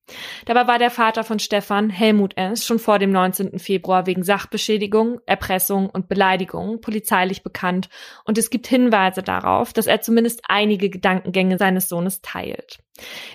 Dabei 0.44 0.68
war 0.68 0.78
der 0.78 0.90
Vater 0.90 1.24
von 1.24 1.38
Stefan, 1.38 1.90
Helmut 1.90 2.36
S., 2.36 2.64
schon 2.64 2.78
vor 2.78 2.98
dem 2.98 3.10
19. 3.10 3.58
Februar 3.58 4.06
wegen 4.06 4.22
Sachbeschädigung, 4.22 5.20
Erpressung 5.26 5.90
und 5.90 6.08
Beleidigung 6.08 6.80
polizeilich 6.80 7.42
bekannt 7.42 7.88
und 8.24 8.38
es 8.38 8.50
gibt 8.50 8.68
Hinweise 8.68 9.22
darauf, 9.22 9.72
dass 9.72 9.86
er 9.86 10.00
zumindest 10.00 10.42
einige 10.48 10.90
Gedankengänge 10.90 11.58
seines 11.58 11.88
Sohnes 11.88 12.20
teilt. 12.22 12.78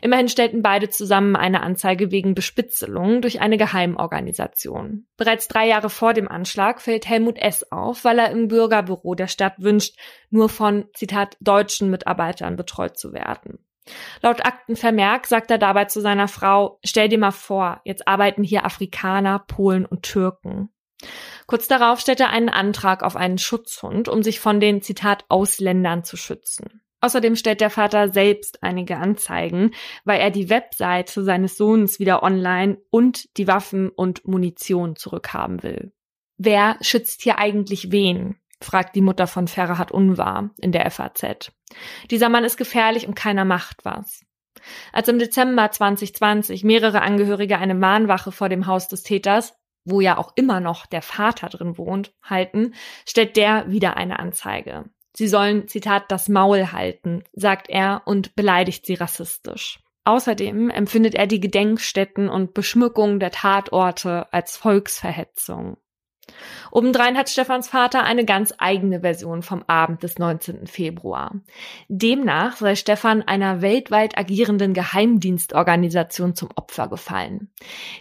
Immerhin 0.01 0.27
stellten 0.27 0.61
beide 0.61 0.89
zusammen 0.89 1.35
eine 1.35 1.61
Anzeige 1.61 2.09
wegen 2.09 2.33
Bespitzelung 2.33 3.21
durch 3.21 3.41
eine 3.41 3.57
Geheimorganisation. 3.57 5.05
Bereits 5.17 5.47
drei 5.47 5.67
Jahre 5.67 5.89
vor 5.89 6.13
dem 6.13 6.27
Anschlag 6.27 6.81
fällt 6.81 7.07
Helmut 7.07 7.37
S. 7.37 7.71
auf, 7.71 8.03
weil 8.03 8.17
er 8.17 8.31
im 8.31 8.47
Bürgerbüro 8.47 9.13
der 9.13 9.27
Stadt 9.27 9.55
wünscht, 9.57 9.95
nur 10.29 10.49
von, 10.49 10.85
Zitat, 10.95 11.37
deutschen 11.41 11.91
Mitarbeitern 11.91 12.55
betreut 12.55 12.97
zu 12.97 13.13
werden. 13.13 13.59
Laut 14.21 14.45
Aktenvermerk 14.45 15.27
sagt 15.27 15.51
er 15.51 15.57
dabei 15.57 15.85
zu 15.85 16.01
seiner 16.01 16.27
Frau, 16.27 16.79
stell 16.83 17.09
dir 17.09 17.17
mal 17.17 17.31
vor, 17.31 17.81
jetzt 17.85 18.07
arbeiten 18.07 18.43
hier 18.43 18.65
Afrikaner, 18.65 19.39
Polen 19.39 19.85
und 19.85 20.03
Türken. 20.03 20.69
Kurz 21.47 21.67
darauf 21.67 21.99
stellt 21.99 22.19
er 22.19 22.29
einen 22.29 22.49
Antrag 22.49 23.03
auf 23.03 23.15
einen 23.15 23.37
Schutzhund, 23.37 24.07
um 24.07 24.23
sich 24.23 24.39
von 24.39 24.59
den, 24.59 24.81
Zitat, 24.81 25.25
Ausländern 25.29 26.03
zu 26.03 26.17
schützen. 26.17 26.81
Außerdem 27.01 27.35
stellt 27.35 27.61
der 27.61 27.71
Vater 27.71 28.09
selbst 28.09 28.61
einige 28.61 28.97
Anzeigen, 28.97 29.73
weil 30.05 30.21
er 30.21 30.29
die 30.29 30.49
Webseite 30.49 31.23
seines 31.23 31.57
Sohnes 31.57 31.99
wieder 31.99 32.21
online 32.21 32.77
und 32.91 33.37
die 33.37 33.47
Waffen 33.47 33.89
und 33.89 34.27
Munition 34.27 34.95
zurückhaben 34.95 35.63
will. 35.63 35.93
Wer 36.37 36.77
schützt 36.81 37.23
hier 37.23 37.39
eigentlich 37.39 37.91
wen? 37.91 38.40
Fragt 38.63 38.95
die 38.95 39.01
Mutter 39.01 39.27
von 39.27 39.47
Ferhat 39.47 39.91
Unwahr 39.91 40.51
in 40.59 40.71
der 40.71 40.89
FAZ. 40.89 41.51
Dieser 42.09 42.29
Mann 42.29 42.43
ist 42.43 42.57
gefährlich 42.57 43.07
und 43.07 43.15
keiner 43.15 43.45
macht 43.45 43.83
was. 43.83 44.25
Als 44.91 45.07
im 45.07 45.19
Dezember 45.19 45.71
2020 45.71 46.63
mehrere 46.63 47.01
Angehörige 47.01 47.57
eine 47.57 47.75
Mahnwache 47.75 48.31
vor 48.31 48.49
dem 48.49 48.67
Haus 48.67 48.87
des 48.87 49.03
Täters, 49.03 49.53
wo 49.85 50.01
ja 50.01 50.17
auch 50.17 50.33
immer 50.35 50.59
noch 50.59 50.85
der 50.85 51.01
Vater 51.01 51.49
drin 51.49 51.77
wohnt, 51.77 52.13
halten, 52.23 52.73
stellt 53.07 53.35
der 53.37 53.69
wieder 53.71 53.97
eine 53.97 54.19
Anzeige. 54.19 54.85
Sie 55.13 55.27
sollen, 55.27 55.67
Zitat, 55.67 56.11
das 56.11 56.29
Maul 56.29 56.71
halten, 56.71 57.23
sagt 57.33 57.69
er 57.69 58.03
und 58.05 58.35
beleidigt 58.35 58.85
sie 58.85 58.93
rassistisch. 58.93 59.79
Außerdem 60.03 60.69
empfindet 60.69 61.15
er 61.15 61.27
die 61.27 61.39
Gedenkstätten 61.39 62.29
und 62.29 62.53
Beschmückung 62.53 63.19
der 63.19 63.31
Tatorte 63.31 64.31
als 64.31 64.57
Volksverhetzung. 64.57 65.77
Obendrein 66.71 67.17
hat 67.17 67.29
Stefans 67.29 67.67
Vater 67.67 68.03
eine 68.03 68.25
ganz 68.25 68.53
eigene 68.57 69.01
Version 69.01 69.41
vom 69.41 69.63
Abend 69.67 70.03
des 70.03 70.17
19. 70.17 70.67
Februar. 70.67 71.35
Demnach 71.89 72.57
sei 72.57 72.75
Stefan 72.75 73.21
einer 73.21 73.61
weltweit 73.61 74.17
agierenden 74.17 74.73
Geheimdienstorganisation 74.73 76.35
zum 76.35 76.49
Opfer 76.55 76.87
gefallen. 76.87 77.51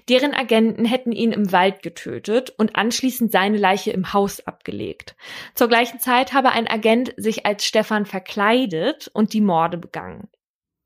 Deren 0.08 0.34
Agenten 0.34 0.84
hätten 0.84 1.12
ihn 1.12 1.32
im 1.32 1.50
Wald 1.52 1.82
getötet 1.82 2.50
und 2.50 2.76
anschließend 2.76 3.32
seine 3.32 3.56
Leiche 3.56 3.90
im 3.90 4.12
Haus 4.12 4.46
abgelegt. 4.46 5.16
Zur 5.54 5.68
gleichen 5.68 5.98
Zeit 5.98 6.32
habe 6.32 6.50
ein 6.50 6.68
Agent 6.68 7.12
sich 7.16 7.46
als 7.46 7.64
Stefan 7.64 8.06
verkleidet 8.06 9.10
und 9.12 9.32
die 9.32 9.40
Morde 9.40 9.78
begangen. 9.78 10.28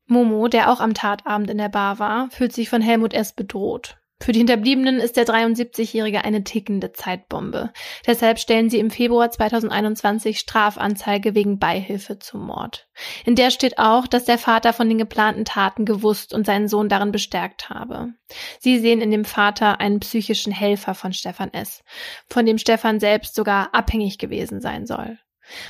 Momo, 0.07 0.47
der 0.47 0.71
auch 0.71 0.79
am 0.79 0.93
Tatabend 0.93 1.49
in 1.49 1.57
der 1.57 1.69
Bar 1.69 1.99
war, 1.99 2.29
fühlt 2.29 2.53
sich 2.53 2.69
von 2.69 2.81
Helmut 2.81 3.13
S. 3.13 3.33
bedroht. 3.33 3.97
Für 4.25 4.31
die 4.31 4.39
Hinterbliebenen 4.39 4.97
ist 4.97 5.17
der 5.17 5.27
73-Jährige 5.27 6.25
eine 6.25 6.43
tickende 6.43 6.91
Zeitbombe. 6.91 7.71
Deshalb 8.07 8.39
stellen 8.39 8.71
sie 8.71 8.79
im 8.79 8.89
Februar 8.89 9.29
2021 9.29 10.39
Strafanzeige 10.39 11.35
wegen 11.35 11.59
Beihilfe 11.59 12.17
zum 12.17 12.47
Mord. 12.47 12.87
In 13.23 13.35
der 13.35 13.51
steht 13.51 13.77
auch, 13.77 14.07
dass 14.07 14.25
der 14.25 14.39
Vater 14.39 14.73
von 14.73 14.89
den 14.89 14.97
geplanten 14.97 15.45
Taten 15.45 15.85
gewusst 15.85 16.33
und 16.33 16.47
seinen 16.47 16.67
Sohn 16.67 16.89
darin 16.89 17.11
bestärkt 17.11 17.69
habe. 17.69 18.13
Sie 18.59 18.79
sehen 18.79 18.99
in 18.99 19.11
dem 19.11 19.25
Vater 19.25 19.79
einen 19.79 19.99
psychischen 19.99 20.51
Helfer 20.51 20.95
von 20.95 21.13
Stefan 21.13 21.53
S., 21.53 21.83
von 22.27 22.47
dem 22.47 22.57
Stefan 22.57 22.99
selbst 22.99 23.35
sogar 23.35 23.75
abhängig 23.75 24.17
gewesen 24.17 24.59
sein 24.59 24.87
soll. 24.87 25.19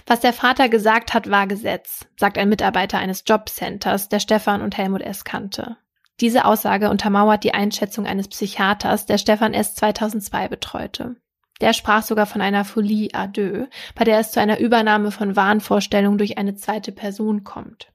Was 0.06 0.22
der 0.22 0.32
Vater 0.32 0.70
gesagt 0.70 1.14
hat, 1.14 1.30
war 1.30 1.45
Gesetz, 1.45 2.08
sagt 2.18 2.38
ein 2.38 2.47
Mitarbeiter 2.47 2.99
eines 2.99 3.26
Jobcenters, 3.28 4.08
der 4.08 4.22
Stefan 4.22 4.62
und 4.62 4.78
Helmut 4.78 5.01
S. 5.01 5.26
kannte. 5.26 5.76
Diese 6.22 6.45
Aussage 6.45 6.89
untermauert 6.89 7.43
die 7.43 7.53
Einschätzung 7.53 8.05
eines 8.05 8.30
Psychiaters, 8.30 9.05
der 9.05 9.18
Stefan 9.18 9.53
S. 9.53 9.76
2002 9.76 10.47
betreute. 10.47 11.16
Der 11.61 11.74
sprach 11.74 12.03
sogar 12.03 12.26
von 12.26 12.41
einer 12.41 12.66
Folie 12.66 13.09
à 13.11 13.28
deux, 13.28 13.68
bei 13.95 14.03
der 14.03 14.20
es 14.20 14.32
zu 14.32 14.39
einer 14.39 14.59
Übernahme 14.59 15.11
von 15.11 15.36
Wahnvorstellungen 15.36 16.18
durch 16.18 16.38
eine 16.38 16.55
zweite 16.55 16.91
Person 16.91 17.43
kommt. 17.43 17.91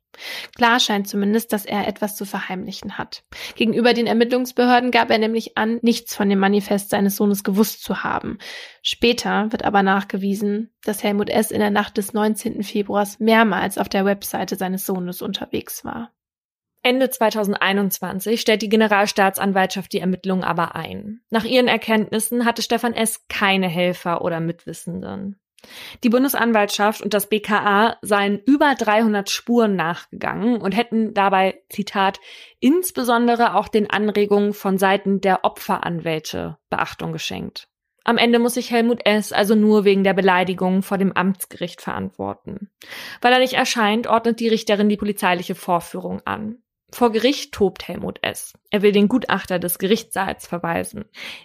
Klar 0.57 0.81
scheint 0.81 1.09
zumindest, 1.09 1.53
dass 1.53 1.65
er 1.65 1.87
etwas 1.87 2.17
zu 2.17 2.25
verheimlichen 2.25 2.99
hat. 2.99 3.23
Gegenüber 3.55 3.95
den 3.95 4.07
Ermittlungsbehörden 4.07 4.91
gab 4.91 5.11
er 5.11 5.19
nämlich 5.19 5.57
an, 5.57 5.79
nichts 5.83 6.15
von 6.15 6.29
dem 6.29 6.41
Manifest 6.41 6.91
seines 6.91 7.17
Sohnes 7.17 7.45
gewusst 7.45 7.83
zu 7.83 8.03
haben. 8.03 8.39
Später 8.83 9.53
wird 9.53 9.65
aber 9.65 9.83
nachgewiesen, 9.83 10.71
dass 10.85 11.03
Helmut 11.03 11.31
S. 11.31 11.51
in 11.51 11.61
der 11.61 11.71
Nacht 11.71 11.97
des 11.97 12.13
19. 12.13 12.63
Februars 12.65 13.21
mehrmals 13.21 13.79
auf 13.79 13.89
der 13.89 14.05
Webseite 14.05 14.57
seines 14.57 14.85
Sohnes 14.85 15.23
unterwegs 15.23 15.85
war. 15.85 16.11
Ende 16.83 17.11
2021 17.11 18.41
stellt 18.41 18.63
die 18.63 18.71
Generalstaatsanwaltschaft 18.71 19.93
die 19.93 20.01
Ermittlungen 20.01 20.45
aber 20.45 20.75
ein. 20.75 21.21
Nach 21.31 21.45
ihren 21.45 21.69
Erkenntnissen 21.69 22.47
hatte 22.47 22.63
Stefan 22.63 22.95
S. 22.95 23.27
keine 23.29 23.69
Helfer 23.69 24.23
oder 24.23 24.41
Mitwissenden. 24.41 25.39
Die 26.03 26.09
Bundesanwaltschaft 26.09 27.03
und 27.03 27.13
das 27.13 27.29
BKA 27.29 27.99
seien 28.01 28.41
über 28.47 28.75
300 28.75 29.29
Spuren 29.29 29.77
nachgegangen 29.77 30.61
und 30.61 30.73
hätten 30.73 31.13
dabei, 31.13 31.61
Zitat, 31.69 32.19
insbesondere 32.61 33.55
auch 33.55 33.69
den 33.69 33.91
Anregungen 33.91 34.55
von 34.55 34.79
Seiten 34.79 35.21
der 35.21 35.45
Opferanwälte 35.45 36.57
Beachtung 36.71 37.13
geschenkt. 37.13 37.69
Am 38.05 38.17
Ende 38.17 38.39
muss 38.39 38.55
sich 38.55 38.71
Helmut 38.71 39.05
S. 39.05 39.33
also 39.33 39.55
nur 39.55 39.85
wegen 39.85 40.05
der 40.05 40.15
Beleidigung 40.15 40.83
vor 40.83 40.97
dem 40.97 41.13
Amtsgericht 41.13 41.83
verantworten. 41.83 42.71
Weil 43.21 43.35
er 43.35 43.39
nicht 43.39 43.53
erscheint, 43.53 44.07
ordnet 44.07 44.41
die 44.41 44.49
Richterin 44.49 44.89
die 44.89 44.97
polizeiliche 44.97 45.55
Vorführung 45.55 46.23
an. 46.25 46.63
Vor 46.93 47.13
Gericht 47.13 47.53
tobt 47.53 47.87
Helmut 47.87 48.19
S. 48.23 48.55
Er 48.71 48.83
will 48.83 48.93
den 48.93 49.09
Gutachter 49.09 49.59
des 49.59 49.79
Gerichtssaals 49.79 50.47
verweisen. 50.47 51.05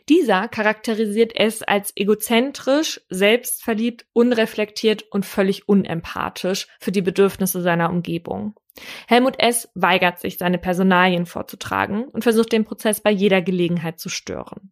Dieser 0.10 0.48
charakterisiert 0.48 1.36
S 1.36 1.62
als 1.62 1.93
egozentrisch, 1.96 3.02
selbstverliebt, 3.10 4.06
unreflektiert 4.14 5.04
und 5.12 5.26
völlig 5.26 5.68
unempathisch 5.70 6.68
für 6.80 6.91
die 6.91 7.02
Bedürfnisse 7.02 7.62
seiner 7.62 7.89
Umgebung. 7.89 8.56
Helmut 9.08 9.39
S. 9.39 9.70
weigert 9.74 10.20
sich, 10.20 10.38
seine 10.38 10.58
Personalien 10.58 11.26
vorzutragen 11.26 12.06
und 12.06 12.24
versucht 12.24 12.52
den 12.52 12.66
Prozess 12.66 13.02
bei 13.02 13.12
jeder 13.12 13.41
Gelegenheit 13.41 14.00
zu 14.00 14.10
stören. 14.10 14.72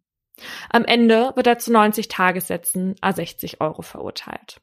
Am 0.68 0.84
Ende 0.84 1.32
wird 1.36 1.46
er 1.46 1.58
zu 1.58 1.72
90 1.72 2.08
Tagessätzen 2.08 2.96
a 3.00 3.12
60 3.12 3.60
Euro 3.60 3.82
verurteilt. 3.82 4.60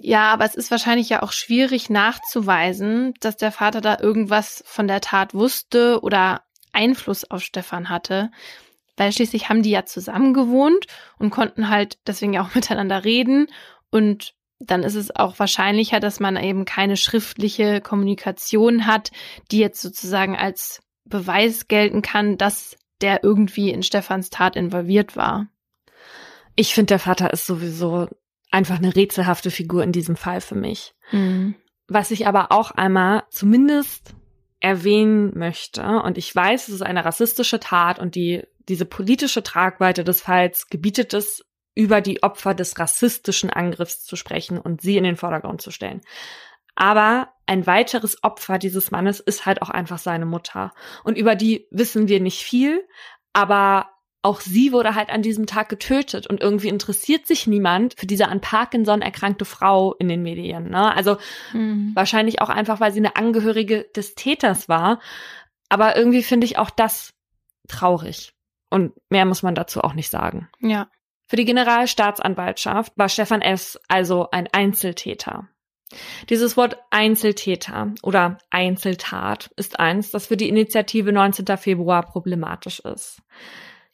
Ja, 0.00 0.32
aber 0.32 0.44
es 0.44 0.54
ist 0.54 0.70
wahrscheinlich 0.70 1.08
ja 1.08 1.22
auch 1.22 1.32
schwierig 1.32 1.90
nachzuweisen, 1.90 3.14
dass 3.20 3.36
der 3.36 3.52
Vater 3.52 3.80
da 3.80 3.98
irgendwas 4.00 4.62
von 4.66 4.88
der 4.88 5.00
Tat 5.00 5.34
wusste 5.34 6.00
oder 6.02 6.42
Einfluss 6.72 7.24
auf 7.30 7.42
Stefan 7.42 7.88
hatte. 7.88 8.30
Weil 8.96 9.12
schließlich 9.12 9.48
haben 9.48 9.62
die 9.62 9.70
ja 9.70 9.84
zusammen 9.84 10.34
gewohnt 10.34 10.86
und 11.18 11.30
konnten 11.30 11.68
halt 11.68 11.98
deswegen 12.06 12.32
ja 12.32 12.42
auch 12.42 12.54
miteinander 12.54 13.04
reden. 13.04 13.46
Und 13.90 14.34
dann 14.58 14.82
ist 14.82 14.96
es 14.96 15.14
auch 15.14 15.38
wahrscheinlicher, 15.38 16.00
dass 16.00 16.18
man 16.18 16.36
eben 16.36 16.64
keine 16.64 16.96
schriftliche 16.96 17.80
Kommunikation 17.80 18.86
hat, 18.86 19.12
die 19.52 19.58
jetzt 19.58 19.80
sozusagen 19.80 20.36
als 20.36 20.80
Beweis 21.04 21.68
gelten 21.68 22.02
kann, 22.02 22.36
dass 22.36 22.76
der 23.00 23.22
irgendwie 23.22 23.70
in 23.70 23.84
Stefans 23.84 24.30
Tat 24.30 24.56
involviert 24.56 25.16
war. 25.16 25.46
Ich 26.56 26.74
finde, 26.74 26.86
der 26.86 26.98
Vater 26.98 27.32
ist 27.32 27.46
sowieso 27.46 28.08
einfach 28.50 28.78
eine 28.78 28.94
rätselhafte 28.94 29.50
Figur 29.50 29.82
in 29.82 29.92
diesem 29.92 30.16
Fall 30.16 30.40
für 30.40 30.54
mich. 30.54 30.94
Mhm. 31.10 31.54
Was 31.86 32.10
ich 32.10 32.26
aber 32.26 32.52
auch 32.52 32.70
einmal 32.70 33.24
zumindest 33.30 34.14
erwähnen 34.60 35.38
möchte, 35.38 35.84
und 36.02 36.18
ich 36.18 36.34
weiß, 36.34 36.68
es 36.68 36.74
ist 36.74 36.82
eine 36.82 37.04
rassistische 37.04 37.60
Tat 37.60 37.98
und 37.98 38.14
die, 38.14 38.42
diese 38.68 38.84
politische 38.84 39.42
Tragweite 39.42 40.04
des 40.04 40.20
Falls 40.20 40.68
gebietet 40.68 41.14
es, 41.14 41.44
über 41.74 42.00
die 42.00 42.24
Opfer 42.24 42.54
des 42.54 42.76
rassistischen 42.76 43.50
Angriffs 43.50 44.04
zu 44.04 44.16
sprechen 44.16 44.58
und 44.58 44.80
sie 44.80 44.96
in 44.96 45.04
den 45.04 45.14
Vordergrund 45.14 45.62
zu 45.62 45.70
stellen. 45.70 46.00
Aber 46.74 47.32
ein 47.46 47.68
weiteres 47.68 48.22
Opfer 48.24 48.58
dieses 48.58 48.90
Mannes 48.90 49.20
ist 49.20 49.46
halt 49.46 49.62
auch 49.62 49.70
einfach 49.70 49.98
seine 49.98 50.26
Mutter. 50.26 50.74
Und 51.04 51.16
über 51.16 51.36
die 51.36 51.68
wissen 51.70 52.08
wir 52.08 52.18
nicht 52.18 52.42
viel, 52.42 52.84
aber 53.32 53.90
auch 54.22 54.40
sie 54.40 54.72
wurde 54.72 54.94
halt 54.94 55.10
an 55.10 55.22
diesem 55.22 55.46
Tag 55.46 55.68
getötet 55.68 56.26
und 56.26 56.40
irgendwie 56.40 56.68
interessiert 56.68 57.26
sich 57.26 57.46
niemand 57.46 57.94
für 57.96 58.06
diese 58.06 58.28
an 58.28 58.40
Parkinson 58.40 59.00
erkrankte 59.00 59.44
Frau 59.44 59.94
in 59.94 60.08
den 60.08 60.22
Medien. 60.22 60.70
Ne? 60.70 60.94
Also 60.94 61.18
mhm. 61.52 61.92
wahrscheinlich 61.94 62.40
auch 62.42 62.48
einfach, 62.48 62.80
weil 62.80 62.92
sie 62.92 62.98
eine 62.98 63.16
Angehörige 63.16 63.86
des 63.94 64.16
Täters 64.16 64.68
war. 64.68 65.00
Aber 65.68 65.96
irgendwie 65.96 66.22
finde 66.22 66.46
ich 66.46 66.58
auch 66.58 66.70
das 66.70 67.14
traurig. 67.68 68.32
Und 68.70 68.92
mehr 69.08 69.24
muss 69.24 69.42
man 69.42 69.54
dazu 69.54 69.82
auch 69.82 69.94
nicht 69.94 70.10
sagen. 70.10 70.48
Ja. 70.60 70.88
Für 71.26 71.36
die 71.36 71.44
Generalstaatsanwaltschaft 71.44 72.92
war 72.96 73.08
Stefan 73.08 73.42
S. 73.42 73.78
also 73.88 74.30
ein 74.30 74.48
Einzeltäter. 74.50 75.48
Dieses 76.28 76.56
Wort 76.56 76.76
Einzeltäter 76.90 77.94
oder 78.02 78.38
Einzeltat 78.50 79.50
ist 79.56 79.78
eins, 79.78 80.10
das 80.10 80.26
für 80.26 80.36
die 80.36 80.48
Initiative 80.48 81.12
19. 81.12 81.56
Februar 81.56 82.02
problematisch 82.02 82.80
ist. 82.80 83.22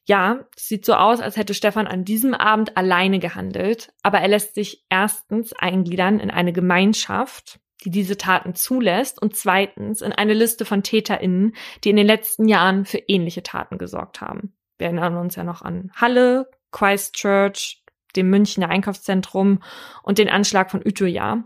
Ja, 0.06 0.44
es 0.56 0.68
sieht 0.68 0.84
so 0.84 0.94
aus, 0.94 1.20
als 1.20 1.36
hätte 1.36 1.54
Stefan 1.54 1.86
an 1.86 2.04
diesem 2.04 2.34
Abend 2.34 2.76
alleine 2.76 3.18
gehandelt, 3.18 3.92
aber 4.02 4.20
er 4.20 4.28
lässt 4.28 4.54
sich 4.54 4.84
erstens 4.90 5.54
eingliedern 5.54 6.20
in 6.20 6.30
eine 6.30 6.52
Gemeinschaft, 6.52 7.58
die 7.84 7.90
diese 7.90 8.18
Taten 8.18 8.54
zulässt 8.54 9.20
und 9.20 9.36
zweitens 9.36 10.02
in 10.02 10.12
eine 10.12 10.34
Liste 10.34 10.64
von 10.64 10.82
TäterInnen, 10.82 11.54
die 11.84 11.90
in 11.90 11.96
den 11.96 12.06
letzten 12.06 12.48
Jahren 12.48 12.84
für 12.84 12.98
ähnliche 12.98 13.42
Taten 13.42 13.78
gesorgt 13.78 14.20
haben. 14.20 14.54
Wir 14.78 14.86
erinnern 14.86 15.16
uns 15.16 15.36
ja 15.36 15.44
noch 15.44 15.62
an 15.62 15.90
Halle, 15.94 16.50
Christchurch, 16.70 17.82
dem 18.16 18.28
Münchner 18.30 18.68
Einkaufszentrum 18.68 19.62
und 20.02 20.18
den 20.18 20.28
Anschlag 20.28 20.70
von 20.70 20.82
Utøya. 20.84 21.44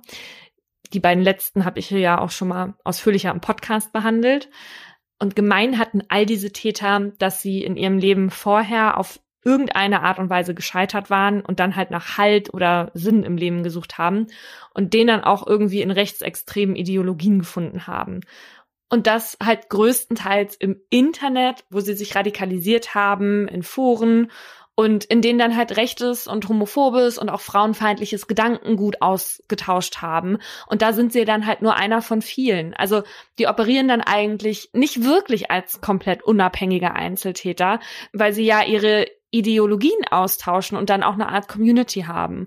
Die 0.93 1.01
beiden 1.01 1.23
letzten 1.23 1.65
habe 1.65 1.79
ich 1.79 1.89
hier 1.89 1.99
ja 1.99 2.19
auch 2.19 2.31
schon 2.31 2.49
mal 2.49 2.75
ausführlicher 2.85 3.31
im 3.31 3.41
Podcast 3.41 3.93
behandelt. 3.93 4.49
Und 5.19 5.35
gemein 5.35 5.79
hatten 5.79 6.03
all 6.09 6.27
diese 6.27 6.53
Täter, 6.53 7.13
dass 7.19 7.43
sie 7.43 7.65
in 7.65 7.77
ihrem 7.77 7.99
Leben 7.99 8.31
vorher 8.31 8.99
auf 8.99 9.21
irgendeine 9.45 10.03
Art 10.03 10.19
und 10.19 10.31
Weise 10.31 10.55
gescheitert 10.55 11.11
waren 11.11 11.41
und 11.41 11.61
dann 11.61 11.77
halt 11.77 11.91
nach 11.91 12.19
Halt 12.19 12.53
oder 12.53 12.91
Sinn 12.95 13.23
im 13.23 13.37
Leben 13.37 13.63
gesucht 13.63 13.99
haben 13.99 14.27
und 14.75 14.95
den 14.95 15.07
dann 15.07 15.25
auch 15.25 15.47
irgendwie 15.47 15.81
in 15.81 15.91
rechtsextremen 15.91 16.77
Ideologien 16.77 17.39
gefunden 17.39 17.87
haben. 17.87 18.21
Und 18.91 19.07
das 19.07 19.37
halt 19.43 19.69
größtenteils 19.69 20.57
im 20.57 20.81
Internet, 20.91 21.65
wo 21.71 21.81
sie 21.81 21.95
sich 21.95 22.15
radikalisiert 22.17 22.95
haben, 22.95 23.47
in 23.49 23.63
Foren 23.63 24.31
und 24.79 25.07
in 25.07 25.23
denen 25.23 25.41
dann 25.41 25.57
halt 25.57 25.77
rechtes 25.77 26.29
und 26.29 26.49
homophobes 26.49 27.19
und 27.19 27.31
auch 27.31 27.41
frauenfeindliches 27.41 28.29
Gedankengut 28.29 29.03
ausgetauscht 29.03 30.03
haben. 30.03 30.39
Und 30.69 30.83
da 30.83 30.93
sind 30.93 31.13
sie 31.13 31.25
dann 31.25 31.47
halt 31.47 31.63
nur 31.63 31.75
einer 31.75 32.01
von 32.01 32.23
vielen. 32.23 32.75
Also 32.75 33.03
die 33.41 33.49
operieren 33.49 33.89
dann 33.89 34.03
eigentlich 34.03 34.71
nicht 34.75 35.03
wirklich 35.03 35.51
als 35.51 35.81
komplett 35.81 36.23
unabhängige 36.23 36.93
Einzeltäter, 36.93 37.81
weil 38.13 38.33
sie 38.33 38.45
ja 38.45 38.63
ihre 38.63 39.07
Ideologien 39.33 40.05
austauschen 40.13 40.79
und 40.79 40.91
dann 40.91 41.03
auch 41.03 41.15
eine 41.15 41.29
Art 41.29 41.49
Community 41.49 42.03
haben. 42.03 42.47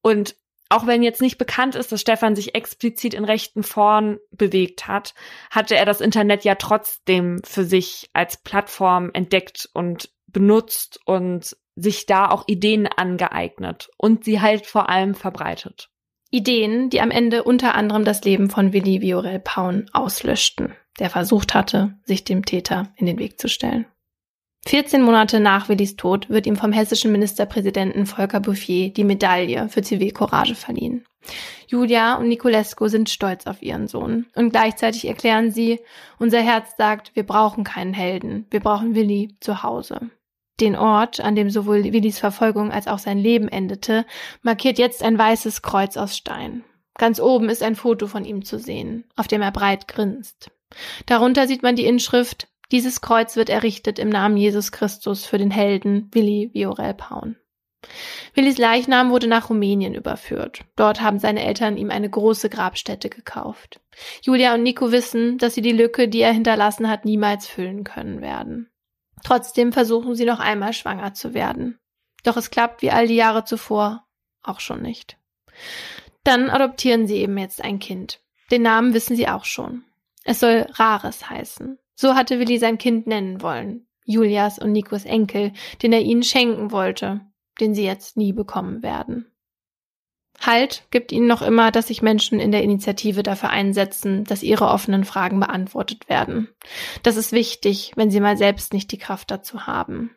Und 0.00 0.34
auch 0.70 0.86
wenn 0.86 1.02
jetzt 1.02 1.20
nicht 1.20 1.36
bekannt 1.36 1.74
ist, 1.74 1.92
dass 1.92 2.00
Stefan 2.00 2.34
sich 2.36 2.54
explizit 2.54 3.12
in 3.12 3.26
rechten 3.26 3.62
Foren 3.62 4.16
bewegt 4.30 4.88
hat, 4.88 5.12
hatte 5.50 5.76
er 5.76 5.84
das 5.84 6.00
Internet 6.00 6.42
ja 6.42 6.54
trotzdem 6.54 7.42
für 7.44 7.64
sich 7.64 8.08
als 8.14 8.38
Plattform 8.38 9.10
entdeckt 9.12 9.68
und 9.74 10.08
benutzt 10.26 11.00
und 11.04 11.54
sich 11.76 12.06
da 12.06 12.28
auch 12.28 12.44
Ideen 12.46 12.86
angeeignet 12.86 13.90
und 13.98 14.24
sie 14.24 14.40
halt 14.40 14.66
vor 14.66 14.88
allem 14.88 15.14
verbreitet. 15.14 15.90
Ideen, 16.30 16.90
die 16.90 17.00
am 17.00 17.10
Ende 17.10 17.44
unter 17.44 17.74
anderem 17.74 18.04
das 18.04 18.24
Leben 18.24 18.50
von 18.50 18.72
Willi 18.72 19.00
Viorel 19.00 19.38
Paun 19.38 19.86
auslöschten, 19.92 20.74
der 20.98 21.10
versucht 21.10 21.54
hatte, 21.54 21.94
sich 22.04 22.24
dem 22.24 22.44
Täter 22.44 22.88
in 22.96 23.06
den 23.06 23.18
Weg 23.18 23.38
zu 23.38 23.48
stellen. 23.48 23.86
14 24.66 25.00
Monate 25.00 25.38
nach 25.38 25.68
Willis 25.68 25.94
Tod 25.94 26.28
wird 26.28 26.46
ihm 26.46 26.56
vom 26.56 26.72
hessischen 26.72 27.12
Ministerpräsidenten 27.12 28.04
Volker 28.04 28.40
Bouffier 28.40 28.92
die 28.92 29.04
Medaille 29.04 29.68
für 29.68 29.82
Zivilcourage 29.82 30.56
verliehen. 30.56 31.04
Julia 31.68 32.16
und 32.16 32.28
Niculescu 32.28 32.88
sind 32.88 33.08
stolz 33.08 33.46
auf 33.46 33.62
ihren 33.62 33.86
Sohn 33.86 34.26
und 34.34 34.50
gleichzeitig 34.50 35.06
erklären 35.06 35.52
sie, 35.52 35.80
unser 36.18 36.40
Herz 36.40 36.76
sagt, 36.76 37.14
wir 37.14 37.24
brauchen 37.24 37.62
keinen 37.62 37.94
Helden, 37.94 38.46
wir 38.50 38.60
brauchen 38.60 38.96
Willi 38.96 39.36
zu 39.40 39.62
Hause. 39.62 40.10
Den 40.60 40.76
Ort, 40.76 41.20
an 41.20 41.34
dem 41.34 41.50
sowohl 41.50 41.84
Willis 41.84 42.18
Verfolgung 42.18 42.70
als 42.70 42.86
auch 42.86 42.98
sein 42.98 43.18
Leben 43.18 43.48
endete, 43.48 44.06
markiert 44.42 44.78
jetzt 44.78 45.02
ein 45.02 45.18
weißes 45.18 45.62
Kreuz 45.62 45.96
aus 45.96 46.16
Stein. 46.16 46.64
Ganz 46.94 47.20
oben 47.20 47.50
ist 47.50 47.62
ein 47.62 47.76
Foto 47.76 48.06
von 48.06 48.24
ihm 48.24 48.44
zu 48.44 48.58
sehen, 48.58 49.04
auf 49.16 49.26
dem 49.26 49.42
er 49.42 49.52
breit 49.52 49.86
grinst. 49.86 50.50
Darunter 51.04 51.46
sieht 51.46 51.62
man 51.62 51.76
die 51.76 51.84
Inschrift 51.84 52.48
dieses 52.72 53.00
Kreuz 53.00 53.36
wird 53.36 53.48
errichtet 53.48 53.98
im 54.00 54.08
Namen 54.08 54.36
Jesus 54.36 54.72
Christus 54.72 55.24
für 55.24 55.38
den 55.38 55.52
Helden 55.52 56.10
Willi 56.12 56.50
Viorel 56.52 56.94
Paun. 56.94 57.36
Willis 58.34 58.58
Leichnam 58.58 59.10
wurde 59.10 59.28
nach 59.28 59.50
Rumänien 59.50 59.94
überführt. 59.94 60.64
Dort 60.74 61.00
haben 61.00 61.20
seine 61.20 61.44
Eltern 61.44 61.76
ihm 61.76 61.90
eine 61.90 62.10
große 62.10 62.50
Grabstätte 62.50 63.08
gekauft. 63.08 63.80
Julia 64.22 64.54
und 64.54 64.64
Nico 64.64 64.90
wissen, 64.90 65.38
dass 65.38 65.54
sie 65.54 65.62
die 65.62 65.72
Lücke, 65.72 66.08
die 66.08 66.20
er 66.20 66.32
hinterlassen 66.32 66.90
hat, 66.90 67.04
niemals 67.04 67.46
füllen 67.46 67.84
können 67.84 68.20
werden. 68.20 68.68
Trotzdem 69.24 69.72
versuchen 69.72 70.14
sie 70.14 70.24
noch 70.24 70.40
einmal 70.40 70.72
schwanger 70.72 71.14
zu 71.14 71.34
werden. 71.34 71.78
Doch 72.24 72.36
es 72.36 72.50
klappt 72.50 72.82
wie 72.82 72.90
all 72.90 73.06
die 73.06 73.14
Jahre 73.14 73.44
zuvor 73.44 74.06
auch 74.42 74.60
schon 74.60 74.82
nicht. 74.82 75.18
Dann 76.24 76.50
adoptieren 76.50 77.06
sie 77.06 77.16
eben 77.16 77.38
jetzt 77.38 77.62
ein 77.62 77.78
Kind. 77.78 78.20
Den 78.50 78.62
Namen 78.62 78.94
wissen 78.94 79.16
sie 79.16 79.28
auch 79.28 79.44
schon. 79.44 79.84
Es 80.24 80.40
soll 80.40 80.66
Rares 80.72 81.28
heißen. 81.28 81.78
So 81.94 82.14
hatte 82.14 82.38
Willi 82.38 82.58
sein 82.58 82.78
Kind 82.78 83.06
nennen 83.06 83.42
wollen. 83.42 83.86
Julias 84.04 84.58
und 84.58 84.72
Nikos 84.72 85.04
Enkel, 85.04 85.52
den 85.82 85.92
er 85.92 86.02
ihnen 86.02 86.22
schenken 86.22 86.70
wollte, 86.70 87.20
den 87.60 87.74
sie 87.74 87.84
jetzt 87.84 88.16
nie 88.16 88.32
bekommen 88.32 88.82
werden. 88.82 89.32
Halt 90.40 90.84
gibt 90.90 91.12
ihnen 91.12 91.26
noch 91.26 91.42
immer, 91.42 91.70
dass 91.70 91.88
sich 91.88 92.02
Menschen 92.02 92.40
in 92.40 92.52
der 92.52 92.62
Initiative 92.62 93.22
dafür 93.22 93.50
einsetzen, 93.50 94.24
dass 94.24 94.42
ihre 94.42 94.68
offenen 94.68 95.04
Fragen 95.04 95.40
beantwortet 95.40 96.08
werden. 96.08 96.48
Das 97.02 97.16
ist 97.16 97.32
wichtig, 97.32 97.92
wenn 97.96 98.10
sie 98.10 98.20
mal 98.20 98.36
selbst 98.36 98.72
nicht 98.72 98.92
die 98.92 98.98
Kraft 98.98 99.30
dazu 99.30 99.66
haben. 99.66 100.14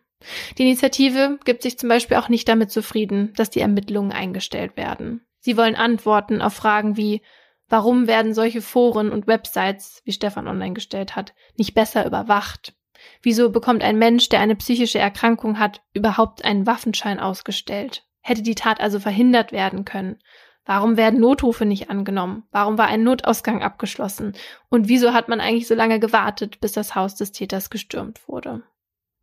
Die 0.58 0.64
Initiative 0.64 1.40
gibt 1.46 1.64
sich 1.64 1.80
zum 1.80 1.88
Beispiel 1.88 2.18
auch 2.18 2.28
nicht 2.28 2.48
damit 2.50 2.72
zufrieden, 2.72 3.32
dass 3.36 3.50
die 3.50 3.62
Ermittlungen 3.62 4.12
eingestellt 4.12 4.76
werden. 4.76 5.26
Sie 5.40 5.56
wollen 5.56 5.76
Antworten 5.76 6.42
auf 6.42 6.54
Fragen 6.54 6.98
wie 6.98 7.22
Warum 7.70 8.08
werden 8.08 8.34
solche 8.34 8.64
Foren 8.64 9.12
und 9.12 9.28
Websites, 9.28 10.02
wie 10.04 10.12
Stefan 10.12 10.48
online 10.48 10.74
gestellt 10.74 11.16
hat, 11.16 11.36
nicht 11.56 11.76
besser 11.76 12.06
überwacht? 12.06 12.74
Wieso 13.22 13.52
bekommt 13.52 13.84
ein 13.84 13.98
Mensch, 13.98 14.28
der 14.30 14.40
eine 14.40 14.56
psychische 14.56 15.00
Erkrankung 15.00 15.60
hat, 15.60 15.82
überhaupt 15.94 16.44
einen 16.44 16.66
Waffenschein 16.66 17.20
ausgestellt? 17.20 18.09
Hätte 18.22 18.42
die 18.42 18.56
Tat 18.56 18.80
also 18.80 19.00
verhindert 19.00 19.52
werden 19.52 19.86
können? 19.86 20.18
Warum 20.66 20.98
werden 20.98 21.20
Notrufe 21.20 21.66
nicht 21.66 21.90
angenommen? 21.90 22.44
Warum 22.52 22.78
war 22.78 22.88
ein 22.88 23.04
Notausgang 23.04 23.64
abgeschlossen? 23.64 24.34
Und 24.70 24.88
wieso 24.88 25.14
hat 25.14 25.28
man 25.28 25.42
eigentlich 25.42 25.68
so 25.68 25.74
lange 25.74 26.00
gewartet, 26.00 26.60
bis 26.60 26.74
das 26.74 26.94
Haus 26.94 27.16
des 27.16 27.32
Täters 27.32 27.70
gestürmt 27.70 28.28
wurde? 28.28 28.62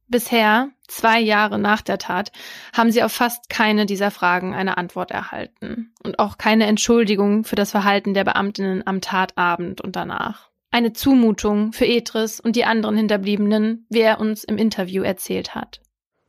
Bisher, 0.09 0.71
zwei 0.87 1.21
Jahre 1.21 1.59
nach 1.59 1.83
der 1.83 1.99
Tat, 1.99 2.31
haben 2.73 2.93
sie 2.93 3.03
auf 3.03 3.13
fast 3.13 3.49
keine 3.49 3.87
dieser 3.87 4.13
Fragen 4.13 4.55
eine 4.55 4.77
Antwort 4.77 5.11
erhalten 5.11 5.93
und 6.03 6.21
auch 6.21 6.39
keine 6.39 6.67
Entschuldigung 6.67 7.45
für 7.45 7.57
das 7.57 7.73
Verhalten 7.73 8.15
der 8.15 8.25
Beamtinnen 8.25 8.87
am 8.87 9.01
Tatabend 9.01 9.81
und 9.81 9.97
danach. 9.97 10.51
Eine 10.71 10.93
Zumutung 10.93 11.73
für 11.73 11.87
Etris 11.87 12.39
und 12.39 12.55
die 12.55 12.65
anderen 12.65 12.97
Hinterbliebenen, 12.97 13.87
wie 13.89 14.01
er 14.01 14.21
uns 14.21 14.45
im 14.45 14.59
Interview 14.59 15.03
erzählt 15.03 15.55
hat. 15.55 15.81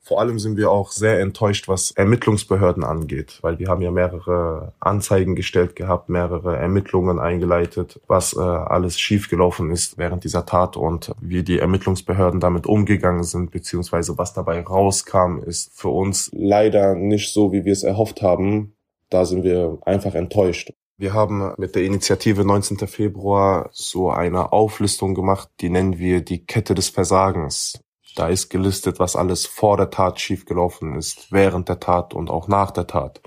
Vor 0.08 0.22
allem 0.22 0.39
sind 0.39 0.55
wir 0.55 0.72
auch 0.72 0.91
sehr 0.91 1.20
enttäuscht, 1.20 1.68
was 1.68 1.91
Ermittlungsbehörden 1.91 2.86
angeht, 2.86 3.39
weil 3.41 3.60
wir 3.60 3.68
haben 3.68 3.82
ja 3.82 3.91
mehrere 3.91 4.72
Anzeigen 4.80 5.36
gestellt 5.36 5.76
gehabt, 5.76 6.08
mehrere 6.08 6.55
Ermittlungen 6.55 7.20
eingeleitet, 7.20 7.99
was 8.08 8.34
äh, 8.34 8.39
alles 8.39 8.97
schiefgelaufen 8.97 9.70
ist 9.70 9.97
während 9.97 10.24
dieser 10.24 10.45
Tat 10.45 10.78
und 10.78 11.12
wie 11.20 11.43
die 11.43 11.60
Ermittlungsbehörden 11.60 12.39
damit 12.39 12.68
umgegangen 12.68 13.24
sind, 13.24 13.51
beziehungsweise 13.51 14.18
was 14.18 14.34
dabei 14.34 14.62
rauskam, 14.62 15.39
ist 15.45 15.78
für 15.78 15.89
uns 15.89 16.30
leider 16.32 16.95
nicht 16.95 17.34
so, 17.34 17.51
wie 17.51 17.66
wir 17.66 17.74
es 17.74 17.84
erhofft 17.84 18.22
haben. 18.22 18.78
Da 19.10 19.26
sind 19.26 19.43
wir 19.43 19.78
einfach 19.82 20.16
enttäuscht. 20.16 20.72
Wir 20.97 21.14
haben 21.14 21.53
mit 21.58 21.76
der 21.76 21.84
Initiative 21.84 22.45
19. 22.45 22.88
Februar 22.88 23.70
so 23.74 24.10
eine 24.10 24.53
Auflistung 24.53 25.16
gemacht, 25.16 25.49
die 25.60 25.70
nennen 25.70 25.99
wir 25.99 26.22
die 26.22 26.45
Kette 26.45 26.76
des 26.76 26.88
Versagens. 26.88 27.82
Da 28.18 28.30
ist 28.30 28.49
gelistet, 28.49 28.97
was 28.97 29.15
alles 29.15 29.45
vor 29.45 29.78
der 29.78 29.91
Tat 29.91 30.20
schiefgelaufen 30.20 30.95
ist, 30.95 31.32
während 31.32 31.70
der 31.70 31.80
Tat 31.80 32.15
und 32.15 32.32
auch 32.32 32.47
nach 32.47 32.72
der 32.72 32.88
Tat. 32.88 33.22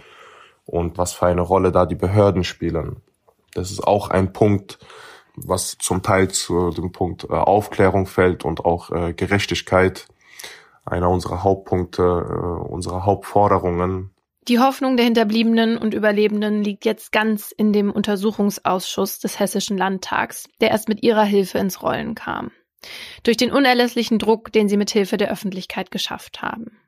Und 0.67 0.99
was 0.99 1.13
für 1.13 1.27
eine 1.27 1.43
Rolle 1.43 1.71
da 1.71 1.87
die 1.87 1.95
Behörden 1.95 2.43
spielen. 2.43 2.97
Das 3.55 3.71
ist 3.71 3.87
auch 3.87 4.11
ein 4.11 4.33
Punkt, 4.33 4.81
was 5.37 5.79
zum 5.79 6.03
Teil 6.03 6.29
zu 6.33 6.71
dem 6.71 6.91
Punkt 6.91 7.23
äh, 7.23 7.35
Aufklärung 7.35 8.07
fällt 8.07 8.45
und 8.45 8.65
auch 8.65 8.91
äh, 8.91 9.13
Gerechtigkeit. 9.13 10.09
Einer 10.85 11.09
unserer 11.09 11.45
Hauptpunkte, 11.45 12.03
äh, 12.03 12.69
unserer 12.69 13.07
Hauptforderungen. 13.07 14.11
Die 14.49 14.59
Hoffnung 14.59 14.97
der 14.97 15.05
Hinterbliebenen 15.05 15.79
und 15.79 15.95
Überlebenden 15.95 16.65
liegt 16.65 16.85
jetzt 16.85 17.13
ganz 17.13 17.53
in 17.53 17.73
dem 17.73 17.93
Untersuchungsausschuss 17.93 19.21
des 19.21 19.39
Hessischen 19.39 19.79
Landtags, 19.79 20.49
der 20.61 20.73
erst 20.73 20.89
mit 20.89 21.05
ihrer 21.05 21.25
Hilfe 21.25 21.59
ins 21.59 21.81
Rollen 21.81 22.17
kam 22.17 22.51
durch 23.23 23.37
den 23.37 23.53
unerlässlichen 23.53 24.19
Druck, 24.19 24.53
den 24.53 24.69
sie 24.69 24.77
mit 24.77 24.91
Hilfe 24.91 25.17
der 25.17 25.31
Öffentlichkeit 25.31 25.91
geschafft 25.91 26.43
haben. 26.43 26.79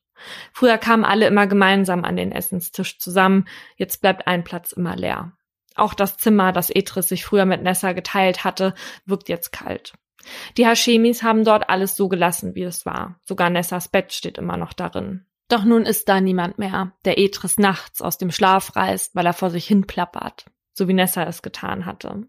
Früher 0.52 0.78
kamen 0.78 1.04
alle 1.04 1.26
immer 1.26 1.46
gemeinsam 1.46 2.04
an 2.04 2.16
den 2.16 2.32
Essenstisch 2.32 2.98
zusammen, 2.98 3.46
jetzt 3.76 4.00
bleibt 4.00 4.26
ein 4.26 4.44
Platz 4.44 4.72
immer 4.72 4.96
leer. 4.96 5.32
Auch 5.74 5.94
das 5.94 6.16
Zimmer, 6.16 6.52
das 6.52 6.70
Etris 6.70 7.08
sich 7.08 7.24
früher 7.24 7.46
mit 7.46 7.62
Nessa 7.62 7.92
geteilt 7.92 8.44
hatte, 8.44 8.74
wirkt 9.06 9.28
jetzt 9.28 9.52
kalt. 9.52 9.94
Die 10.56 10.66
Hashemis 10.66 11.22
haben 11.22 11.44
dort 11.44 11.68
alles 11.68 11.96
so 11.96 12.08
gelassen, 12.08 12.54
wie 12.54 12.62
es 12.62 12.86
war. 12.86 13.20
Sogar 13.24 13.50
Nessas 13.50 13.88
Bett 13.88 14.12
steht 14.12 14.38
immer 14.38 14.56
noch 14.56 14.72
darin. 14.72 15.26
Doch 15.48 15.64
nun 15.64 15.84
ist 15.84 16.08
da 16.08 16.20
niemand 16.20 16.58
mehr, 16.58 16.92
der 17.04 17.18
Etris 17.18 17.58
nachts 17.58 18.00
aus 18.00 18.16
dem 18.16 18.30
Schlaf 18.30 18.74
reißt, 18.74 19.14
weil 19.14 19.26
er 19.26 19.34
vor 19.34 19.50
sich 19.50 19.66
hin 19.66 19.86
plappert, 19.86 20.46
so 20.72 20.88
wie 20.88 20.94
Nessa 20.94 21.24
es 21.24 21.42
getan 21.42 21.84
hatte. 21.84 22.26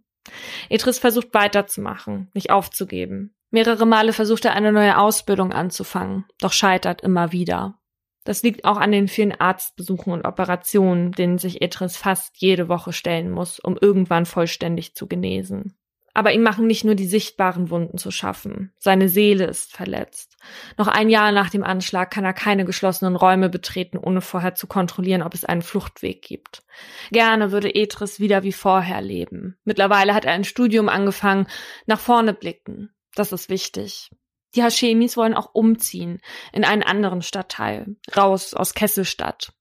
Etris 0.69 0.99
versucht 0.99 1.33
weiterzumachen, 1.33 2.29
nicht 2.33 2.49
aufzugeben. 2.51 3.35
Mehrere 3.49 3.85
Male 3.85 4.13
versucht 4.13 4.45
er 4.45 4.53
eine 4.55 4.71
neue 4.71 4.97
Ausbildung 4.97 5.53
anzufangen, 5.53 6.25
doch 6.39 6.51
scheitert 6.51 7.01
immer 7.01 7.31
wieder. 7.31 7.79
Das 8.23 8.41
liegt 8.41 8.65
auch 8.65 8.77
an 8.77 8.91
den 8.91 9.07
vielen 9.07 9.33
Arztbesuchen 9.33 10.11
und 10.11 10.25
Operationen, 10.25 11.11
denen 11.11 11.37
sich 11.37 11.61
Etris 11.61 11.97
fast 11.97 12.35
jede 12.41 12.69
Woche 12.69 12.93
stellen 12.93 13.29
muss, 13.29 13.59
um 13.59 13.77
irgendwann 13.79 14.25
vollständig 14.25 14.95
zu 14.95 15.07
genesen. 15.07 15.77
Aber 16.13 16.31
ihm 16.31 16.43
machen 16.43 16.67
nicht 16.67 16.83
nur 16.83 16.95
die 16.95 17.07
sichtbaren 17.07 17.69
Wunden 17.69 17.97
zu 17.97 18.11
schaffen. 18.11 18.71
Seine 18.77 19.09
Seele 19.09 19.45
ist 19.45 19.75
verletzt. 19.75 20.37
Noch 20.77 20.87
ein 20.87 21.09
Jahr 21.09 21.31
nach 21.31 21.49
dem 21.49 21.63
Anschlag 21.63 22.11
kann 22.11 22.23
er 22.23 22.33
keine 22.33 22.65
geschlossenen 22.65 23.15
Räume 23.15 23.49
betreten, 23.49 23.97
ohne 23.97 24.21
vorher 24.21 24.53
zu 24.53 24.67
kontrollieren, 24.67 25.23
ob 25.23 25.33
es 25.33 25.45
einen 25.45 25.63
Fluchtweg 25.63 26.21
gibt. 26.21 26.63
Gerne 27.11 27.51
würde 27.51 27.73
Etris 27.73 28.19
wieder 28.19 28.43
wie 28.43 28.51
vorher 28.51 29.01
leben. 29.01 29.57
Mittlerweile 29.63 30.13
hat 30.13 30.25
er 30.25 30.33
ein 30.33 30.43
Studium 30.43 30.87
angefangen, 30.87 31.47
nach 31.87 31.99
vorne 31.99 32.33
blicken. 32.33 32.93
Das 33.15 33.31
ist 33.31 33.49
wichtig. 33.49 34.11
Die 34.55 34.63
Hashemis 34.63 35.17
wollen 35.17 35.33
auch 35.33 35.49
umziehen 35.53 36.21
in 36.51 36.63
einen 36.63 36.83
anderen 36.83 37.23
Stadtteil, 37.23 37.95
raus 38.15 38.53
aus 38.53 38.75
Kesselstadt. 38.75 39.53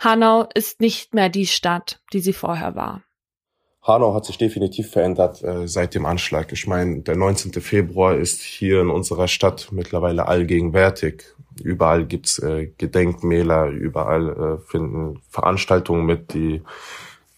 Hanau 0.00 0.48
ist 0.54 0.80
nicht 0.80 1.14
mehr 1.14 1.28
die 1.28 1.46
Stadt, 1.46 2.00
die 2.12 2.20
sie 2.20 2.32
vorher 2.32 2.74
war. 2.74 3.02
Hanau 3.82 4.14
hat 4.14 4.26
sich 4.26 4.36
definitiv 4.36 4.90
verändert 4.90 5.42
äh, 5.42 5.66
seit 5.66 5.94
dem 5.94 6.04
Anschlag. 6.04 6.52
Ich 6.52 6.66
meine, 6.66 7.00
der 7.00 7.16
19. 7.16 7.52
Februar 7.62 8.16
ist 8.16 8.42
hier 8.42 8.82
in 8.82 8.90
unserer 8.90 9.26
Stadt 9.26 9.68
mittlerweile 9.72 10.28
allgegenwärtig. 10.28 11.24
Überall 11.62 12.04
gibt's 12.04 12.38
äh, 12.38 12.70
Gedenkmäler, 12.76 13.68
überall 13.68 14.28
äh, 14.28 14.70
finden 14.70 15.22
Veranstaltungen 15.30 16.04
mit, 16.04 16.34
die, 16.34 16.62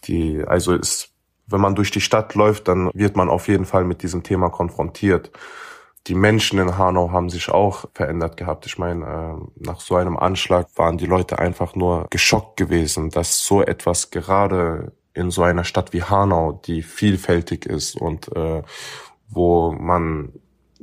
die, 0.05 0.43
also 0.45 0.73
ist, 0.73 1.11
wenn 1.47 1.61
man 1.61 1.75
durch 1.75 1.91
die 1.91 2.01
Stadt 2.01 2.35
läuft, 2.35 2.67
dann 2.67 2.89
wird 2.93 3.15
man 3.15 3.29
auf 3.29 3.47
jeden 3.47 3.65
Fall 3.65 3.85
mit 3.85 4.03
diesem 4.03 4.23
Thema 4.23 4.49
konfrontiert. 4.49 5.31
Die 6.07 6.15
Menschen 6.15 6.59
in 6.59 6.77
Hanau 6.77 7.11
haben 7.11 7.29
sich 7.29 7.49
auch 7.49 7.85
verändert 7.93 8.35
gehabt. 8.35 8.65
Ich 8.65 8.77
meine, 8.77 9.05
äh, 9.05 9.65
nach 9.65 9.79
so 9.79 9.95
einem 9.95 10.17
Anschlag 10.17 10.67
waren 10.75 10.97
die 10.97 11.05
Leute 11.05 11.39
einfach 11.39 11.75
nur 11.75 12.07
geschockt 12.09 12.57
gewesen, 12.57 13.09
dass 13.09 13.45
so 13.45 13.61
etwas 13.61 14.11
gerade 14.11 14.91
in 15.13 15.31
so 15.31 15.43
einer 15.43 15.63
Stadt 15.63 15.93
wie 15.93 16.03
Hanau, 16.03 16.61
die 16.65 16.81
vielfältig 16.81 17.65
ist 17.65 17.95
und 17.95 18.35
äh, 18.35 18.63
wo 19.29 19.71
man 19.71 20.33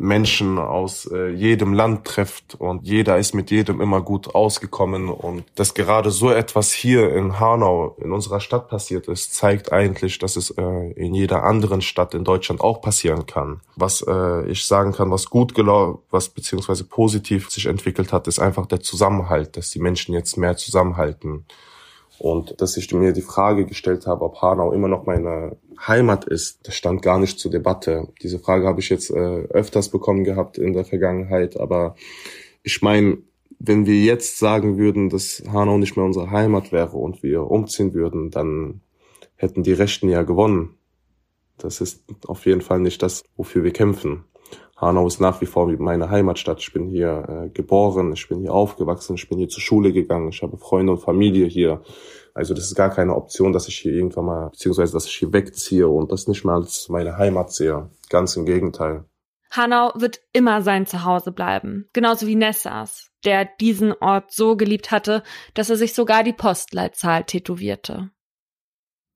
Menschen 0.01 0.59
aus 0.59 1.05
äh, 1.13 1.29
jedem 1.29 1.75
Land 1.75 2.07
trifft 2.07 2.55
und 2.55 2.87
jeder 2.87 3.19
ist 3.19 3.35
mit 3.35 3.51
jedem 3.51 3.83
immer 3.83 4.01
gut 4.01 4.35
ausgekommen 4.35 5.11
und 5.11 5.45
dass 5.57 5.75
gerade 5.75 6.11
so 6.11 6.31
etwas 6.31 6.73
hier 6.73 7.15
in 7.15 7.39
Hanau 7.39 7.97
in 8.01 8.11
unserer 8.11 8.41
Stadt 8.41 8.69
passiert 8.69 9.09
ist, 9.09 9.35
zeigt 9.35 9.73
eigentlich, 9.73 10.19
dass 10.19 10.37
es 10.37 10.51
äh, 10.53 10.93
in 10.93 11.15
jeder 11.15 11.45
anderen 11.45 11.83
Stadt 11.83 12.15
in 12.15 12.25
Deutschland 12.25 12.63
auch 12.63 12.81
passieren 12.81 13.27
kann. 13.27 13.61
Was 13.77 14.01
äh, 14.01 14.47
ich 14.51 14.65
sagen 14.65 14.93
kann, 14.93 15.11
was 15.11 15.29
gut 15.29 15.55
gelaufen, 15.55 15.99
was 16.11 16.31
beziehungsweise 16.31 16.85
positiv 16.85 17.51
sich 17.51 17.67
entwickelt 17.67 18.11
hat, 18.11 18.27
ist 18.27 18.39
einfach 18.39 18.65
der 18.65 18.81
Zusammenhalt, 18.81 19.59
dass 19.59 19.69
die 19.69 19.81
Menschen 19.81 20.15
jetzt 20.15 20.39
mehr 20.39 20.57
zusammenhalten. 20.57 21.45
Und 22.21 22.61
dass 22.61 22.77
ich 22.77 22.93
mir 22.93 23.15
die 23.15 23.23
Frage 23.23 23.65
gestellt 23.65 24.07
habe, 24.07 24.27
ob 24.27 24.43
Hanau 24.43 24.73
immer 24.73 24.89
noch 24.89 25.07
meine 25.07 25.57
Heimat 25.87 26.27
ist, 26.27 26.69
das 26.69 26.75
stand 26.75 27.01
gar 27.01 27.19
nicht 27.19 27.39
zur 27.39 27.51
Debatte. 27.51 28.09
Diese 28.21 28.39
Frage 28.39 28.67
habe 28.67 28.79
ich 28.81 28.91
jetzt 28.91 29.11
äh, 29.11 29.15
öfters 29.15 29.89
bekommen 29.89 30.25
gehabt 30.25 30.59
in 30.59 30.75
der 30.75 30.85
Vergangenheit. 30.85 31.59
Aber 31.59 31.97
ich 32.63 32.83
meine, 32.83 33.17
wenn 33.59 33.87
wir 33.87 33.99
jetzt 34.03 34.39
sagen 34.39 34.77
würden, 34.77 35.09
dass 35.09 35.43
Hanau 35.51 35.79
nicht 35.79 35.97
mehr 35.97 36.05
unsere 36.05 36.31
Heimat 36.31 36.73
wäre 36.73 36.99
und 36.99 37.23
wir 37.23 37.51
umziehen 37.51 37.95
würden, 37.95 38.31
dann 38.31 38.83
hätten 39.37 39.63
die 39.63 39.73
Rechten 39.73 40.11
ja 40.11 40.23
gewonnen. 40.23 40.77
Das 41.57 41.81
ist 41.81 42.05
auf 42.27 42.45
jeden 42.45 42.61
Fall 42.61 42.81
nicht 42.81 43.03
das, 43.03 43.23
wofür 43.39 43.65
wir 43.65 43.73
kämpfen. 43.73 44.25
Hanau 44.81 45.07
ist 45.07 45.21
nach 45.21 45.41
wie 45.43 45.47
vor 45.47 45.67
meine 45.79 46.09
Heimatstadt. 46.09 46.61
Ich 46.61 46.73
bin 46.73 46.89
hier 46.89 47.25
äh, 47.29 47.49
geboren, 47.51 48.13
ich 48.13 48.29
bin 48.29 48.41
hier 48.41 48.55
aufgewachsen, 48.55 49.15
ich 49.15 49.29
bin 49.29 49.39
hier 49.39 49.49
zur 49.49 49.61
Schule 49.61 49.93
gegangen, 49.93 50.31
ich 50.31 50.43
habe 50.43 50.57
Freunde 50.57 50.93
und 50.93 50.99
Familie 50.99 51.47
hier. 51.47 51.83
Also 52.33 52.55
das 52.55 52.65
ist 52.65 52.77
gar 52.77 52.91
keine 52.91 53.15
Option, 53.15 53.53
dass 53.53 53.69
ich 53.69 53.77
hier 53.77 53.93
irgendwann 53.93 54.25
mal, 54.25 54.49
beziehungsweise 54.49 54.95
dass 54.95 55.07
ich 55.07 55.17
hier 55.17 55.33
wegziehe 55.33 55.87
und 55.87 56.13
das 56.13 56.29
nicht 56.29 56.45
mehr 56.45 56.55
als 56.55 56.89
meine 56.89 57.19
Heimat 57.19 57.53
sehe. 57.53 57.91
Ganz 58.09 58.37
im 58.37 58.47
Gegenteil. 58.47 59.05
Hanau 59.51 59.93
wird 59.97 60.21
immer 60.33 60.63
sein 60.63 60.87
Zuhause 60.87 61.33
bleiben, 61.33 61.89
genauso 61.93 62.27
wie 62.27 62.37
Nessas, 62.37 63.11
der 63.25 63.49
diesen 63.61 63.93
Ort 64.01 64.33
so 64.33 64.57
geliebt 64.57 64.91
hatte, 64.93 65.25
dass 65.55 65.69
er 65.69 65.77
sich 65.77 65.93
sogar 65.93 66.23
die 66.23 66.33
Postleitzahl 66.33 67.25
tätowierte. 67.25 68.11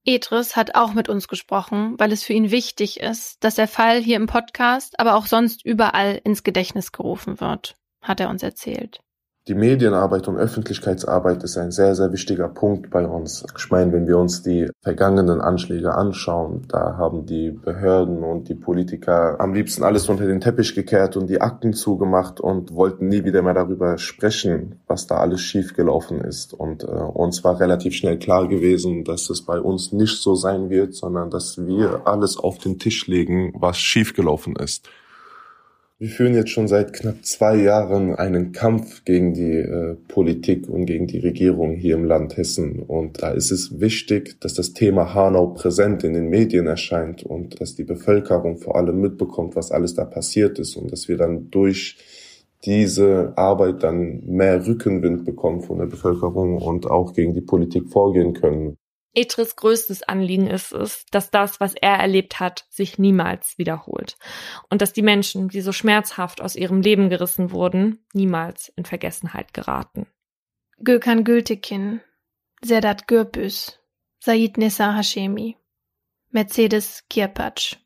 Edris 0.06 0.54
hat 0.54 0.74
auch 0.74 0.92
mit 0.92 1.08
uns 1.08 1.28
gesprochen, 1.28 1.94
weil 1.98 2.12
es 2.12 2.22
für 2.22 2.34
ihn 2.34 2.50
wichtig 2.50 3.00
ist, 3.00 3.42
dass 3.42 3.54
der 3.54 3.68
Fall 3.68 4.00
hier 4.00 4.16
im 4.16 4.26
Podcast, 4.26 5.00
aber 5.00 5.14
auch 5.14 5.26
sonst 5.26 5.64
überall 5.64 6.20
ins 6.24 6.42
Gedächtnis 6.42 6.92
gerufen 6.92 7.40
wird, 7.40 7.76
hat 8.02 8.20
er 8.20 8.28
uns 8.28 8.42
erzählt. 8.42 9.00
Die 9.46 9.54
Medienarbeit 9.54 10.26
und 10.26 10.38
Öffentlichkeitsarbeit 10.38 11.42
ist 11.42 11.58
ein 11.58 11.70
sehr, 11.70 11.94
sehr 11.94 12.10
wichtiger 12.14 12.48
Punkt 12.48 12.88
bei 12.88 13.06
uns. 13.06 13.44
Ich 13.58 13.70
meine, 13.70 13.92
wenn 13.92 14.06
wir 14.06 14.16
uns 14.16 14.42
die 14.42 14.70
vergangenen 14.80 15.42
Anschläge 15.42 15.94
anschauen, 15.94 16.62
da 16.68 16.96
haben 16.96 17.26
die 17.26 17.50
Behörden 17.50 18.24
und 18.24 18.48
die 18.48 18.54
Politiker 18.54 19.38
am 19.38 19.52
liebsten 19.52 19.82
alles 19.82 20.08
unter 20.08 20.26
den 20.26 20.40
Teppich 20.40 20.74
gekehrt 20.74 21.18
und 21.18 21.28
die 21.28 21.42
Akten 21.42 21.74
zugemacht 21.74 22.40
und 22.40 22.74
wollten 22.74 23.08
nie 23.08 23.24
wieder 23.24 23.42
mehr 23.42 23.52
darüber 23.52 23.98
sprechen, 23.98 24.80
was 24.86 25.06
da 25.06 25.16
alles 25.16 25.42
schiefgelaufen 25.42 26.22
ist. 26.22 26.54
Und 26.54 26.84
äh, 26.84 26.86
uns 26.86 27.44
war 27.44 27.60
relativ 27.60 27.94
schnell 27.94 28.18
klar 28.18 28.48
gewesen, 28.48 29.04
dass 29.04 29.28
es 29.28 29.42
bei 29.42 29.60
uns 29.60 29.92
nicht 29.92 30.22
so 30.22 30.34
sein 30.34 30.70
wird, 30.70 30.94
sondern 30.94 31.28
dass 31.28 31.66
wir 31.66 32.06
alles 32.06 32.38
auf 32.38 32.56
den 32.56 32.78
Tisch 32.78 33.06
legen, 33.08 33.52
was 33.58 33.76
schiefgelaufen 33.76 34.56
ist. 34.56 34.88
Wir 36.00 36.08
führen 36.08 36.34
jetzt 36.34 36.50
schon 36.50 36.66
seit 36.66 36.92
knapp 36.92 37.24
zwei 37.24 37.54
Jahren 37.54 38.16
einen 38.16 38.50
Kampf 38.50 39.04
gegen 39.04 39.32
die 39.32 39.58
äh, 39.58 39.94
Politik 40.08 40.68
und 40.68 40.86
gegen 40.86 41.06
die 41.06 41.20
Regierung 41.20 41.76
hier 41.76 41.94
im 41.94 42.04
Land 42.04 42.36
Hessen. 42.36 42.82
Und 42.82 43.22
da 43.22 43.30
ist 43.30 43.52
es 43.52 43.78
wichtig, 43.78 44.40
dass 44.40 44.54
das 44.54 44.72
Thema 44.72 45.14
Hanau 45.14 45.46
präsent 45.54 46.02
in 46.02 46.14
den 46.14 46.28
Medien 46.28 46.66
erscheint 46.66 47.22
und 47.22 47.60
dass 47.60 47.76
die 47.76 47.84
Bevölkerung 47.84 48.58
vor 48.58 48.74
allem 48.74 49.00
mitbekommt, 49.00 49.54
was 49.54 49.70
alles 49.70 49.94
da 49.94 50.04
passiert 50.04 50.58
ist 50.58 50.74
und 50.74 50.90
dass 50.90 51.06
wir 51.06 51.16
dann 51.16 51.50
durch 51.50 51.96
diese 52.64 53.32
Arbeit 53.36 53.84
dann 53.84 54.24
mehr 54.26 54.66
Rückenwind 54.66 55.24
bekommen 55.24 55.60
von 55.60 55.78
der 55.78 55.86
Bevölkerung 55.86 56.58
und 56.58 56.90
auch 56.90 57.12
gegen 57.12 57.34
die 57.34 57.40
Politik 57.40 57.88
vorgehen 57.88 58.34
können. 58.34 58.76
Etris 59.14 59.56
größtes 59.56 60.02
Anliegen 60.02 60.48
ist 60.48 60.72
es, 60.72 61.06
dass 61.10 61.30
das, 61.30 61.60
was 61.60 61.74
er 61.74 61.96
erlebt 61.98 62.40
hat, 62.40 62.66
sich 62.68 62.98
niemals 62.98 63.58
wiederholt. 63.58 64.16
Und 64.70 64.82
dass 64.82 64.92
die 64.92 65.02
Menschen, 65.02 65.48
die 65.48 65.60
so 65.60 65.72
schmerzhaft 65.72 66.40
aus 66.40 66.56
ihrem 66.56 66.80
Leben 66.80 67.10
gerissen 67.10 67.52
wurden, 67.52 68.04
niemals 68.12 68.72
in 68.76 68.84
Vergessenheit 68.84 69.54
geraten. 69.54 70.06
Gökhan 70.82 71.24
Gültekin, 71.24 72.00
Sedat 72.60 73.06
Gürbüz, 73.06 73.78
Said 74.18 74.58
Nessa 74.58 74.96
Hashemi, 74.96 75.56
Mercedes 76.30 77.04
Kirpatsch, 77.08 77.76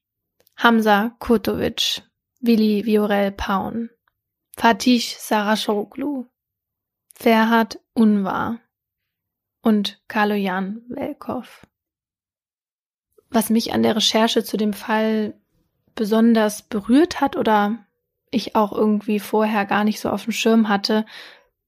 Hamza 0.56 1.14
Kurtovic, 1.18 2.02
Willi 2.40 2.86
Viorel 2.86 3.32
Paun, 3.32 3.90
Fatih 4.56 5.00
Sarashoglu, 5.00 6.26
Ferhat 7.14 7.78
Unvar, 7.92 8.60
und 9.68 10.00
Kaloyan 10.08 10.80
Welkow. 10.88 11.66
was 13.28 13.50
mich 13.50 13.74
an 13.74 13.82
der 13.82 13.96
Recherche 13.96 14.42
zu 14.42 14.56
dem 14.56 14.72
Fall 14.72 15.34
besonders 15.94 16.62
berührt 16.62 17.20
hat 17.20 17.36
oder 17.36 17.86
ich 18.30 18.56
auch 18.56 18.72
irgendwie 18.72 19.20
vorher 19.20 19.66
gar 19.66 19.84
nicht 19.84 20.00
so 20.00 20.08
auf 20.08 20.24
dem 20.24 20.32
Schirm 20.32 20.70
hatte, 20.70 21.04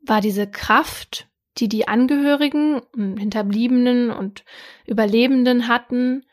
war 0.00 0.22
diese 0.22 0.50
Kraft, 0.50 1.28
die 1.58 1.68
die 1.68 1.88
Angehörigen, 1.88 2.80
Hinterbliebenen 2.96 4.10
und 4.10 4.46
Überlebenden 4.86 5.68
hatten, 5.68 6.24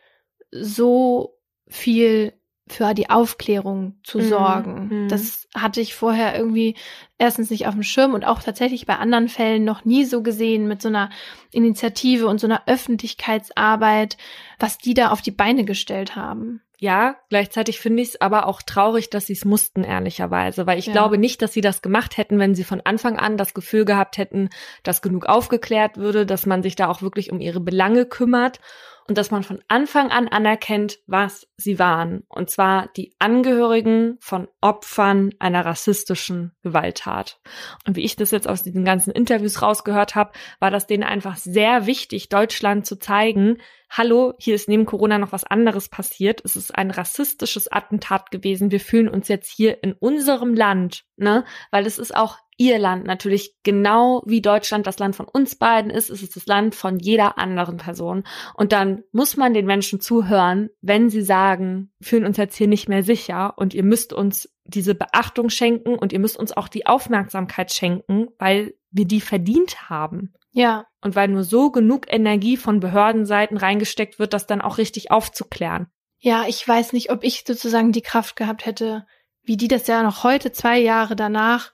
so 0.52 1.38
viel 1.68 2.32
für 2.70 2.94
die 2.94 3.10
Aufklärung 3.10 4.00
zu 4.04 4.20
mhm. 4.20 4.30
sorgen. 4.30 4.88
Mhm. 4.90 5.08
Das 5.10 5.48
hatte 5.56 5.82
ich 5.82 5.96
vorher 5.96 6.38
irgendwie 6.38 6.76
erstens 7.18 7.50
nicht 7.50 7.68
auf 7.68 7.74
dem 7.74 7.84
Schirm 7.84 8.14
und 8.14 8.26
auch 8.26 8.42
tatsächlich 8.42 8.86
bei 8.86 8.98
anderen 8.98 9.30
Fällen 9.30 9.64
noch 9.64 9.86
nie 9.86 10.06
so 10.06 10.22
gesehen 10.22 10.68
mit 10.68 10.82
so 10.82 10.90
einer 10.90 11.10
Initiative 11.52 12.28
und 12.28 12.40
so 12.40 12.48
einer 12.48 12.64
Öffentlichkeitsarbeit, 12.68 14.18
was 14.60 14.78
die 14.78 14.94
da 14.94 15.10
auf 15.10 15.22
die 15.22 15.32
Beine 15.32 15.66
gestellt 15.66 16.16
haben. 16.16 16.62
Ja, 16.80 17.16
gleichzeitig 17.30 17.80
finde 17.80 18.04
ich 18.04 18.10
es 18.10 18.22
aber 18.22 18.46
auch 18.46 18.62
traurig, 18.62 19.10
dass 19.10 19.26
sie 19.26 19.34
es 19.34 19.46
mussten, 19.46 19.84
ehrlicherweise, 19.84 20.68
weil 20.68 20.78
ich 20.78 20.86
ja. 20.86 20.94
glaube 20.94 21.18
nicht, 21.18 21.42
dass 21.42 21.52
sie 21.52 21.62
das 21.62 21.82
gemacht 21.82 22.18
hätten, 22.18 22.38
wenn 22.38 22.54
sie 22.54 22.64
von 22.64 22.82
Anfang 22.82 23.18
an 23.18 23.36
das 23.36 23.56
Gefühl 23.56 23.84
gehabt 23.84 24.20
hätten, 24.20 24.50
dass 24.84 25.02
genug 25.02 25.26
aufgeklärt 25.26 25.98
würde, 25.98 26.28
dass 26.28 26.46
man 26.46 26.62
sich 26.62 26.76
da 26.76 26.88
auch 26.88 27.02
wirklich 27.02 27.32
um 27.32 27.40
ihre 27.40 27.62
Belange 27.62 28.06
kümmert 28.06 28.60
und 29.08 29.18
dass 29.18 29.32
man 29.32 29.44
von 29.44 29.60
Anfang 29.68 30.12
an 30.12 30.28
anerkennt, 30.28 31.00
was 31.08 31.48
sie 31.56 31.80
waren. 31.80 32.24
Und 32.28 32.50
zwar 32.50 32.90
die 32.96 33.14
Angehörigen 33.20 34.18
von 34.20 34.48
Opfern 34.62 35.34
einer 35.40 35.66
rassistischen 35.66 36.52
Gewalttat. 36.62 37.40
Und 37.86 37.96
wie 37.96 38.04
ich 38.04 38.16
das 38.16 38.32
jetzt 38.32 38.48
aus 38.48 38.64
diesen 38.64 38.84
ganzen 38.86 39.12
Interviews 39.12 39.62
rausgehört 39.62 40.16
habe, 40.16 40.32
war 40.60 40.72
das 40.72 40.88
denen 40.88 41.04
einfach 41.04 41.38
sehr 41.38 41.86
wichtig, 41.86 42.30
Deutschland 42.30 42.86
zu 42.86 43.00
zeigen, 43.00 43.58
hallo, 43.90 44.34
hier 44.38 44.56
ist 44.56 44.68
neben 44.68 44.86
Corona 44.86 45.18
noch 45.18 45.32
was 45.32 45.46
anderes 45.46 45.90
passiert. 45.90 46.42
Es 46.44 46.56
ist 46.56 46.76
ein 46.76 46.92
rassistisches 46.92 47.72
Attentat 47.72 48.32
gewesen. 48.32 48.72
Wir 48.72 48.82
fühlen 48.82 49.08
uns 49.08 49.28
jetzt 49.28 49.50
hier 49.50 49.82
in 49.84 49.94
unserem 49.94 50.54
Land, 50.54 51.06
ne? 51.16 51.46
Weil 51.72 51.86
es 51.86 51.98
ist 51.98 52.16
auch 52.16 52.38
ihr 52.58 52.80
Land 52.80 53.06
natürlich 53.06 53.56
genau 53.64 54.24
wie 54.26 54.42
Deutschland 54.42 54.88
das 54.88 55.00
Land 55.00 55.16
von 55.16 55.28
uns 55.28 55.56
beiden 55.56 55.92
ist, 55.92 56.10
ist 56.10 56.24
es 56.24 56.32
das 56.32 56.48
Land 56.48 56.76
von 56.76 57.00
jeder 57.00 57.38
anderen 57.38 57.78
Person. 57.78 58.24
Und 58.56 58.72
dann 58.72 59.04
muss 59.12 59.38
man 59.38 59.54
den 59.54 59.66
Menschen 59.66 60.02
zuhören, 60.02 60.70
wenn 60.82 61.10
sie 61.10 61.22
sagen, 61.22 61.92
fühlen 62.02 62.26
uns 62.26 62.38
jetzt 62.38 62.58
hier 62.58 62.68
nicht 62.68 62.90
mehr 62.90 63.04
sicher 63.04 63.54
und 63.58 63.74
ihr 63.74 63.84
müsst 63.84 64.12
uns 64.12 64.50
diese 64.66 64.96
Beachtung 64.96 65.50
schenken 65.50 65.96
und 65.96 66.12
ihr 66.12 66.20
müsst 66.20 66.38
uns 66.38 66.52
auch 66.52 66.68
die 66.68 66.88
Aufmerksamkeit 66.88 67.72
schenken, 67.72 68.28
weil 68.40 68.74
wir 68.90 69.06
die 69.06 69.22
verdient 69.22 69.90
haben. 69.90 70.34
Ja. 70.52 70.88
Und 71.02 71.16
weil 71.16 71.28
nur 71.28 71.44
so 71.44 71.72
genug 71.72 72.12
Energie 72.12 72.58
von 72.58 72.80
Behördenseiten 72.80 73.58
reingesteckt 73.58 74.18
wird, 74.18 74.34
das 74.34 74.48
dann 74.48 74.62
auch 74.62 74.80
richtig 74.80 75.12
aufzuklären. 75.12 75.88
Ja, 76.20 76.46
ich 76.48 76.68
weiß 76.68 76.94
nicht, 76.94 77.12
ob 77.12 77.24
ich 77.24 77.44
sozusagen 77.46 77.92
die 77.92 78.02
Kraft 78.02 78.36
gehabt 78.36 78.66
hätte, 78.66 79.06
wie 79.44 79.56
die 79.56 79.68
das 79.68 79.86
ja 79.86 80.02
noch 80.02 80.24
heute, 80.24 80.52
zwei 80.52 80.80
Jahre 80.80 81.16
danach, 81.16 81.72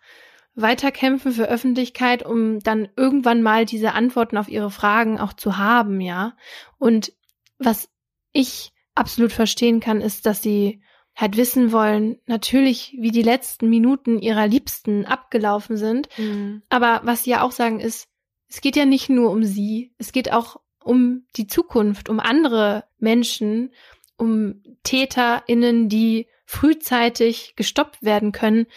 weiterkämpfen 0.56 1.32
für 1.32 1.50
Öffentlichkeit, 1.50 2.24
um 2.24 2.60
dann 2.60 2.90
irgendwann 2.96 3.42
mal 3.42 3.66
diese 3.66 3.94
Antworten 3.94 4.38
auf 4.38 4.48
ihre 4.48 4.70
Fragen 4.70 5.20
auch 5.20 5.34
zu 5.34 5.58
haben, 5.58 6.00
ja. 6.00 6.36
Und 6.78 7.14
was 7.58 7.90
ich 8.32 8.72
absolut 8.96 9.32
verstehen 9.32 9.80
kann, 9.80 10.02
ist, 10.02 10.26
dass 10.26 10.42
sie 10.42 10.82
halt 11.16 11.38
wissen 11.38 11.72
wollen, 11.72 12.20
natürlich, 12.26 12.96
wie 13.00 13.12
die 13.12 13.22
letzten 13.22 13.70
Minuten 13.70 14.20
ihrer 14.20 14.48
Liebsten 14.48 15.06
abgelaufen 15.06 15.78
sind. 15.78 16.10
Mhm. 16.18 16.64
Aber 16.70 17.02
was 17.04 17.24
sie 17.24 17.32
ja 17.32 17.42
auch 17.44 17.52
sagen 17.52 17.80
ist, 17.80 18.08
es 18.48 18.62
geht 18.62 18.76
ja 18.76 18.86
nicht 18.86 19.10
nur 19.10 19.32
um 19.32 19.44
sie, 19.44 19.94
es 19.98 20.12
geht 20.12 20.32
auch 20.32 20.58
um 20.84 21.26
die 21.36 21.48
Zukunft, 21.48 22.10
um 22.10 22.20
andere 22.20 22.84
Menschen, 22.98 23.72
um 24.18 24.62
TäterInnen, 24.84 25.90
die 25.90 26.28
frühzeitig 26.46 27.54
gestoppt 27.56 28.04
werden 28.04 28.32
können, 28.32 28.68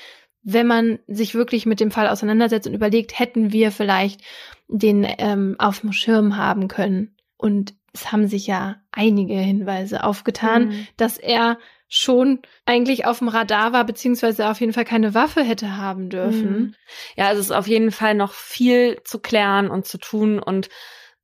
wenn 0.48 0.68
man 0.68 1.01
sich 1.09 1.35
wirklich 1.35 1.66
mit 1.66 1.81
dem 1.81 1.90
Fall 1.90 2.06
auseinandersetzt 2.06 2.68
und 2.68 2.74
überlegt, 2.74 3.18
hätten 3.18 3.52
wir 3.52 3.73
vielleicht 3.73 4.20
den 4.68 5.05
ähm, 5.18 5.56
auf 5.59 5.81
dem 5.81 5.93
Schirm 5.93 6.36
haben 6.36 6.68
können. 6.68 7.16
Und 7.36 7.74
es 7.93 8.12
haben 8.12 8.28
sich 8.28 8.47
ja 8.47 8.77
einige 8.93 9.35
Hinweise 9.35 10.05
aufgetan, 10.05 10.68
mhm. 10.68 10.86
dass 10.97 11.18
er 11.18 11.59
schon 11.89 12.43
eigentlich 12.64 13.06
auf 13.06 13.18
dem 13.18 13.27
Radar 13.27 13.73
war, 13.73 13.85
beziehungsweise 13.85 14.48
auf 14.48 14.60
jeden 14.60 14.73
Fall 14.73 14.85
keine 14.85 15.14
Waffe 15.14 15.43
hätte 15.43 15.77
haben 15.77 16.10
dürfen. 16.10 16.52
Mhm. 16.52 16.74
Ja, 17.16 17.32
es 17.32 17.40
ist 17.40 17.51
auf 17.51 17.66
jeden 17.66 17.90
Fall 17.90 18.14
noch 18.14 18.32
viel 18.32 19.01
zu 19.02 19.18
klären 19.18 19.68
und 19.68 19.86
zu 19.86 19.98
tun. 19.98 20.39
Und 20.39 20.68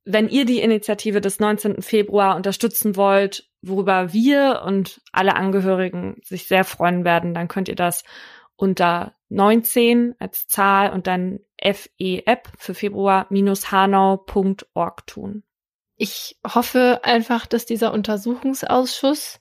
wenn 0.03 0.27
ihr 0.27 0.43
die 0.43 0.59
Initiative 0.59 1.21
des 1.21 1.39
19. 1.39 1.81
Februar 1.81 2.35
unterstützen 2.35 2.97
wollt, 2.97 3.47
worüber 3.61 4.11
wir 4.11 4.63
und 4.65 4.99
alle 5.13 5.35
Angehörigen 5.35 6.17
sich 6.23 6.45
sehr 6.45 6.65
freuen 6.65 7.05
werden, 7.05 7.33
dann 7.33 7.47
könnt 7.47 7.69
ihr 7.69 7.75
das 7.75 8.03
unter 8.55 9.15
19 9.29 10.15
als 10.19 10.47
Zahl 10.47 10.91
und 10.91 11.07
dann 11.07 11.39
FEApp 11.61 12.49
für 12.57 12.73
Februar-hanau.org 12.73 15.07
tun. 15.07 15.43
Ich 15.95 16.37
hoffe 16.45 16.99
einfach, 17.03 17.45
dass 17.45 17.65
dieser 17.65 17.93
Untersuchungsausschuss 17.93 19.39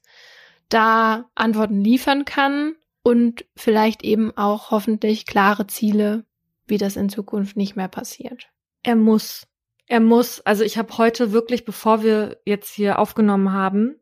da 0.69 1.29
Antworten 1.35 1.83
liefern 1.83 2.25
kann 2.25 2.77
und 3.03 3.45
vielleicht 3.57 4.05
eben 4.05 4.37
auch 4.37 4.71
hoffentlich 4.71 5.27
klare 5.27 5.67
Ziele, 5.67 6.25
wie 6.67 6.79
das 6.79 6.97
in 6.97 7.09
Zukunft 7.09 7.57
nicht 7.57 7.75
mehr 7.77 7.89
passiert. 7.89 8.49
Er 8.83 8.97
muss. 8.97 9.47
Er 9.87 10.01
muss. 10.01 10.41
Also 10.41 10.65
ich 10.65 10.79
habe 10.79 10.97
heute 10.99 11.33
wirklich, 11.33 11.65
bevor 11.65 12.03
wir 12.03 12.41
jetzt 12.45 12.75
hier 12.75 12.99
aufgenommen 12.99 13.53
haben, 13.53 13.97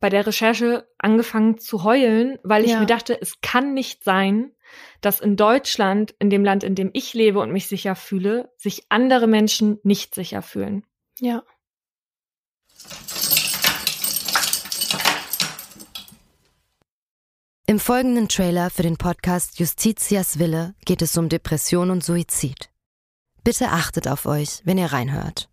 bei 0.00 0.08
der 0.08 0.26
Recherche 0.26 0.88
angefangen 0.98 1.58
zu 1.58 1.84
heulen, 1.84 2.38
weil 2.42 2.64
ich 2.64 2.72
ja. 2.72 2.80
mir 2.80 2.86
dachte, 2.86 3.20
es 3.20 3.40
kann 3.42 3.74
nicht 3.74 4.02
sein, 4.02 4.52
dass 5.00 5.20
in 5.20 5.36
Deutschland, 5.36 6.14
in 6.18 6.30
dem 6.30 6.44
Land, 6.44 6.64
in 6.64 6.74
dem 6.74 6.90
ich 6.94 7.12
lebe 7.14 7.38
und 7.38 7.52
mich 7.52 7.68
sicher 7.68 7.94
fühle, 7.94 8.50
sich 8.56 8.86
andere 8.88 9.26
Menschen 9.26 9.78
nicht 9.82 10.14
sicher 10.14 10.42
fühlen. 10.42 10.84
Ja. 11.18 11.42
Im 17.66 17.78
folgenden 17.78 18.28
Trailer 18.28 18.70
für 18.70 18.82
den 18.82 18.96
Podcast 18.96 19.60
Justitias 19.60 20.38
Wille 20.40 20.74
geht 20.84 21.02
es 21.02 21.16
um 21.16 21.28
Depression 21.28 21.90
und 21.90 22.02
Suizid. 22.02 22.70
Bitte 23.44 23.68
achtet 23.68 24.08
auf 24.08 24.26
euch, 24.26 24.60
wenn 24.64 24.76
ihr 24.76 24.92
reinhört. 24.92 25.48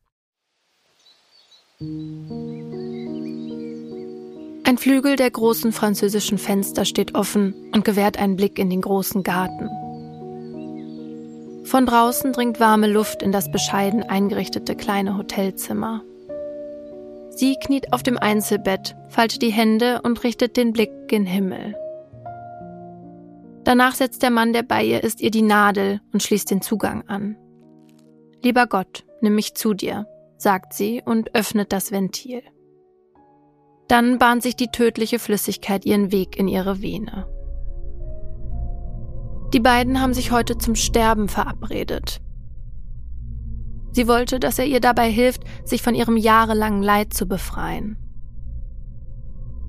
Ein 4.68 4.77
Flügel 4.77 5.15
der 5.15 5.31
großen 5.31 5.72
französischen 5.72 6.38
Fenster 6.38 6.84
steht 6.84 7.15
offen 7.15 7.72
und 7.73 7.85
gewährt 7.85 8.19
einen 8.19 8.35
Blick 8.35 8.60
in 8.60 8.69
den 8.69 8.81
großen 8.81 9.23
Garten. 9.23 9.69
Von 11.64 11.85
draußen 11.85 12.34
dringt 12.34 12.60
warme 12.60 12.88
Luft 12.88 13.23
in 13.23 13.31
das 13.31 13.49
bescheiden 13.49 14.03
eingerichtete 14.03 14.76
kleine 14.76 15.18
Hotelzimmer. 15.18 16.03
Sie 17.30 17.56
kniet 17.64 17.94
auf 17.94 18.03
dem 18.03 18.18
Einzelbett, 18.18 18.98
faltet 19.07 19.41
die 19.41 19.53
Hände 19.53 20.02
und 20.03 20.26
richtet 20.26 20.57
den 20.57 20.73
Blick 20.73 20.91
gen 21.07 21.26
Himmel. 21.26 21.73
Danach 23.64 23.95
setzt 23.95 24.22
der 24.22 24.31
Mann, 24.31 24.52
der 24.52 24.64
bei 24.64 24.84
ihr 24.84 25.02
ist, 25.02 25.22
ihr 25.22 25.31
die 25.31 25.44
Nadel 25.44 26.02
und 26.11 26.23
schließt 26.23 26.52
den 26.52 26.61
Zugang 26.61 27.07
an. 27.07 27.38
Lieber 28.41 28.68
Gott, 28.68 29.06
nimm 29.22 29.35
mich 29.35 29.53
zu 29.53 29.73
dir, 29.73 30.07
sagt 30.35 30.73
sie 30.73 31.02
und 31.06 31.34
öffnet 31.35 31.72
das 31.72 31.94
Ventil. 31.94 32.44
Dann 33.88 34.18
bahnt 34.18 34.43
sich 34.43 34.55
die 34.55 34.68
tödliche 34.68 35.19
Flüssigkeit 35.19 35.85
ihren 35.85 36.11
Weg 36.11 36.38
in 36.38 36.47
ihre 36.47 36.81
Vene. 36.81 37.27
Die 39.53 39.59
beiden 39.59 40.01
haben 40.01 40.14
sich 40.14 40.31
heute 40.31 40.57
zum 40.57 40.76
Sterben 40.76 41.30
verabredet. 41.30 42.22
Sie 43.91 44.07
wollte, 44.07 44.39
dass 44.39 44.59
er 44.59 44.65
ihr 44.65 44.81
dabei 44.81 45.09
hilft, 45.09 45.43
sich 45.64 45.81
von 45.81 45.95
ihrem 45.95 46.18
jahrelangen 46.18 46.84
Leid 46.84 47.14
zu 47.14 47.27
befreien. 47.27 47.97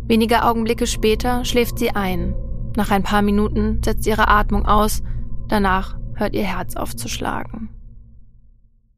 Wenige 0.06 0.44
Augenblicke 0.44 0.86
später 0.86 1.44
schläft 1.44 1.78
sie 1.78 1.90
ein 1.90 2.34
nach 2.78 2.92
ein 2.92 3.02
paar 3.02 3.22
Minuten 3.22 3.82
setzt 3.82 4.06
ihre 4.06 4.28
Atmung 4.28 4.64
aus, 4.64 5.02
danach 5.48 5.98
hört 6.14 6.36
ihr 6.36 6.44
Herz 6.44 6.76
aufzuschlagen. 6.76 7.70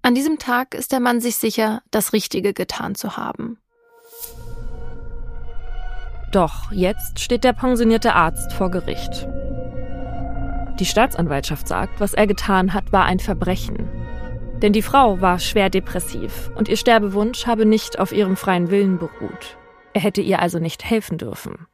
An 0.02 0.14
diesem 0.14 0.38
Tag 0.38 0.74
ist 0.74 0.92
der 0.92 1.00
Mann 1.00 1.22
sich 1.22 1.36
sicher, 1.36 1.82
das 1.90 2.12
Richtige 2.12 2.52
getan 2.52 2.94
zu 2.94 3.16
haben. 3.16 3.56
Doch 6.30 6.70
jetzt 6.70 7.18
steht 7.18 7.42
der 7.42 7.52
pensionierte 7.52 8.14
Arzt 8.14 8.52
vor 8.52 8.70
Gericht. 8.70 9.26
Die 10.78 10.84
Staatsanwaltschaft 10.84 11.66
sagt, 11.66 12.00
was 12.00 12.14
er 12.14 12.26
getan 12.26 12.72
hat, 12.72 12.92
war 12.92 13.04
ein 13.04 13.18
Verbrechen. 13.18 13.88
Denn 14.62 14.72
die 14.72 14.82
Frau 14.82 15.20
war 15.20 15.38
schwer 15.38 15.70
depressiv 15.70 16.50
und 16.54 16.68
ihr 16.68 16.76
Sterbewunsch 16.76 17.46
habe 17.46 17.66
nicht 17.66 17.98
auf 17.98 18.12
ihrem 18.12 18.36
freien 18.36 18.70
Willen 18.70 18.98
beruht. 18.98 19.58
Er 19.92 20.02
hätte 20.02 20.20
ihr 20.20 20.40
also 20.40 20.58
nicht 20.58 20.84
helfen 20.84 21.18
dürfen. 21.18 21.66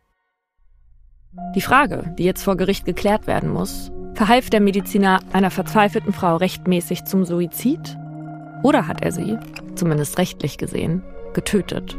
Die 1.54 1.60
Frage, 1.60 2.14
die 2.18 2.24
jetzt 2.24 2.44
vor 2.44 2.56
Gericht 2.56 2.86
geklärt 2.86 3.26
werden 3.26 3.50
muss, 3.50 3.92
verhalf 4.14 4.48
der 4.48 4.60
Mediziner 4.60 5.20
einer 5.32 5.50
verzweifelten 5.50 6.14
Frau 6.14 6.36
rechtmäßig 6.36 7.04
zum 7.04 7.24
Suizid? 7.24 7.98
Oder 8.62 8.88
hat 8.88 9.02
er 9.02 9.12
sie, 9.12 9.38
zumindest 9.74 10.16
rechtlich 10.16 10.56
gesehen, 10.56 11.02
getötet? 11.34 11.98